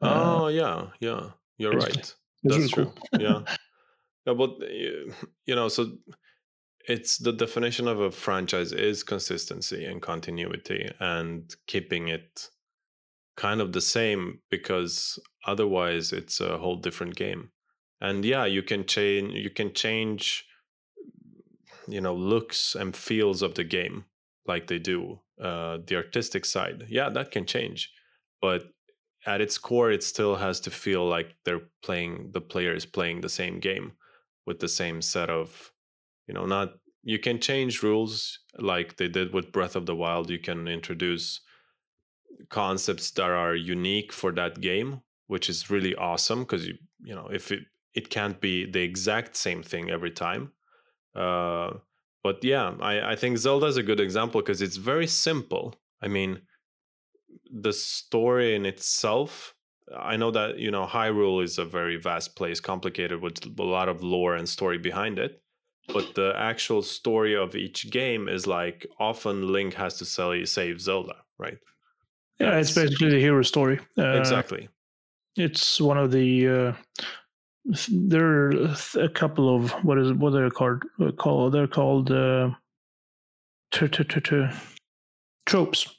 Uh, 0.00 0.40
oh 0.40 0.48
yeah, 0.48 0.86
yeah, 1.00 1.30
you're 1.58 1.72
right. 1.72 2.14
That's 2.44 2.56
really 2.56 2.68
true. 2.68 2.92
Cool. 3.12 3.20
yeah, 3.20 3.40
yeah, 4.26 4.32
but 4.32 4.58
you 4.60 5.54
know, 5.54 5.68
so 5.68 5.90
it's 6.88 7.18
the 7.18 7.32
definition 7.32 7.86
of 7.86 8.00
a 8.00 8.10
franchise 8.10 8.72
is 8.72 9.02
consistency 9.02 9.84
and 9.84 10.00
continuity 10.00 10.90
and 10.98 11.54
keeping 11.66 12.08
it 12.08 12.48
kind 13.36 13.60
of 13.60 13.72
the 13.72 13.80
same 13.80 14.40
because 14.50 15.18
otherwise 15.46 16.12
it's 16.12 16.40
a 16.40 16.58
whole 16.58 16.76
different 16.76 17.14
game 17.14 17.50
and 18.00 18.24
yeah 18.24 18.44
you 18.44 18.62
can 18.62 18.84
change 18.84 19.32
you 19.34 19.50
can 19.50 19.72
change 19.72 20.44
you 21.88 22.00
know 22.00 22.14
looks 22.14 22.74
and 22.74 22.94
feels 22.96 23.42
of 23.42 23.54
the 23.54 23.64
game 23.64 24.04
like 24.46 24.66
they 24.66 24.78
do 24.78 25.20
uh, 25.40 25.78
the 25.86 25.96
artistic 25.96 26.44
side. 26.44 26.86
Yeah 26.88 27.08
that 27.10 27.30
can 27.30 27.46
change 27.46 27.92
but 28.40 28.64
at 29.26 29.40
its 29.40 29.58
core 29.58 29.90
it 29.90 30.02
still 30.02 30.36
has 30.36 30.60
to 30.60 30.70
feel 30.70 31.06
like 31.06 31.36
they're 31.44 31.68
playing 31.82 32.30
the 32.32 32.40
player 32.40 32.74
is 32.74 32.86
playing 32.86 33.20
the 33.20 33.28
same 33.28 33.58
game 33.58 33.92
with 34.46 34.60
the 34.60 34.68
same 34.68 35.02
set 35.02 35.30
of 35.30 35.72
you 36.26 36.34
know 36.34 36.46
not 36.46 36.74
you 37.02 37.18
can 37.18 37.40
change 37.40 37.82
rules 37.82 38.40
like 38.58 38.96
they 38.96 39.08
did 39.08 39.32
with 39.32 39.52
breath 39.52 39.76
of 39.76 39.86
the 39.86 39.94
wild. 39.94 40.28
You 40.28 40.38
can 40.38 40.68
introduce 40.68 41.40
concepts 42.50 43.10
that 43.12 43.30
are 43.30 43.54
unique 43.54 44.12
for 44.12 44.32
that 44.32 44.60
game 44.60 45.00
which 45.26 45.48
is 45.48 45.70
really 45.70 45.94
awesome 45.94 46.40
because 46.40 46.66
you 46.66 46.74
you 47.02 47.14
know 47.14 47.28
if 47.28 47.50
it 47.52 47.64
it 47.94 48.10
can't 48.10 48.40
be 48.40 48.70
the 48.70 48.80
exact 48.80 49.36
same 49.36 49.62
thing 49.62 49.90
every 49.90 50.10
time 50.10 50.52
uh, 51.18 51.70
but 52.22 52.42
yeah 52.42 52.74
i 52.80 53.12
i 53.12 53.16
think 53.16 53.38
zelda 53.38 53.66
is 53.66 53.76
a 53.76 53.82
good 53.82 54.00
example 54.00 54.40
because 54.40 54.62
it's 54.62 54.76
very 54.76 55.06
simple 55.06 55.74
i 56.02 56.08
mean 56.08 56.40
the 57.50 57.72
story 57.72 58.54
in 58.54 58.64
itself 58.66 59.54
i 59.96 60.16
know 60.16 60.30
that 60.30 60.58
you 60.58 60.70
know 60.70 60.86
hyrule 60.86 61.42
is 61.42 61.58
a 61.58 61.64
very 61.64 61.96
vast 61.96 62.36
place 62.36 62.60
complicated 62.60 63.20
with 63.20 63.44
a 63.58 63.62
lot 63.62 63.88
of 63.88 64.02
lore 64.02 64.34
and 64.34 64.48
story 64.48 64.78
behind 64.78 65.18
it 65.18 65.42
but 65.92 66.14
the 66.14 66.34
actual 66.36 66.82
story 66.82 67.34
of 67.34 67.56
each 67.56 67.90
game 67.90 68.28
is 68.28 68.46
like 68.46 68.86
often 68.98 69.50
Link 69.50 69.74
has 69.74 69.96
to 69.98 70.04
save 70.46 70.80
Zelda, 70.80 71.16
right? 71.38 71.58
Yeah, 72.38 72.50
That's, 72.50 72.68
it's 72.68 72.78
basically 72.78 73.10
the 73.10 73.20
hero 73.20 73.42
story. 73.42 73.80
Uh, 73.98 74.18
exactly. 74.18 74.68
It's 75.36 75.80
one 75.80 75.96
of 75.98 76.12
the. 76.12 76.48
Uh, 76.48 76.72
there 77.90 78.26
are 78.26 78.74
a 78.96 79.08
couple 79.08 79.54
of 79.54 79.70
what 79.84 79.98
is 79.98 80.12
what 80.12 80.30
they're 80.30 80.50
called? 80.50 80.82
Uh, 81.00 81.12
called 81.12 81.52
they're 81.52 81.66
called 81.66 82.10
uh, 82.10 82.50
tropes. 85.46 85.94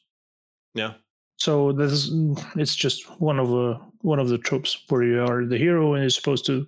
Yeah. 0.73 0.93
So 1.37 1.71
this 1.71 1.91
is 1.91 2.11
it's 2.55 2.75
just 2.75 3.19
one 3.19 3.39
of 3.39 3.49
the 3.49 3.79
one 4.01 4.19
of 4.19 4.29
the 4.29 4.37
tropes 4.37 4.83
where 4.89 5.03
you 5.03 5.21
are 5.21 5.45
the 5.45 5.57
hero 5.57 5.93
and 5.93 6.03
you're 6.03 6.09
supposed 6.09 6.45
to 6.47 6.67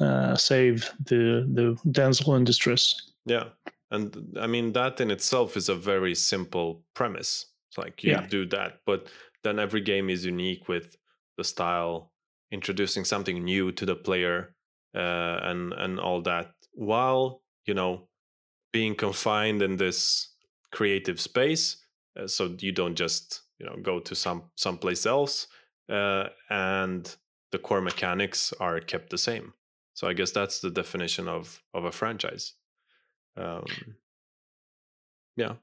uh, 0.00 0.36
save 0.36 0.90
the 1.06 1.48
the 1.54 1.90
damsel 1.90 2.34
in 2.36 2.44
distress. 2.44 3.12
Yeah, 3.24 3.50
and 3.90 4.36
I 4.38 4.46
mean 4.46 4.72
that 4.72 5.00
in 5.00 5.10
itself 5.10 5.56
is 5.56 5.68
a 5.68 5.74
very 5.74 6.14
simple 6.14 6.82
premise. 6.94 7.46
It's 7.68 7.78
like 7.78 8.04
you 8.04 8.12
yeah. 8.12 8.26
do 8.26 8.44
that, 8.46 8.80
but 8.84 9.08
then 9.44 9.58
every 9.58 9.80
game 9.80 10.10
is 10.10 10.24
unique 10.26 10.68
with 10.68 10.96
the 11.38 11.44
style, 11.44 12.11
introducing 12.52 13.04
something 13.04 13.42
new 13.42 13.72
to 13.72 13.86
the 13.86 13.96
player, 13.96 14.54
uh, 14.94 15.38
and 15.42 15.72
and 15.72 15.98
all 15.98 16.22
that, 16.22 16.52
while 16.74 17.42
you 17.66 17.74
know 17.74 18.08
being 18.72 18.94
confined 18.94 19.62
in 19.62 19.76
this 19.76 20.34
creative 20.70 21.20
space, 21.20 21.78
uh, 22.18 22.26
so 22.26 22.54
you 22.60 22.72
don't 22.72 22.94
just 22.94 23.42
you 23.58 23.66
know 23.66 23.76
go 23.82 23.98
to 23.98 24.14
some 24.14 24.44
someplace 24.54 25.06
else, 25.06 25.48
uh, 25.88 26.26
and 26.50 27.16
the 27.50 27.58
core 27.58 27.80
mechanics 27.80 28.52
are 28.60 28.80
kept 28.80 29.10
the 29.10 29.18
same. 29.18 29.54
So 29.94 30.08
I 30.08 30.12
guess 30.12 30.30
that's 30.30 30.60
the 30.60 30.70
definition 30.70 31.28
of 31.28 31.62
of 31.74 31.84
a 31.84 31.92
franchise. 31.92 32.54
Um, 33.36 33.66
yeah, 35.36 35.54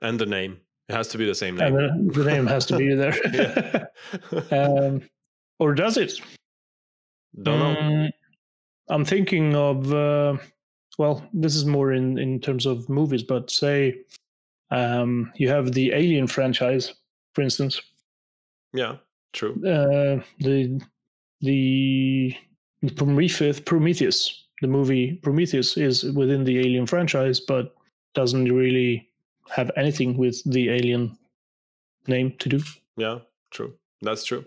and 0.00 0.18
the 0.18 0.26
name 0.26 0.60
it 0.88 0.94
has 0.94 1.08
to 1.08 1.18
be 1.18 1.26
the 1.26 1.34
same 1.34 1.56
name. 1.56 1.74
The, 1.74 2.22
the, 2.22 2.24
name 2.24 2.46
has 2.46 2.64
to 2.66 2.76
be 2.76 2.94
there. 2.94 3.90
um, 4.50 5.02
or 5.58 5.74
does 5.74 5.96
it? 5.96 6.20
Don't 7.42 7.58
know. 7.58 7.80
Um, 7.80 8.10
I'm 8.88 9.04
thinking 9.04 9.54
of 9.54 9.92
uh, 9.92 10.36
well, 10.98 11.28
this 11.32 11.54
is 11.54 11.64
more 11.64 11.92
in 11.92 12.18
in 12.18 12.40
terms 12.40 12.66
of 12.66 12.88
movies, 12.88 13.22
but 13.22 13.50
say 13.50 14.00
um, 14.70 15.32
you 15.36 15.48
have 15.48 15.72
the 15.72 15.92
Alien 15.92 16.26
franchise, 16.26 16.94
for 17.34 17.42
instance. 17.42 17.80
Yeah, 18.72 18.96
true. 19.32 19.54
Uh, 19.64 20.22
the 20.40 20.80
the 21.40 22.34
Prometheus, 22.96 23.60
Prometheus, 23.60 24.46
the 24.60 24.68
movie 24.68 25.14
Prometheus 25.22 25.76
is 25.76 26.04
within 26.04 26.44
the 26.44 26.58
Alien 26.58 26.86
franchise, 26.86 27.40
but 27.40 27.74
doesn't 28.14 28.52
really 28.52 29.08
have 29.50 29.70
anything 29.76 30.16
with 30.16 30.42
the 30.50 30.68
alien 30.68 31.16
name 32.06 32.34
to 32.38 32.48
do. 32.48 32.60
Yeah, 32.96 33.20
true. 33.50 33.74
That's 34.02 34.24
true. 34.24 34.44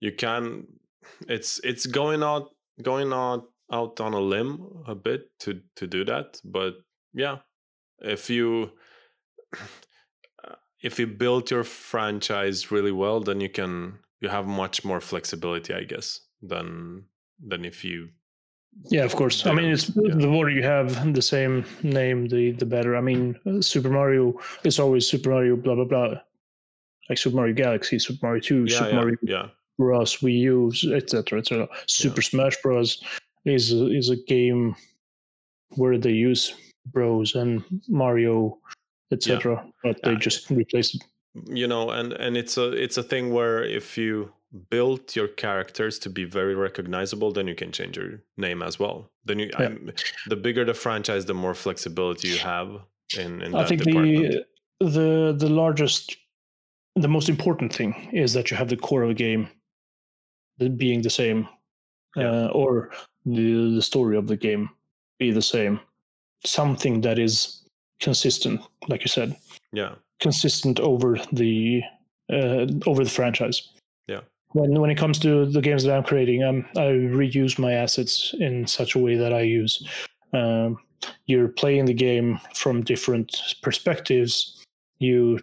You 0.00 0.12
can. 0.12 0.66
It's 1.28 1.60
it's 1.64 1.86
going 1.86 2.22
out 2.22 2.50
going 2.82 3.12
out 3.12 3.44
out 3.72 4.00
on 4.00 4.14
a 4.14 4.20
limb 4.20 4.84
a 4.86 4.94
bit 4.94 5.30
to 5.40 5.60
to 5.76 5.86
do 5.86 6.04
that, 6.04 6.40
but 6.44 6.74
yeah, 7.12 7.38
if 8.00 8.30
you 8.30 8.72
if 10.82 10.98
you 10.98 11.06
build 11.06 11.50
your 11.50 11.64
franchise 11.64 12.70
really 12.70 12.92
well, 12.92 13.20
then 13.20 13.40
you 13.40 13.48
can 13.48 13.98
you 14.20 14.28
have 14.28 14.46
much 14.46 14.84
more 14.84 15.00
flexibility, 15.00 15.74
I 15.74 15.84
guess, 15.84 16.20
than 16.42 17.04
than 17.38 17.64
if 17.64 17.84
you 17.84 18.10
yeah, 18.84 19.04
of 19.04 19.16
course. 19.16 19.46
I 19.46 19.52
mean, 19.52 19.70
it's 19.70 19.88
yeah. 19.88 20.14
the 20.14 20.28
more 20.28 20.48
you 20.48 20.62
have 20.62 21.12
the 21.12 21.22
same 21.22 21.64
name, 21.82 22.28
the 22.28 22.52
the 22.52 22.66
better. 22.66 22.96
I 22.96 23.00
mean, 23.00 23.38
uh, 23.46 23.60
Super 23.60 23.90
Mario 23.90 24.38
is 24.64 24.78
always 24.78 25.06
Super 25.06 25.30
Mario, 25.30 25.56
blah 25.56 25.74
blah 25.74 25.84
blah, 25.84 26.14
like 27.08 27.18
Super 27.18 27.36
Mario 27.36 27.54
Galaxy, 27.54 27.98
Super 27.98 28.26
Mario 28.26 28.40
Two, 28.40 28.64
yeah, 28.68 28.78
Super 28.78 28.88
yeah, 28.90 28.94
Mario 28.94 29.16
yeah. 29.22 29.46
Bros, 29.80 30.18
Wii 30.18 30.38
U, 30.40 30.72
etc. 30.94 31.38
etc. 31.38 31.68
Super 31.86 32.22
Smash 32.22 32.56
Bros 32.62 33.02
is 33.46 33.72
a, 33.72 33.86
is 33.86 34.10
a 34.10 34.16
game 34.16 34.76
where 35.76 35.96
they 35.98 36.12
use 36.12 36.54
Bros 36.92 37.34
and 37.34 37.64
Mario, 37.88 38.58
etc. 39.10 39.64
But 39.82 39.96
they 40.04 40.12
uh, 40.12 40.18
just 40.18 40.50
replace 40.50 40.94
it. 40.94 41.02
You 41.46 41.66
know, 41.66 41.90
and 41.90 42.12
and 42.12 42.36
it's 42.36 42.58
a 42.58 42.72
it's 42.72 42.98
a 42.98 43.02
thing 43.02 43.32
where 43.32 43.64
if 43.64 43.96
you 43.96 44.32
build 44.68 45.16
your 45.16 45.28
characters 45.28 45.98
to 46.00 46.10
be 46.10 46.24
very 46.24 46.54
recognizable, 46.54 47.32
then 47.32 47.46
you 47.46 47.54
can 47.54 47.72
change 47.72 47.96
your 47.96 48.20
name 48.36 48.62
as 48.62 48.78
well. 48.78 49.10
Then 49.24 49.38
you, 49.38 49.50
yeah. 49.58 49.74
the 50.26 50.36
bigger 50.36 50.64
the 50.64 50.74
franchise, 50.74 51.24
the 51.24 51.34
more 51.34 51.54
flexibility 51.54 52.28
you 52.28 52.38
have 52.38 52.68
in. 53.16 53.42
in 53.42 53.54
I 53.54 53.64
think 53.64 53.82
department. 53.82 54.44
the 54.80 54.86
the 54.86 55.34
the 55.38 55.48
largest, 55.48 56.16
the 56.96 57.08
most 57.08 57.28
important 57.28 57.72
thing 57.72 58.10
is 58.12 58.32
that 58.32 58.50
you 58.50 58.56
have 58.56 58.68
the 58.68 58.76
core 58.76 59.04
of 59.04 59.10
a 59.10 59.14
game 59.14 59.48
being 60.68 61.02
the 61.02 61.10
same, 61.10 61.48
yeah. 62.16 62.30
uh, 62.30 62.48
or 62.48 62.90
the 63.26 63.74
the 63.74 63.82
story 63.82 64.16
of 64.16 64.26
the 64.26 64.36
game 64.36 64.70
be 65.18 65.30
the 65.30 65.42
same. 65.42 65.80
Something 66.44 67.00
that 67.02 67.18
is 67.18 67.62
consistent, 68.00 68.60
like 68.88 69.02
you 69.02 69.08
said. 69.08 69.36
Yeah. 69.72 69.94
Consistent 70.20 70.80
over 70.80 71.18
the 71.32 71.82
uh, 72.32 72.66
over 72.86 73.04
the 73.04 73.10
franchise 73.10 73.70
yeah 74.06 74.20
when 74.52 74.80
when 74.80 74.90
it 74.90 74.96
comes 74.96 75.18
to 75.20 75.46
the 75.46 75.60
games 75.60 75.84
that 75.84 75.96
I'm 75.96 76.02
creating, 76.02 76.42
um, 76.42 76.66
I 76.76 76.90
reuse 77.16 77.58
my 77.58 77.72
assets 77.72 78.34
in 78.38 78.66
such 78.66 78.94
a 78.94 78.98
way 78.98 79.16
that 79.16 79.32
I 79.32 79.42
use. 79.42 79.86
Um, 80.32 80.78
you're 81.26 81.48
playing 81.48 81.86
the 81.86 81.94
game 81.94 82.40
from 82.54 82.82
different 82.82 83.36
perspectives. 83.62 84.64
You 84.98 85.38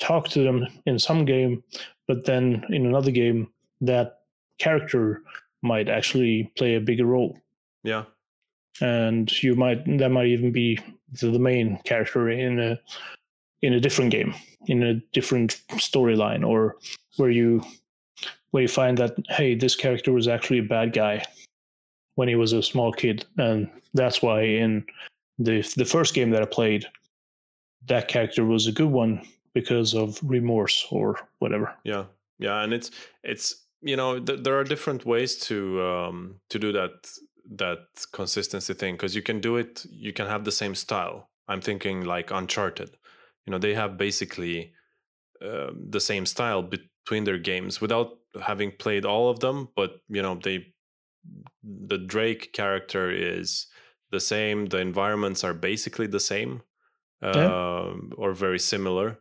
talk 0.00 0.28
to 0.30 0.42
them 0.42 0.66
in 0.86 0.98
some 0.98 1.24
game, 1.24 1.62
but 2.06 2.24
then 2.24 2.64
in 2.70 2.86
another 2.86 3.10
game, 3.10 3.48
that 3.80 4.17
character 4.58 5.22
might 5.62 5.88
actually 5.88 6.52
play 6.56 6.74
a 6.74 6.80
bigger 6.80 7.06
role. 7.06 7.38
Yeah, 7.84 8.04
and 8.80 9.30
you 9.42 9.54
might 9.54 9.84
that 9.98 10.10
might 10.10 10.26
even 10.26 10.52
be 10.52 10.78
the, 11.20 11.38
main 11.38 11.78
character 11.84 12.28
in 12.28 12.60
a 12.60 12.78
in 13.62 13.72
a 13.72 13.80
different 13.80 14.10
game, 14.10 14.34
in 14.66 14.82
a 14.82 14.94
different 15.12 15.60
storyline, 15.72 16.46
or 16.46 16.76
where 17.16 17.30
you 17.30 17.62
where 18.50 18.62
you 18.62 18.68
find 18.68 18.98
that 18.98 19.16
hey, 19.28 19.54
this 19.54 19.74
character 19.74 20.12
was 20.12 20.28
actually 20.28 20.58
a 20.58 20.62
bad 20.62 20.92
guy 20.92 21.24
when 22.14 22.28
he 22.28 22.34
was 22.34 22.52
a 22.52 22.62
small 22.62 22.92
kid, 22.92 23.24
and 23.36 23.70
that's 23.94 24.22
why 24.22 24.42
in 24.42 24.84
the 25.38 25.62
the 25.76 25.84
first 25.84 26.14
game 26.14 26.30
that 26.30 26.42
I 26.42 26.46
played, 26.46 26.86
that 27.86 28.08
character 28.08 28.44
was 28.44 28.66
a 28.66 28.72
good 28.72 28.90
one 28.90 29.22
because 29.54 29.94
of 29.94 30.18
remorse 30.22 30.86
or 30.90 31.16
whatever. 31.38 31.74
Yeah, 31.84 32.04
yeah, 32.38 32.62
and 32.62 32.72
it's 32.72 32.90
it's 33.22 33.64
you 33.80 33.96
know 33.96 34.18
th- 34.18 34.42
there 34.42 34.58
are 34.58 34.64
different 34.64 35.04
ways 35.04 35.36
to 35.36 35.82
um 35.82 36.36
to 36.50 36.58
do 36.58 36.72
that 36.72 37.10
that 37.50 37.78
consistency 38.12 38.74
thing 38.74 38.94
because 38.94 39.14
you 39.14 39.22
can 39.22 39.40
do 39.40 39.56
it 39.56 39.86
you 39.90 40.12
can 40.12 40.26
have 40.26 40.44
the 40.44 40.52
same 40.52 40.74
style 40.74 41.30
i'm 41.48 41.60
thinking 41.60 42.04
like 42.04 42.30
uncharted 42.30 42.90
you 43.46 43.50
know 43.50 43.58
they 43.58 43.74
have 43.74 43.96
basically 43.96 44.72
uh, 45.40 45.70
the 45.88 46.00
same 46.00 46.26
style 46.26 46.62
between 46.62 47.24
their 47.24 47.38
games 47.38 47.80
without 47.80 48.18
having 48.42 48.72
played 48.72 49.04
all 49.04 49.30
of 49.30 49.40
them, 49.40 49.68
but 49.76 50.00
you 50.08 50.20
know 50.20 50.34
they 50.34 50.74
the 51.62 51.98
Drake 51.98 52.52
character 52.52 53.10
is 53.10 53.66
the 54.10 54.20
same. 54.20 54.66
The 54.66 54.78
environments 54.78 55.44
are 55.44 55.54
basically 55.54 56.08
the 56.08 56.20
same 56.20 56.62
uh, 57.22 57.32
yeah. 57.34 57.94
or 58.16 58.32
very 58.32 58.58
similar, 58.58 59.20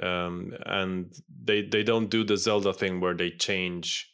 um, 0.00 0.54
and 0.66 1.14
they 1.44 1.62
they 1.62 1.82
don't 1.82 2.10
do 2.10 2.24
the 2.24 2.36
Zelda 2.36 2.72
thing 2.72 3.00
where 3.00 3.14
they 3.14 3.30
change 3.30 4.10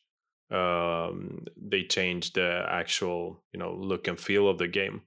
um, 0.50 1.44
they 1.56 1.82
change 1.84 2.32
the 2.32 2.64
actual 2.68 3.42
you 3.52 3.60
know 3.60 3.74
look 3.74 4.08
and 4.08 4.18
feel 4.18 4.48
of 4.48 4.58
the 4.58 4.68
game. 4.68 5.02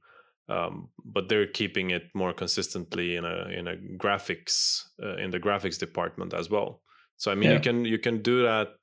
Um, 0.50 0.90
but 1.06 1.30
they're 1.30 1.48
keeping 1.48 1.92
it 1.92 2.10
more 2.14 2.34
consistently 2.34 3.16
in 3.16 3.26
a 3.26 3.48
in 3.50 3.68
a 3.68 3.76
graphics 3.98 4.84
uh, 5.02 5.16
in 5.18 5.32
the 5.32 5.40
graphics 5.40 5.80
department 5.80 6.34
as 6.34 6.50
well. 6.50 6.82
So 7.18 7.32
I 7.32 7.36
mean, 7.36 7.50
yeah. 7.50 7.56
you 7.56 7.62
can 7.62 7.86
you 7.86 7.98
can 7.98 8.22
do 8.22 8.44
that 8.44 8.74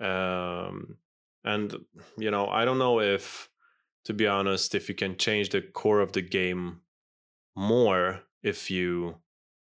um, 0.00 0.96
and 1.44 1.74
you 2.18 2.30
know 2.30 2.48
i 2.48 2.64
don't 2.64 2.78
know 2.78 3.00
if 3.00 3.48
to 4.04 4.12
be 4.12 4.26
honest 4.26 4.74
if 4.74 4.88
you 4.88 4.94
can 4.94 5.16
change 5.16 5.50
the 5.50 5.62
core 5.62 6.00
of 6.00 6.12
the 6.12 6.22
game 6.22 6.80
more 7.56 8.22
if 8.42 8.70
you 8.70 9.16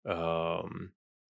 um, 0.05 0.91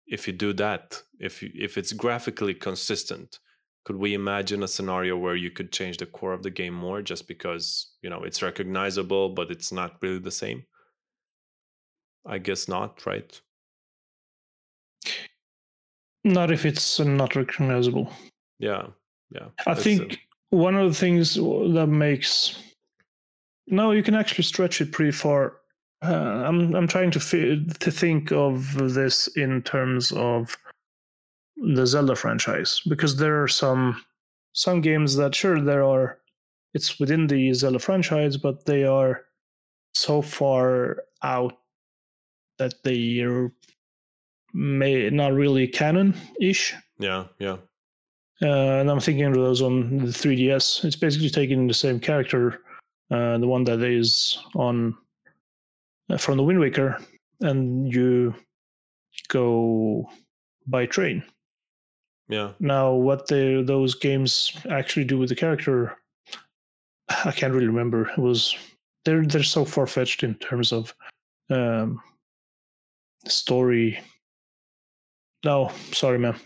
if 0.07 0.27
you 0.27 0.33
do 0.33 0.53
that 0.53 1.03
if 1.19 1.43
you, 1.43 1.51
if 1.55 1.77
it's 1.77 1.93
graphically 1.93 2.55
consistent 2.55 3.39
could 3.87 3.97
we 3.97 4.15
imagine 4.15 4.65
a 4.65 4.69
scenario 4.69 5.17
where 5.17 5.37
you 5.37 5.49
could 5.49 5.71
change 5.71 5.99
the 5.99 6.07
core 6.07 6.33
of 6.33 6.43
the 6.43 6.51
game 6.51 6.75
more 6.75 7.03
just 7.03 7.29
because 7.29 7.93
you 8.03 8.11
know 8.11 8.25
it's 8.25 8.43
recognizable 8.43 9.29
but 9.29 9.49
it's 9.49 9.71
not 9.71 10.03
really 10.03 10.19
the 10.19 10.33
same? 10.33 10.65
I 12.27 12.39
guess 12.39 12.67
not 12.67 13.07
right? 13.07 13.41
Not 16.25 16.51
if 16.51 16.67
it's 16.67 16.99
not 16.99 17.37
recognizable. 17.37 18.13
Yeah 18.59 18.89
yeah. 19.31 19.47
I 19.69 19.75
think 19.75 20.15
uh, 20.15 20.57
one 20.57 20.75
of 20.75 20.89
the 20.89 20.99
things 20.99 21.35
that 21.35 21.89
makes 21.89 22.61
no 23.69 23.93
you 23.93 24.03
can 24.03 24.17
actually 24.17 24.45
stretch 24.45 24.81
it 24.81 24.91
pretty 24.91 25.13
far 25.13 25.59
uh, 26.03 26.45
i'm 26.47 26.75
i'm 26.75 26.87
trying 26.87 27.11
to 27.11 27.21
fi- 27.21 27.65
to 27.81 27.91
think 27.91 28.33
of 28.33 28.75
this 28.95 29.29
in 29.37 29.63
terms 29.63 30.13
of 30.13 30.57
the 31.57 31.87
zelda 31.87 32.15
franchise 32.15 32.81
because 32.89 33.17
there 33.17 33.43
are 33.43 33.49
some 33.49 34.03
some 34.53 34.81
games 34.81 35.17
that 35.17 35.35
sure 35.35 35.61
there 35.61 35.85
are 35.85 36.19
it's 36.75 37.01
within 37.01 37.27
the 37.27 37.53
zelda 37.53 37.79
franchise 37.79 38.37
but 38.37 38.65
they 38.67 38.85
are 38.85 39.23
so 39.95 40.21
far 40.21 41.03
out 41.23 41.59
that 42.59 42.75
they 42.85 43.21
are 43.21 43.51
may 44.53 45.11
not 45.11 45.33
really 45.33 45.67
canon 45.67 46.15
ish 46.41 46.75
yeah 46.99 47.25
yeah 47.39 47.57
uh, 48.43 48.81
and 48.81 48.91
I'm 48.91 49.01
thinking 49.01 49.25
of 49.25 49.35
those 49.35 49.63
on 49.63 49.99
the 49.99 50.07
3DS. 50.07 50.85
It's 50.85 50.97
basically 50.97 51.31
taking 51.31 51.67
the 51.67 51.75
same 51.75 51.99
character, 51.99 52.61
uh, 53.11 53.39
the 53.39 53.49
one 53.49 53.65
that 53.65 53.81
is 53.81 54.39
on 54.55 54.97
from 56.19 56.37
the 56.37 56.43
Wind 56.43 56.61
Waker, 56.61 56.99
and 57.41 57.93
you 57.93 58.35
go 59.29 60.09
by 60.67 60.87
train. 60.87 61.23
Yeah. 62.29 62.53
Now, 62.59 62.93
what 62.93 63.29
the, 63.29 63.63
those 63.65 63.95
games 63.95 64.53
actually 64.71 65.05
do 65.05 65.19
with 65.19 65.29
the 65.29 65.37
character, 65.37 65.97
I 67.25 67.33
can't 67.33 67.53
really 67.53 67.69
remember. 67.69 68.09
It 68.11 68.19
was 68.19 68.57
they're 69.05 69.25
they're 69.25 69.43
so 69.43 69.65
far 69.65 69.87
fetched 69.87 70.25
in 70.25 70.35
terms 70.37 70.73
of 70.73 70.95
um, 71.51 72.01
story. 73.27 74.01
No, 75.45 75.71
sorry, 75.93 76.19
man 76.19 76.37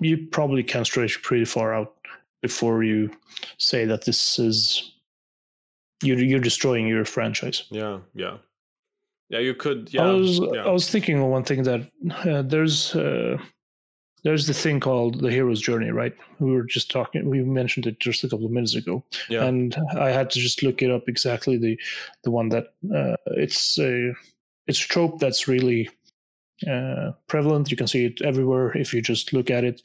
you 0.00 0.26
probably 0.30 0.62
can 0.62 0.84
stretch 0.84 1.22
pretty 1.22 1.44
far 1.44 1.74
out 1.74 1.94
before 2.42 2.84
you 2.84 3.10
say 3.58 3.84
that 3.84 4.04
this 4.04 4.38
is 4.38 4.91
you're 6.02 6.18
you're 6.18 6.40
destroying 6.40 6.86
your 6.86 7.04
franchise. 7.04 7.64
Yeah, 7.70 7.98
yeah, 8.14 8.36
yeah. 9.28 9.38
You 9.38 9.54
could. 9.54 9.92
Yeah, 9.92 10.04
I 10.04 10.12
was 10.12 10.38
yeah. 10.38 10.64
I 10.64 10.70
was 10.70 10.90
thinking 10.90 11.18
of 11.18 11.26
one 11.26 11.44
thing 11.44 11.62
that 11.62 11.90
uh, 12.24 12.42
there's 12.42 12.94
uh, 12.94 13.38
there's 14.24 14.46
the 14.46 14.54
thing 14.54 14.80
called 14.80 15.20
the 15.20 15.30
hero's 15.30 15.60
journey, 15.60 15.90
right? 15.90 16.14
We 16.38 16.52
were 16.52 16.62
just 16.62 16.90
talking. 16.90 17.28
We 17.28 17.42
mentioned 17.42 17.86
it 17.86 17.98
just 17.98 18.24
a 18.24 18.28
couple 18.28 18.46
of 18.46 18.52
minutes 18.52 18.74
ago, 18.74 19.04
yeah. 19.28 19.44
and 19.44 19.76
I 19.98 20.10
had 20.10 20.30
to 20.30 20.40
just 20.40 20.62
look 20.62 20.82
it 20.82 20.90
up 20.90 21.08
exactly 21.08 21.56
the 21.56 21.78
the 22.24 22.30
one 22.30 22.48
that 22.50 22.74
uh, 22.94 23.16
it's 23.26 23.78
a 23.78 24.12
it's 24.66 24.84
a 24.84 24.88
trope 24.88 25.18
that's 25.18 25.48
really 25.48 25.88
uh, 26.70 27.12
prevalent. 27.26 27.70
You 27.70 27.76
can 27.76 27.88
see 27.88 28.06
it 28.06 28.22
everywhere 28.22 28.76
if 28.76 28.94
you 28.94 29.02
just 29.02 29.32
look 29.32 29.50
at 29.50 29.64
it. 29.64 29.82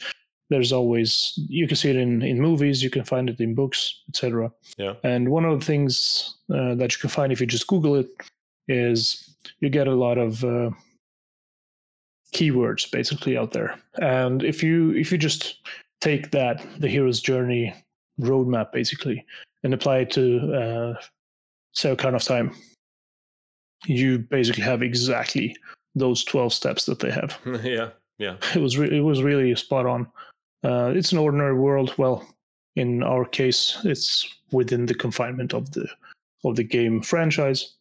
There's 0.50 0.72
always 0.72 1.34
you 1.36 1.68
can 1.68 1.76
see 1.76 1.90
it 1.90 1.96
in 1.96 2.22
in 2.22 2.42
movies, 2.42 2.82
you 2.82 2.90
can 2.90 3.04
find 3.04 3.30
it 3.30 3.40
in 3.40 3.56
books, 3.56 4.02
etc. 4.10 4.52
Yeah. 4.78 4.94
And 5.04 5.30
one 5.30 5.46
of 5.46 5.60
the 5.60 5.66
things 5.66 6.36
uh, 6.54 6.76
that 6.76 6.94
you 6.94 7.00
can 7.00 7.10
find 7.10 7.32
if 7.32 7.42
you 7.42 7.48
just 7.48 7.68
Google 7.68 7.96
it 7.96 8.08
is 8.68 9.36
you 9.60 9.70
get 9.70 9.88
a 9.88 9.96
lot 9.96 10.18
of 10.18 10.44
uh, 10.44 10.70
keywords 12.34 12.90
basically 12.90 13.38
out 13.38 13.52
there, 13.52 13.76
and 14.02 14.44
if 14.44 14.64
you 14.64 14.92
if 14.92 15.12
you 15.12 15.18
just 15.18 15.58
take 16.00 16.32
that 16.32 16.66
the 16.80 16.88
hero's 16.88 17.20
journey 17.20 17.74
roadmap 18.22 18.72
basically 18.72 19.26
and 19.64 19.74
apply 19.74 20.00
it 20.00 20.12
to 20.12 20.54
uh, 20.54 21.02
say 21.74 21.94
Ocarina 21.94 22.16
of 22.16 22.24
Time, 22.24 22.56
you 23.86 24.20
basically 24.20 24.64
have 24.64 24.82
exactly 24.82 25.56
those 25.96 26.24
12 26.24 26.54
steps 26.54 26.86
that 26.86 27.00
they 27.00 27.12
have. 27.12 27.38
yeah, 27.64 27.90
yeah. 28.18 28.38
It 28.56 28.62
was 28.62 28.78
re- 28.78 28.96
it 28.96 29.02
was 29.02 29.22
really 29.22 29.56
spot 29.56 29.86
on. 29.86 30.08
Uh, 30.64 30.92
it's 30.96 31.12
an 31.12 31.18
ordinary 31.18 31.54
world. 31.54 31.94
Well, 31.98 32.26
in 32.76 33.04
our 33.04 33.26
case, 33.26 33.78
it's 33.84 34.26
within 34.52 34.86
the 34.86 34.94
confinement 34.94 35.54
of 35.54 35.72
the 35.72 35.88
of 36.44 36.56
the 36.56 36.64
game 36.64 37.02
franchise. 37.02 37.74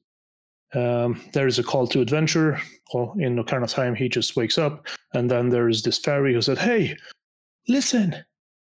Um, 0.75 1.21
there 1.33 1.47
is 1.47 1.59
a 1.59 1.63
call 1.63 1.87
to 1.89 2.01
adventure. 2.01 2.61
Well, 2.93 3.15
in 3.19 3.37
Ocarina 3.37 3.65
of 3.65 3.71
Time, 3.71 3.95
he 3.95 4.09
just 4.09 4.37
wakes 4.37 4.59
up, 4.59 4.87
and 5.15 5.31
then 5.31 5.49
there 5.49 5.69
is 5.69 5.83
this 5.83 5.99
fairy 5.99 6.35
who 6.35 6.41
said, 6.43 6.59
"Hey, 6.59 6.97
listen, 7.69 8.15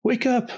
wake 0.05 0.27
up!" 0.27 0.51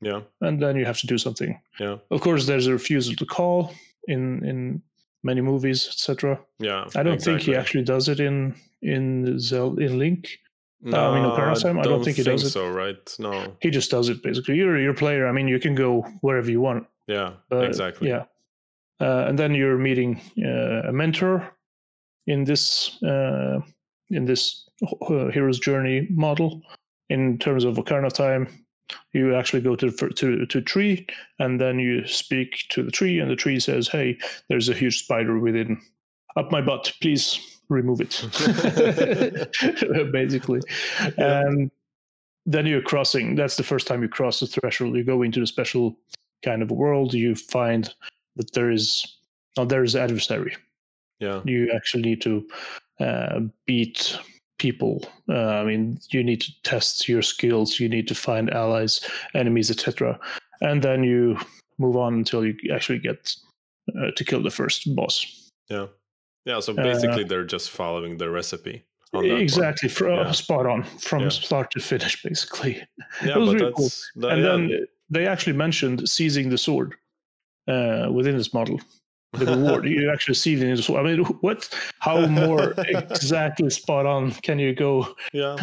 Yeah, 0.00 0.22
and 0.40 0.60
then 0.60 0.76
you 0.76 0.84
have 0.84 0.98
to 0.98 1.06
do 1.06 1.18
something. 1.18 1.60
yeah, 1.78 1.98
Of 2.10 2.20
course, 2.20 2.46
there's 2.46 2.66
a 2.66 2.72
refusal 2.72 3.14
to 3.16 3.26
call 3.26 3.72
in 4.08 4.44
in 4.44 4.82
many 5.22 5.40
movies, 5.40 5.86
etc. 5.88 6.40
yeah. 6.58 6.86
I 6.96 7.02
don't 7.04 7.22
think 7.22 7.42
he 7.42 7.54
actually 7.54 7.84
does 7.84 8.08
it 8.08 8.18
in 8.18 8.54
in 8.82 9.38
Zelda 9.38 9.82
in 9.82 9.98
Link. 9.98 10.38
I 10.84 10.88
mean, 10.88 11.24
Ocarina 11.24 11.60
Time, 11.60 11.78
I 11.78 11.82
don't 11.82 12.04
think 12.04 12.16
he 12.16 12.22
does 12.22 12.42
it. 12.42 12.50
so, 12.50 12.68
right? 12.68 13.16
No. 13.18 13.56
He 13.60 13.70
just 13.70 13.90
does 13.90 14.08
it 14.08 14.22
basically. 14.22 14.56
You're 14.56 14.80
your 14.80 14.94
player. 14.94 15.26
I 15.26 15.32
mean, 15.32 15.46
you 15.46 15.60
can 15.60 15.74
go 15.74 16.02
wherever 16.22 16.50
you 16.50 16.60
want. 16.60 16.86
Yeah, 17.06 17.34
exactly. 17.50 18.08
Yeah. 18.08 18.24
Uh, 19.00 19.26
and 19.28 19.38
then 19.38 19.54
you're 19.54 19.78
meeting 19.78 20.20
uh, 20.44 20.88
a 20.88 20.92
mentor 20.92 21.56
in 22.26 22.44
this 22.44 23.02
uh, 23.02 23.60
in 24.10 24.24
this 24.24 24.68
uh, 24.82 25.28
hero's 25.28 25.58
journey 25.58 26.08
model. 26.10 26.62
In 27.10 27.38
terms 27.38 27.64
of 27.64 27.76
Ocarina 27.76 28.12
Time, 28.12 28.48
you 29.12 29.34
actually 29.34 29.60
go 29.60 29.76
to 29.76 29.90
the 29.90 29.92
Deku 29.92 30.64
tree, 30.64 31.06
and 31.38 31.60
then 31.60 31.78
you 31.78 32.06
speak 32.06 32.64
to 32.70 32.82
the 32.82 32.90
tree, 32.90 33.18
and 33.18 33.30
the 33.30 33.36
tree 33.36 33.60
says, 33.60 33.88
"Hey, 33.88 34.18
there's 34.48 34.68
a 34.68 34.74
huge 34.74 34.98
spider 35.02 35.38
within 35.38 35.80
up 36.36 36.50
my 36.50 36.60
butt. 36.60 36.92
Please 37.00 37.38
remove 37.72 38.00
it." 38.00 38.20
Basically, 40.12 40.60
Yeah. 41.18 41.40
and 41.46 41.70
then 42.46 42.66
you're 42.66 42.82
crossing. 42.82 43.34
That's 43.36 43.56
the 43.56 43.62
first 43.62 43.86
time 43.86 44.02
you 44.02 44.08
cross 44.08 44.40
the 44.40 44.46
threshold. 44.46 44.96
You 44.96 45.04
go 45.04 45.22
into 45.22 45.40
the 45.40 45.46
special 45.46 45.96
kind 46.44 46.62
of 46.62 46.70
world. 46.70 47.14
You 47.14 47.34
find 47.34 47.92
that 48.36 48.52
there 48.52 48.70
is 48.70 49.16
oh, 49.56 49.64
there 49.64 49.84
is 49.84 49.94
adversary. 49.96 50.56
Yeah, 51.20 51.40
You 51.44 51.70
actually 51.72 52.02
need 52.02 52.20
to 52.22 52.44
uh, 52.98 53.40
beat 53.64 54.18
people. 54.58 55.04
Uh, 55.28 55.60
I 55.60 55.64
mean, 55.64 56.00
you 56.10 56.24
need 56.24 56.40
to 56.40 56.50
test 56.64 57.08
your 57.08 57.22
skills. 57.22 57.78
You 57.78 57.88
need 57.88 58.08
to 58.08 58.14
find 58.14 58.50
allies, 58.50 59.00
enemies, 59.34 59.70
etc. 59.70 60.18
And 60.62 60.82
then 60.82 61.04
you 61.04 61.38
move 61.78 61.96
on 61.96 62.14
until 62.14 62.44
you 62.44 62.54
actually 62.74 62.98
get 62.98 63.36
uh, 63.96 64.10
to 64.16 64.24
kill 64.24 64.42
the 64.42 64.50
first 64.50 64.94
boss. 64.96 65.50
yeah, 65.70 65.86
yeah. 66.44 66.60
So 66.60 66.72
Uh, 66.72 66.82
basically, 66.82 67.24
they're 67.24 67.44
just 67.44 67.70
following 67.70 68.18
the 68.18 68.30
recipe. 68.30 68.84
on 69.14 69.22
that 69.24 69.32
one. 69.34 69.42
Exactly, 69.42 69.88
fr- 69.90 70.08
uh, 70.08 70.32
spot 70.32 70.64
on 70.66 70.84
from 70.98 71.22
Yeah. 71.22 71.28
start 71.28 71.70
to 71.72 71.80
finish, 71.80 72.22
basically. 72.22 72.82
Yeah, 73.24 73.36
It 73.36 73.40
was 73.40 73.48
but 73.50 73.54
really 73.60 73.72
cool. 73.76 73.84
that's 73.84 74.10
that, 74.16 74.30
and 74.32 74.40
yeah, 74.42 74.48
then 74.50 74.86
they 75.10 75.26
actually 75.26 75.52
mentioned 75.56 76.08
seizing 76.08 76.48
the 76.48 76.56
sword 76.58 76.94
uh, 77.68 78.08
within 78.10 78.36
this 78.38 78.52
model. 78.54 78.80
The 79.34 79.46
reward 79.46 79.84
you 79.96 80.10
actually 80.10 80.34
see 80.34 80.54
it 80.54 80.62
in 80.62 80.74
the 80.76 80.82
sword. 80.82 81.00
I 81.06 81.10
mean, 81.14 81.24
what? 81.42 81.68
How 82.00 82.26
more 82.26 82.74
exactly 82.78 83.68
spot 83.70 84.06
on 84.06 84.30
can 84.42 84.58
you 84.58 84.74
go? 84.74 85.14
yeah, 85.32 85.56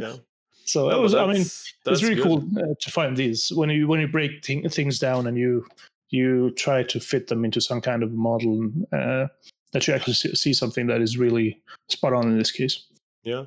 yeah. 0.00 0.16
So 0.64 0.88
No, 0.88 0.96
that 0.96 1.00
was. 1.02 1.14
I 1.14 1.26
mean, 1.26 1.42
it's 1.42 2.02
really 2.02 2.14
good. 2.14 2.24
cool 2.24 2.38
uh, 2.58 2.74
to 2.80 2.90
find 2.90 3.16
these 3.16 3.52
when 3.52 3.68
you 3.70 3.86
when 3.86 4.00
you 4.00 4.08
break 4.08 4.42
thing, 4.44 4.66
things 4.70 4.98
down 4.98 5.26
and 5.26 5.36
you 5.36 5.66
you 6.10 6.52
try 6.52 6.82
to 6.84 7.00
fit 7.00 7.26
them 7.26 7.44
into 7.44 7.60
some 7.60 7.80
kind 7.82 8.02
of 8.02 8.12
model 8.12 8.70
uh, 8.92 9.26
that 9.74 9.86
you 9.86 9.92
actually 9.94 10.14
see, 10.14 10.54
something 10.54 10.86
that 10.86 11.02
is 11.02 11.18
really 11.18 11.60
spot 11.88 12.14
on 12.14 12.28
in 12.28 12.38
this 12.38 12.50
case. 12.52 12.86
Yeah, 13.24 13.44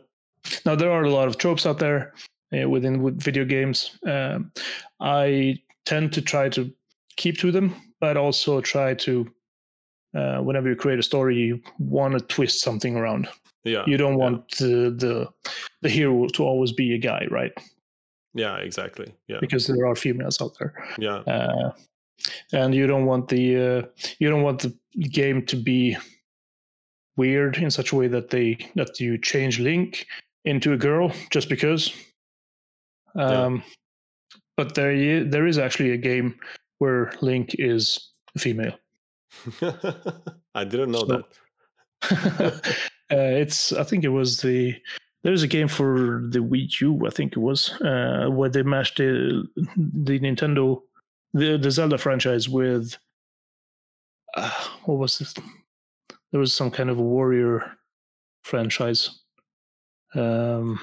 Now 0.65 0.75
there 0.75 0.91
are 0.91 1.03
a 1.03 1.09
lot 1.09 1.28
of 1.28 1.38
tropes 1.38 1.65
out 1.65 1.80
there 1.80 2.13
uh, 2.53 2.69
within 2.69 3.17
video 3.17 3.45
games. 3.45 3.97
Um, 4.05 4.51
I 4.99 5.57
tend 5.86 6.13
to 6.13 6.21
try 6.21 6.49
to 6.49 6.71
keep 7.15 7.38
to 7.39 7.51
them, 7.51 7.73
but 7.99 8.17
also 8.17 8.61
try 8.61 8.93
to. 8.93 9.25
Uh, 10.15 10.39
whenever 10.41 10.69
you 10.69 10.75
create 10.75 10.99
a 10.99 11.03
story, 11.03 11.36
you 11.38 11.61
want 11.80 12.13
to 12.13 12.19
twist 12.21 12.61
something 12.61 12.95
around. 12.95 13.28
yeah, 13.65 13.84
You 13.86 13.97
don't 13.97 14.13
yeah. 14.17 14.17
want 14.30 14.49
the, 14.57 14.89
the 14.97 15.28
the 15.82 15.89
hero 15.89 16.28
to 16.28 16.43
always 16.43 16.71
be 16.71 16.93
a 16.93 16.97
guy, 16.97 17.25
right? 17.32 17.51
yeah, 18.34 18.57
exactly. 18.57 19.13
Yeah, 19.28 19.38
Because 19.41 19.67
there 19.67 19.86
are 19.86 19.95
females 19.95 20.41
out 20.41 20.57
there. 20.59 20.73
yeah, 20.99 21.17
uh, 21.28 21.71
and 22.53 22.73
you 22.73 22.88
don't 22.88 23.05
want 23.05 23.28
the 23.28 23.55
uh, 23.57 23.82
you 24.19 24.30
don't 24.30 24.43
want 24.43 24.61
the 24.61 24.73
game 25.09 25.45
to 25.45 25.55
be 25.55 25.97
weird 27.18 27.57
in 27.57 27.70
such 27.72 27.91
a 27.91 27.95
way 27.95 28.07
that 28.07 28.30
they 28.30 28.57
that 28.76 28.99
you 28.99 29.18
change 29.18 29.59
Link 29.59 30.05
into 30.45 30.74
a 30.74 30.78
girl 30.78 31.11
just 31.32 31.49
because. 31.49 31.93
Yeah. 33.15 33.45
Um, 33.45 33.63
But 34.57 34.74
there 34.74 35.24
there 35.24 35.45
is 35.47 35.57
actually 35.59 35.91
a 35.91 35.97
game 35.97 36.34
where 36.80 37.11
Link 37.22 37.55
is 37.59 38.11
a 38.36 38.39
female. 38.39 38.74
I 40.55 40.63
didn't 40.63 40.91
know 40.91 41.05
So- 41.05 41.05
that. 41.05 41.26
uh, 43.11 43.32
it's 43.41 43.72
I 43.74 43.84
think 43.84 44.03
it 44.03 44.09
was 44.09 44.41
the 44.41 44.76
there's 45.24 45.43
a 45.43 45.47
game 45.47 45.68
for 45.68 46.24
the 46.30 46.39
Wii 46.39 46.80
U 46.82 47.05
I 47.07 47.09
think 47.09 47.34
it 47.34 47.39
was 47.39 47.72
uh, 47.82 48.28
where 48.30 48.49
they 48.49 48.63
mashed 48.63 48.97
the 48.97 49.43
the 50.05 50.20
Nintendo 50.20 50.82
the 51.34 51.57
the 51.57 51.72
Zelda 51.72 51.97
franchise 51.97 52.47
with 52.49 52.97
uh, 54.36 54.51
what 54.86 54.97
was 54.99 55.18
this? 55.20 55.34
There 56.32 56.39
was 56.39 56.53
some 56.53 56.71
kind 56.71 56.89
of 56.89 56.97
warrior 56.97 57.78
franchise. 58.43 59.21
Um, 60.15 60.80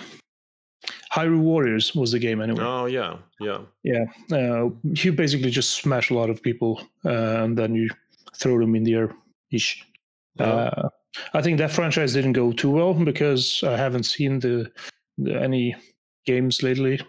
Hyrule 1.12 1.40
Warriors 1.40 1.95
was 1.95 2.12
the 2.12 2.18
game 2.18 2.40
anyway. 2.40 2.62
Oh 2.62 2.86
yeah, 2.86 3.16
yeah, 3.40 3.61
Yeah, 3.82 4.05
uh, 4.32 4.70
you 4.82 5.12
basically 5.12 5.51
just 5.51 5.76
smash 5.80 6.11
a 6.11 6.14
lot 6.14 6.28
of 6.28 6.42
people 6.42 6.82
uh, 7.05 7.45
and 7.45 7.57
then 7.57 7.74
you 7.74 7.88
throw 8.36 8.59
them 8.59 8.74
in 8.74 8.84
the 8.84 8.95
air. 8.95 9.14
Ish. 9.51 9.86
yeah. 10.36 10.47
Uh, 10.47 10.88
I 11.33 11.42
think 11.42 11.58
that 11.58 11.71
franchise 11.71 12.14
didn't 12.14 12.33
go 12.33 12.53
too 12.53 12.71
well 12.71 12.95
because 12.95 13.62
I 13.64 13.76
haven't 13.76 14.04
seen 14.04 14.41
the, 14.41 14.71
the 15.16 15.41
any 15.41 15.76
games 16.26 16.62
lately. 16.62 17.00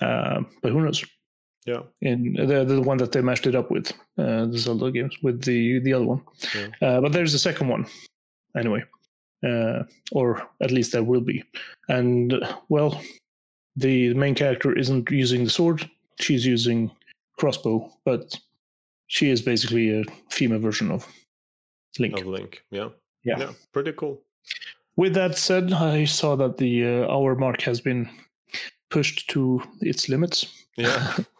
Uh, 0.00 0.42
but 0.62 0.72
who 0.72 0.80
knows? 0.80 1.04
Yeah. 1.66 1.82
In 2.00 2.34
the 2.34 2.64
the 2.64 2.80
one 2.80 2.98
that 2.98 3.12
they 3.12 3.20
mashed 3.20 3.46
it 3.46 3.54
up 3.54 3.70
with, 3.70 3.92
uh, 4.18 4.46
the 4.46 4.58
Zelda 4.58 4.90
games 4.90 5.16
with 5.22 5.42
the 5.42 5.80
the 5.80 5.92
other 5.92 6.06
one. 6.06 6.22
Yeah. 6.54 6.68
Uh, 6.80 7.00
but 7.00 7.12
there's 7.12 7.34
a 7.34 7.38
second 7.38 7.68
one, 7.68 7.86
anyway, 8.56 8.84
uh, 9.44 9.82
or 10.12 10.48
at 10.60 10.70
least 10.70 10.92
there 10.92 11.02
will 11.02 11.20
be. 11.20 11.42
And 11.88 12.34
well, 12.68 13.00
the 13.74 14.14
main 14.14 14.34
character 14.34 14.76
isn't 14.76 15.10
using 15.10 15.44
the 15.44 15.50
sword; 15.50 15.90
she's 16.20 16.46
using 16.46 16.90
crossbow, 17.38 17.90
but 18.04 18.38
she 19.08 19.30
is 19.30 19.42
basically 19.42 20.00
a 20.00 20.04
female 20.30 20.60
version 20.60 20.90
of 20.90 21.06
Link. 21.98 22.18
Of 22.18 22.26
Link. 22.26 22.62
Yeah. 22.70 22.88
Yeah. 23.24 23.38
Yeah. 23.38 23.52
Pretty 23.72 23.92
cool. 23.92 24.22
With 24.96 25.14
that 25.14 25.36
said, 25.36 25.72
I 25.72 26.04
saw 26.04 26.36
that 26.36 26.56
the 26.56 26.86
uh, 26.86 27.12
hour 27.12 27.34
mark 27.34 27.60
has 27.62 27.80
been 27.80 28.08
pushed 28.90 29.28
to 29.30 29.62
its 29.80 30.08
limits. 30.08 30.46
Yeah. 30.76 31.16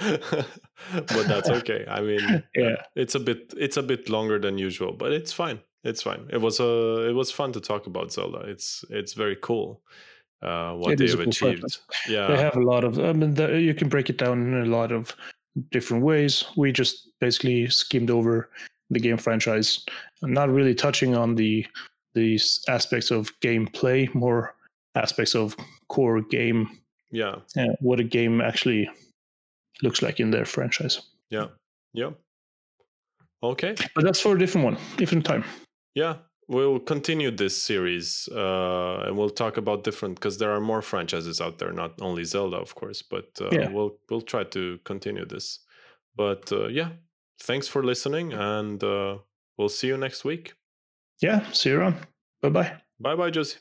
but 0.92 1.26
that's 1.28 1.50
okay. 1.50 1.84
I 1.88 2.00
mean, 2.00 2.42
Yeah. 2.54 2.76
it's 2.96 3.14
a 3.14 3.20
bit 3.20 3.54
it's 3.56 3.76
a 3.76 3.82
bit 3.82 4.08
longer 4.08 4.38
than 4.38 4.58
usual, 4.58 4.92
but 4.92 5.12
it's 5.12 5.32
fine. 5.32 5.60
It's 5.84 6.02
fine. 6.02 6.28
It 6.30 6.40
was 6.40 6.60
uh, 6.60 7.06
it 7.08 7.14
was 7.14 7.30
fun 7.30 7.52
to 7.52 7.60
talk 7.60 7.86
about 7.86 8.12
Zelda. 8.12 8.40
It's 8.40 8.84
it's 8.90 9.14
very 9.14 9.36
cool 9.36 9.82
uh, 10.42 10.72
what 10.74 10.92
it 10.92 10.98
they 10.98 11.08
have 11.08 11.20
achieved. 11.20 11.78
Yeah. 12.08 12.28
They 12.28 12.38
have 12.38 12.56
a 12.56 12.62
lot 12.62 12.84
of. 12.84 12.98
I 12.98 13.12
mean, 13.12 13.34
the, 13.34 13.60
you 13.60 13.74
can 13.74 13.88
break 13.88 14.10
it 14.10 14.18
down 14.18 14.40
in 14.42 14.62
a 14.62 14.66
lot 14.66 14.92
of 14.92 15.14
different 15.70 16.04
ways. 16.04 16.44
We 16.56 16.72
just 16.72 17.08
basically 17.20 17.68
skimmed 17.68 18.10
over 18.10 18.48
the 18.90 19.00
game 19.00 19.18
franchise, 19.18 19.84
not 20.22 20.48
really 20.50 20.74
touching 20.74 21.14
on 21.14 21.34
the 21.34 21.66
these 22.14 22.64
aspects 22.68 23.10
of 23.10 23.32
gameplay, 23.40 24.12
more 24.14 24.54
aspects 24.96 25.34
of 25.34 25.56
core 25.88 26.20
game, 26.20 26.68
yeah. 27.12 27.36
uh, 27.56 27.66
what 27.80 28.00
a 28.00 28.04
game 28.04 28.40
actually 28.40 28.88
looks 29.82 30.02
like 30.02 30.20
in 30.20 30.30
their 30.30 30.44
franchise. 30.44 31.00
Yeah. 31.30 31.46
Yeah. 31.92 32.10
Okay. 33.42 33.74
But 33.94 34.04
that's 34.04 34.20
for 34.20 34.36
a 34.36 34.38
different 34.38 34.64
one, 34.64 34.76
different 34.96 35.24
time. 35.24 35.44
Yeah. 35.94 36.16
We'll 36.48 36.80
continue 36.80 37.30
this 37.30 37.56
series 37.62 38.28
uh, 38.32 39.04
and 39.06 39.16
we'll 39.16 39.30
talk 39.30 39.56
about 39.56 39.84
different 39.84 40.16
because 40.16 40.38
there 40.38 40.50
are 40.50 40.60
more 40.60 40.82
franchises 40.82 41.40
out 41.40 41.58
there, 41.58 41.72
not 41.72 41.92
only 42.02 42.24
Zelda, 42.24 42.56
of 42.56 42.74
course, 42.74 43.02
but 43.02 43.28
uh, 43.40 43.50
Yeah. 43.52 43.68
we'll 43.70 43.96
we'll 44.10 44.20
try 44.22 44.42
to 44.44 44.78
continue 44.84 45.24
this. 45.24 45.60
But 46.16 46.50
uh, 46.52 46.66
yeah, 46.66 46.90
thanks 47.40 47.68
for 47.68 47.84
listening 47.84 48.32
and 48.32 48.82
uh, 48.82 49.18
we'll 49.56 49.68
see 49.68 49.86
you 49.86 49.96
next 49.96 50.24
week. 50.24 50.54
Yeah, 51.22 51.48
see 51.52 51.70
you 51.70 51.78
around. 51.78 51.96
Bye 52.42 52.48
bye. 52.50 52.72
Bye 52.98 53.14
bye, 53.14 53.30
Josie. 53.30 53.58